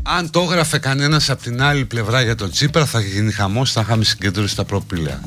αν 0.04 0.30
το 0.30 0.40
έγραφε 0.42 0.78
κανένας 0.78 1.30
από 1.30 1.42
την 1.42 1.62
άλλη 1.62 1.86
πλευρά 1.86 2.22
για 2.22 2.36
τον 2.36 2.52
Τσίπρα 2.52 2.86
θα 2.86 3.00
γίνει 3.00 3.32
χαμός, 3.32 3.72
θα 3.72 3.82
είχαμε 3.82 4.04
συγκέντρωση 4.04 4.54
στα 4.54 4.64
προπήλαια. 4.64 5.22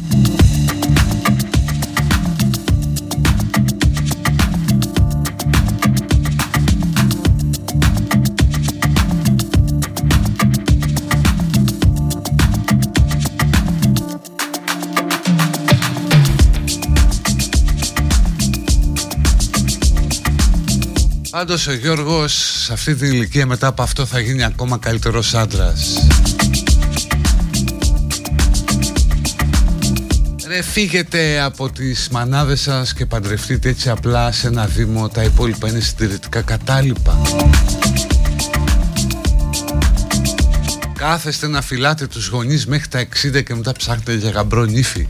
Πάντως 21.41 21.67
ο 21.67 21.73
Γιώργος 21.73 22.33
σε 22.65 22.73
αυτή 22.73 22.95
την 22.95 23.13
ηλικία 23.13 23.47
μετά 23.47 23.67
από 23.67 23.83
αυτό 23.83 24.07
θα 24.07 24.21
γίνει 24.21 24.45
ακόμα 24.45 24.79
καλύτερος 24.79 25.35
άντρας. 25.35 26.07
Ρε 30.47 30.63
φύγετε 30.63 31.41
από 31.41 31.71
τις 31.71 32.09
μανάδες 32.11 32.61
σας 32.61 32.93
και 32.93 33.07
παντρευτείτε 33.07 33.69
έτσι 33.69 33.91
απλά 33.91 34.33
σε 34.33 34.47
ένα 34.47 34.67
δήμο. 34.67 35.09
Τα 35.09 35.23
υπόλοιπα 35.23 35.69
είναι 35.69 35.81
συντηρητικά 35.81 36.41
κατάλοιπα. 36.41 37.19
Κάθεστε 40.95 41.47
να 41.47 41.63
φυλάτε 41.63 42.07
τους 42.07 42.29
γονείς 42.29 42.67
μέχρι 42.67 42.89
τα 42.89 42.99
60 42.99 43.43
και 43.45 43.55
μετά 43.55 43.73
ψάχνετε 43.73 44.15
για 44.15 44.31
γαμπρό 44.31 44.65
νύφη 44.65 45.09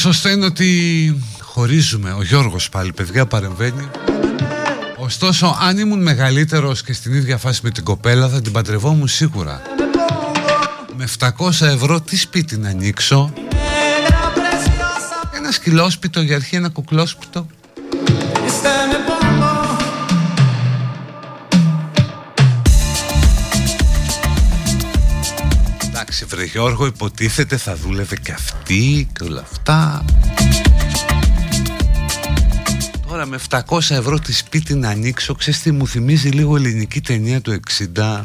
σωστό 0.00 0.28
είναι 0.28 0.44
ότι 0.44 1.22
χωρίζουμε. 1.40 2.12
Ο 2.12 2.22
Γιώργος 2.22 2.68
πάλι 2.68 2.92
παιδιά 2.92 3.26
παρεμβαίνει. 3.26 3.88
Ωστόσο 4.96 5.56
αν 5.60 5.78
ήμουν 5.78 6.02
μεγαλύτερος 6.02 6.82
και 6.82 6.92
στην 6.92 7.14
ίδια 7.14 7.36
φάση 7.36 7.60
με 7.62 7.70
την 7.70 7.84
κοπέλα 7.84 8.28
θα 8.28 8.40
την 8.40 8.52
παντρευόμουν 8.52 9.08
σίγουρα. 9.08 9.62
Με 10.96 11.08
700 11.18 11.66
ευρώ 11.66 12.00
τι 12.00 12.16
σπίτι 12.16 12.56
να 12.56 12.68
ανοίξω; 12.68 13.32
Ένα 15.36 15.50
σκυλόσπιτο 15.50 16.20
για 16.20 16.36
αρχή, 16.36 16.56
ένα 16.56 16.68
κουκλόσπιτο. 16.68 17.46
Εντάξει 26.40 26.58
βρε 26.58 26.60
Γιώργο 26.60 26.86
υποτίθεται 26.86 27.56
θα 27.56 27.76
δούλευε 27.76 28.16
και 28.16 28.32
αυτή 28.32 29.08
και 29.12 29.24
όλα 29.24 29.40
αυτά. 29.40 30.04
Τώρα 33.08 33.26
με 33.26 33.38
700 33.48 33.62
ευρώ 33.90 34.18
τη 34.18 34.32
σπίτι 34.32 34.74
να 34.74 34.88
ανοίξω 34.88 35.34
Ξέρεις 35.34 35.62
τι 35.62 35.72
μου 35.72 35.86
θυμίζει 35.86 36.28
λίγο 36.28 36.56
ελληνική 36.56 37.00
ταινία 37.00 37.40
του 37.40 37.60
60 37.96 38.22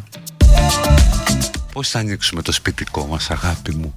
Πώς 1.71 1.89
θα 1.89 1.99
ανοίξουμε 1.99 2.41
το 2.41 2.51
σπιτικό 2.51 3.05
μας 3.05 3.31
αγάπη 3.31 3.75
μου. 3.75 3.95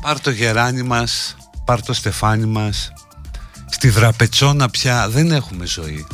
Πάρ 0.00 0.20
το 0.20 0.30
γεράνι 0.30 0.82
μας 0.82 1.36
Πάρ 1.64 1.82
το 1.82 1.92
στεφάνι 1.92 2.46
μας. 2.46 2.92
Στη 3.70 3.88
δραπετσόνα 3.88 4.68
πια 4.68 5.08
δεν 5.08 5.32
έχουμε 5.32 5.66
ζωή 5.66 6.06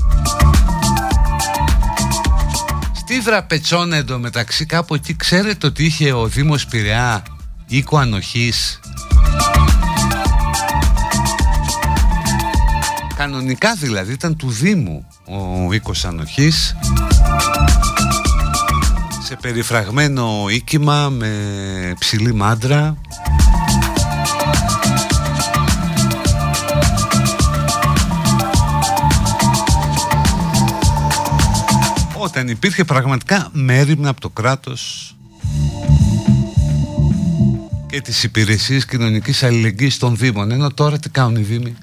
Στη 3.07 3.21
Δραπετσόνα 3.21 3.97
εντωμεταξύ 3.97 4.67
κάπου 4.67 4.95
εκεί 4.95 5.17
ξέρετε 5.17 5.67
ότι 5.67 5.85
είχε 5.85 6.13
ο 6.13 6.27
Δήμος 6.27 6.67
Πειραιά 6.67 7.23
οίκο 7.67 7.99
ανοχής. 7.99 8.81
Κανονικά 13.17 13.75
δηλαδή 13.75 14.13
ήταν 14.13 14.37
του 14.37 14.51
Δήμου 14.51 15.07
ο 15.67 15.73
οίκος 15.73 16.05
ανοχής. 16.05 16.77
Σε 19.25 19.37
περιφραγμένο 19.41 20.47
οίκημα 20.51 21.09
με 21.09 21.33
ψηλή 21.99 22.35
μάντρα 22.35 22.97
όταν 32.25 32.49
υπήρχε 32.49 32.85
πραγματικά 32.85 33.49
μέρημνα 33.53 34.09
από 34.09 34.21
το 34.21 34.29
κράτος 34.29 35.15
και 37.87 38.01
τις 38.01 38.23
υπηρεσίες 38.23 38.87
κοινωνικής 38.87 39.43
αλληλεγγύης 39.43 39.99
των 39.99 40.17
Δήμων 40.17 40.51
ενώ 40.51 40.71
τώρα 40.71 40.99
τι 40.99 41.09
κάνουν 41.09 41.37
οι 41.37 41.43
Δήμοι; 41.43 41.77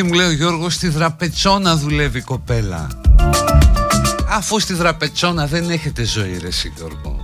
Μεταξύ 0.00 0.02
μου 0.02 0.28
λέει 0.28 0.34
ο 0.34 0.36
Γιώργος 0.36 0.74
στη 0.74 0.88
Δραπετσόνα 0.88 1.76
δουλεύει 1.76 2.18
η 2.18 2.22
κοπέλα. 2.22 2.88
Αφού 4.28 4.60
στη 4.60 4.74
Δραπετσόνα 4.74 5.46
δεν 5.46 5.70
έχετε 5.70 6.04
ζωή 6.04 6.38
ρε 6.38 6.46
εσύ 6.46 6.72
Γιώργο 6.76 7.20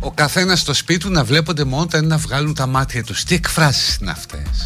Ο 0.00 0.10
καθένας 0.10 0.60
στο 0.60 0.74
σπίτι 0.74 1.00
του 1.00 1.10
να 1.10 1.24
βλέπονται 1.24 1.64
μόνο 1.64 1.86
τα 1.86 2.02
να 2.02 2.16
βγάλουν 2.16 2.54
τα 2.54 2.66
μάτια 2.66 3.04
τους. 3.04 3.24
Τι 3.24 3.34
εκφράσεις 3.34 3.96
είναι 3.96 4.10
αυτές; 4.10 4.63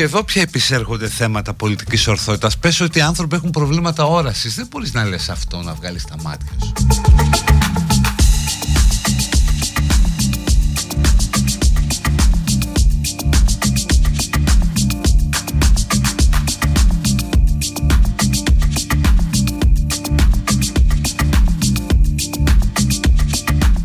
Και 0.00 0.06
εδώ 0.06 0.24
πια 0.24 0.42
επισέρχονται 0.42 1.08
θέματα 1.08 1.54
πολιτικής 1.54 2.06
ορθότητας. 2.06 2.58
Πες 2.58 2.80
ότι 2.80 2.98
οι 2.98 3.00
άνθρωποι 3.00 3.36
έχουν 3.36 3.50
προβλήματα 3.50 4.04
όρασης. 4.04 4.54
Δεν 4.54 4.66
μπορείς 4.70 4.92
να 4.92 5.04
λες 5.04 5.28
αυτό 5.28 5.62
να 5.62 5.74
βγάλεις 5.74 6.04
τα 6.04 6.16
μάτια 6.22 6.52
σου. 6.62 6.72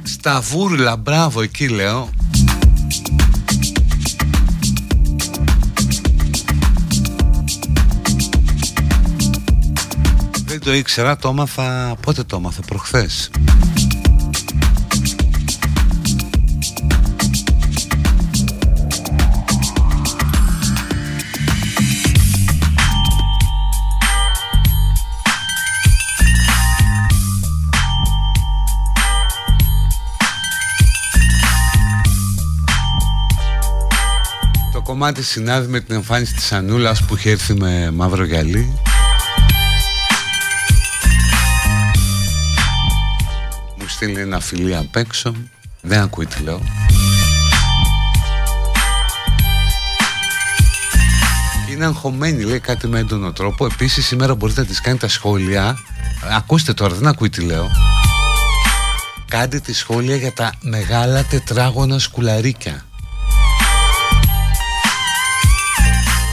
Στα 0.04 0.42
βούρλα, 0.42 0.96
μπράβο 0.98 1.42
εκεί 1.42 1.68
λέω 1.68 2.10
το 10.66 10.74
ήξερα, 10.74 11.18
το 11.18 11.30
έμαθα, 11.30 11.96
πότε 12.02 12.24
το 12.24 12.36
έμαθα, 12.36 12.62
προχθές. 12.62 13.30
Το 34.74 34.82
κομμάτι 34.82 35.24
συνάδει 35.24 35.68
με 35.68 35.80
την 35.80 35.96
εμφάνιση 35.96 36.34
της 36.34 36.52
Ανούλας 36.52 37.04
που 37.04 37.16
είχε 37.16 37.30
έρθει 37.30 37.54
με 37.54 37.92
μαύρο 37.92 38.24
γυαλί 38.24 38.80
στείλει 44.06 44.20
ένα 44.22 44.40
φιλί 44.40 44.76
απ' 44.76 44.96
έξω 44.96 45.36
Δεν 45.82 46.02
ακούει 46.02 46.26
τι 46.26 46.44
λέω 46.44 46.62
Είναι 51.72 51.86
αγχωμένη 51.86 52.44
λέει 52.44 52.60
κάτι 52.60 52.88
με 52.88 53.00
έντονο 53.00 53.32
τρόπο 53.32 53.66
Επίσης 53.66 54.06
σήμερα 54.06 54.36
μπορείτε 54.36 54.62
να 54.62 54.68
της 54.68 54.82
κάνετε 54.82 55.06
τα 55.06 55.12
σχόλια 55.12 55.78
Ακούστε 56.38 56.74
τώρα 56.74 56.96
δεν 56.96 57.08
ακούει 57.08 57.30
τι 57.30 57.42
λέω 57.42 57.70
κάντε 59.28 59.60
τη 59.60 59.74
σχόλια 59.74 60.16
για 60.16 60.34
τα 60.34 60.54
μεγάλα 60.62 61.24
τετράγωνα 61.24 62.00
σκουλαρίκια. 62.00 62.86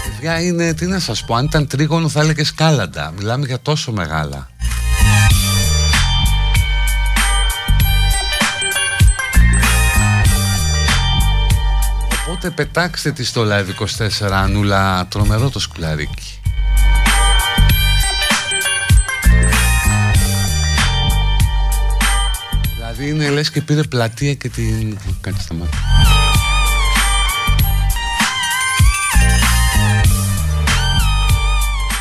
Παιδιά 0.04 0.40
είναι, 0.42 0.74
τι 0.74 0.86
να 0.86 0.98
σας 0.98 1.24
πω, 1.24 1.34
αν 1.34 1.44
ήταν 1.44 1.66
τρίγωνο 1.66 2.08
θα 2.08 2.20
έλεγες 2.20 2.46
σκάλαντα. 2.46 3.12
Μιλάμε 3.16 3.46
για 3.46 3.60
τόσο 3.60 3.92
μεγάλα. 3.92 4.51
Οπότε 12.44 12.62
πετάξτε 12.62 13.12
τη 13.12 13.24
στο 13.24 13.46
Live 13.48 14.00
24 14.20 14.30
Ανούλα 14.32 15.06
τρομερό 15.06 15.50
το 15.50 15.58
σκουλαρίκι. 15.58 16.40
Δηλαδή 22.74 23.08
είναι 23.08 23.28
λες 23.30 23.50
και 23.50 23.62
πήρε 23.62 23.82
πλατεία 23.82 24.34
και 24.34 24.48
την... 24.48 24.98
Κάτσε 25.20 25.42
στα 25.42 25.54
μάτια 25.54 25.78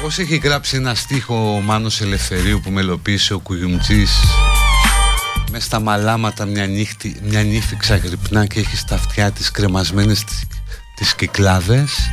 Πώς 0.02 0.20
έχει 0.20 0.38
γράψει 0.38 0.76
ένα 0.76 0.96
στίχο 0.96 1.56
ο 1.56 1.62
Μάνος 1.62 2.02
Ελευθερίου 2.02 2.60
που 2.64 2.72
μελοποίησε 2.72 3.34
ο 3.34 3.40
Κουγιουμτζής; 3.40 4.12
με 4.12 4.31
στα 5.62 5.80
μαλάματα 5.80 6.46
μια, 6.46 6.68
νύχτη, 6.68 7.16
μια 7.24 7.44
νύφη 7.44 7.76
ξαγρυπνά 7.76 8.46
και 8.46 8.60
έχει 8.60 8.78
στα 8.78 8.96
αυτιά 8.96 9.32
της 9.32 9.52
κρεμασμένες 9.52 10.24
τις, 10.24 10.44
τις 10.96 11.16
κυκλάδες 11.16 12.10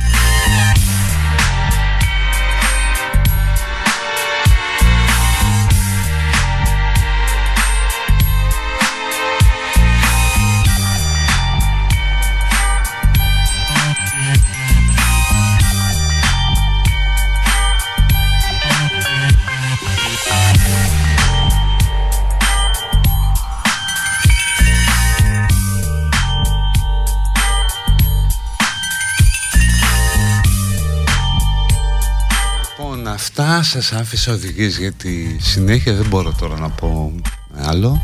Αυτά 33.41 33.63
σας 33.63 33.91
άφησα 33.91 34.33
οδηγίες 34.33 34.77
γιατί 34.77 35.37
συνέχεια. 35.39 35.93
Δεν 35.93 36.05
μπορώ 36.07 36.35
τώρα 36.39 36.59
να 36.59 36.69
πω 36.69 37.13
άλλο 37.55 38.01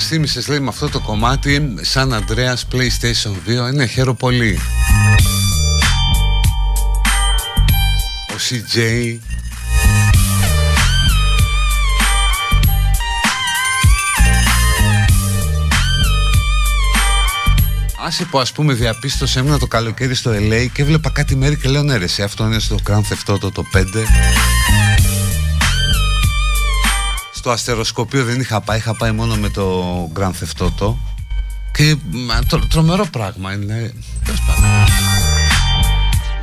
μας 0.00 0.08
θύμισες 0.08 0.48
λέει 0.48 0.60
με 0.60 0.68
αυτό 0.68 0.88
το 0.88 1.00
κομμάτι 1.00 1.74
σαν 1.80 2.12
Αντρέας 2.12 2.66
PlayStation 2.72 3.68
2 3.68 3.72
είναι 3.72 3.86
χαίρο 3.86 4.14
πολύ. 4.14 4.58
Ο 8.30 8.36
CJ 8.48 8.78
Άσε 18.06 18.24
που 18.24 18.38
ας 18.38 18.52
πούμε 18.52 18.72
διαπίστωσε 18.72 19.38
έμεινα 19.38 19.58
το 19.58 19.66
καλοκαίρι 19.66 20.14
στο 20.14 20.30
LA 20.30 20.66
και 20.72 20.82
έβλεπα 20.82 21.10
κάτι 21.10 21.36
μέρη 21.36 21.56
και 21.56 21.68
λέω 21.68 21.82
ναι 21.82 21.96
ρε 21.96 22.06
σε 22.06 22.22
αυτό 22.22 22.44
είναι 22.44 22.58
στο 22.58 22.76
Grand 22.86 22.92
Theft 22.92 23.34
Auto 23.34 23.52
το 23.52 23.64
5 23.74 23.84
στο 27.50 27.58
αστεροσκοπείο 27.58 28.24
δεν 28.24 28.40
είχα 28.40 28.60
πάει, 28.60 28.78
είχα 28.78 28.96
πάει 28.96 29.12
μόνο 29.12 29.36
με 29.36 29.48
το 29.48 29.84
Grand 30.16 30.30
Theft 30.30 30.64
Auto 30.64 30.94
και 31.72 31.96
τρο, 32.48 32.66
τρομερό 32.66 33.06
πράγμα 33.06 33.52
είναι. 33.52 33.92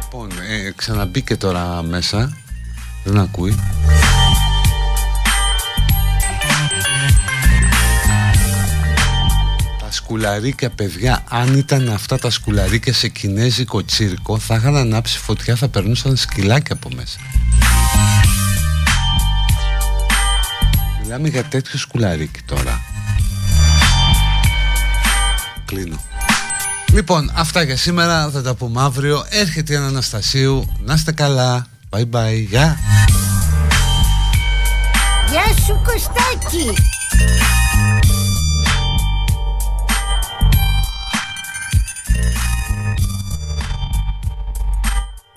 Λοιπόν, 0.01 0.29
ε, 0.49 0.71
ξαναμπήκε 0.75 1.35
τώρα 1.35 1.83
μέσα. 1.83 2.37
Δεν 3.03 3.17
ακούει. 3.19 3.55
Τα 9.79 9.91
σκουλαρίκια, 9.91 10.69
παιδιά, 10.69 11.23
αν 11.29 11.57
ήταν 11.57 11.89
αυτά 11.89 12.17
τα 12.17 12.29
σκουλαρίκια 12.29 12.93
σε 12.93 13.07
κινέζικο 13.07 13.85
τσίρκο, 13.85 14.39
θα 14.39 14.55
είχαν 14.55 14.75
ανάψει 14.75 15.17
φωτιά, 15.17 15.55
θα 15.55 15.67
περνούσαν 15.67 16.15
σκυλάκια 16.15 16.75
από 16.75 16.89
μέσα. 16.95 17.19
Μιλάμε 21.07 21.27
για 21.27 21.43
τέτοιο 21.43 21.79
σκουλαρίκι 21.79 22.39
τώρα. 22.45 22.81
Κλείνω. 25.65 26.01
Λοιπόν, 26.93 27.31
αυτά 27.35 27.61
για 27.61 27.77
σήμερα. 27.77 28.29
Θα 28.29 28.41
τα 28.41 28.55
πούμε 28.55 28.81
αύριο. 28.81 29.25
Έρχεται 29.29 29.73
η 29.73 29.75
Αναστασίου. 29.75 30.77
Να 30.79 30.93
είστε 30.93 31.11
καλά. 31.11 31.67
Bye 31.89 32.09
bye. 32.11 32.45
Γεια. 32.49 32.77
Γεια 35.29 35.43
σου 35.65 35.81
Κωστάκη. 35.85 36.73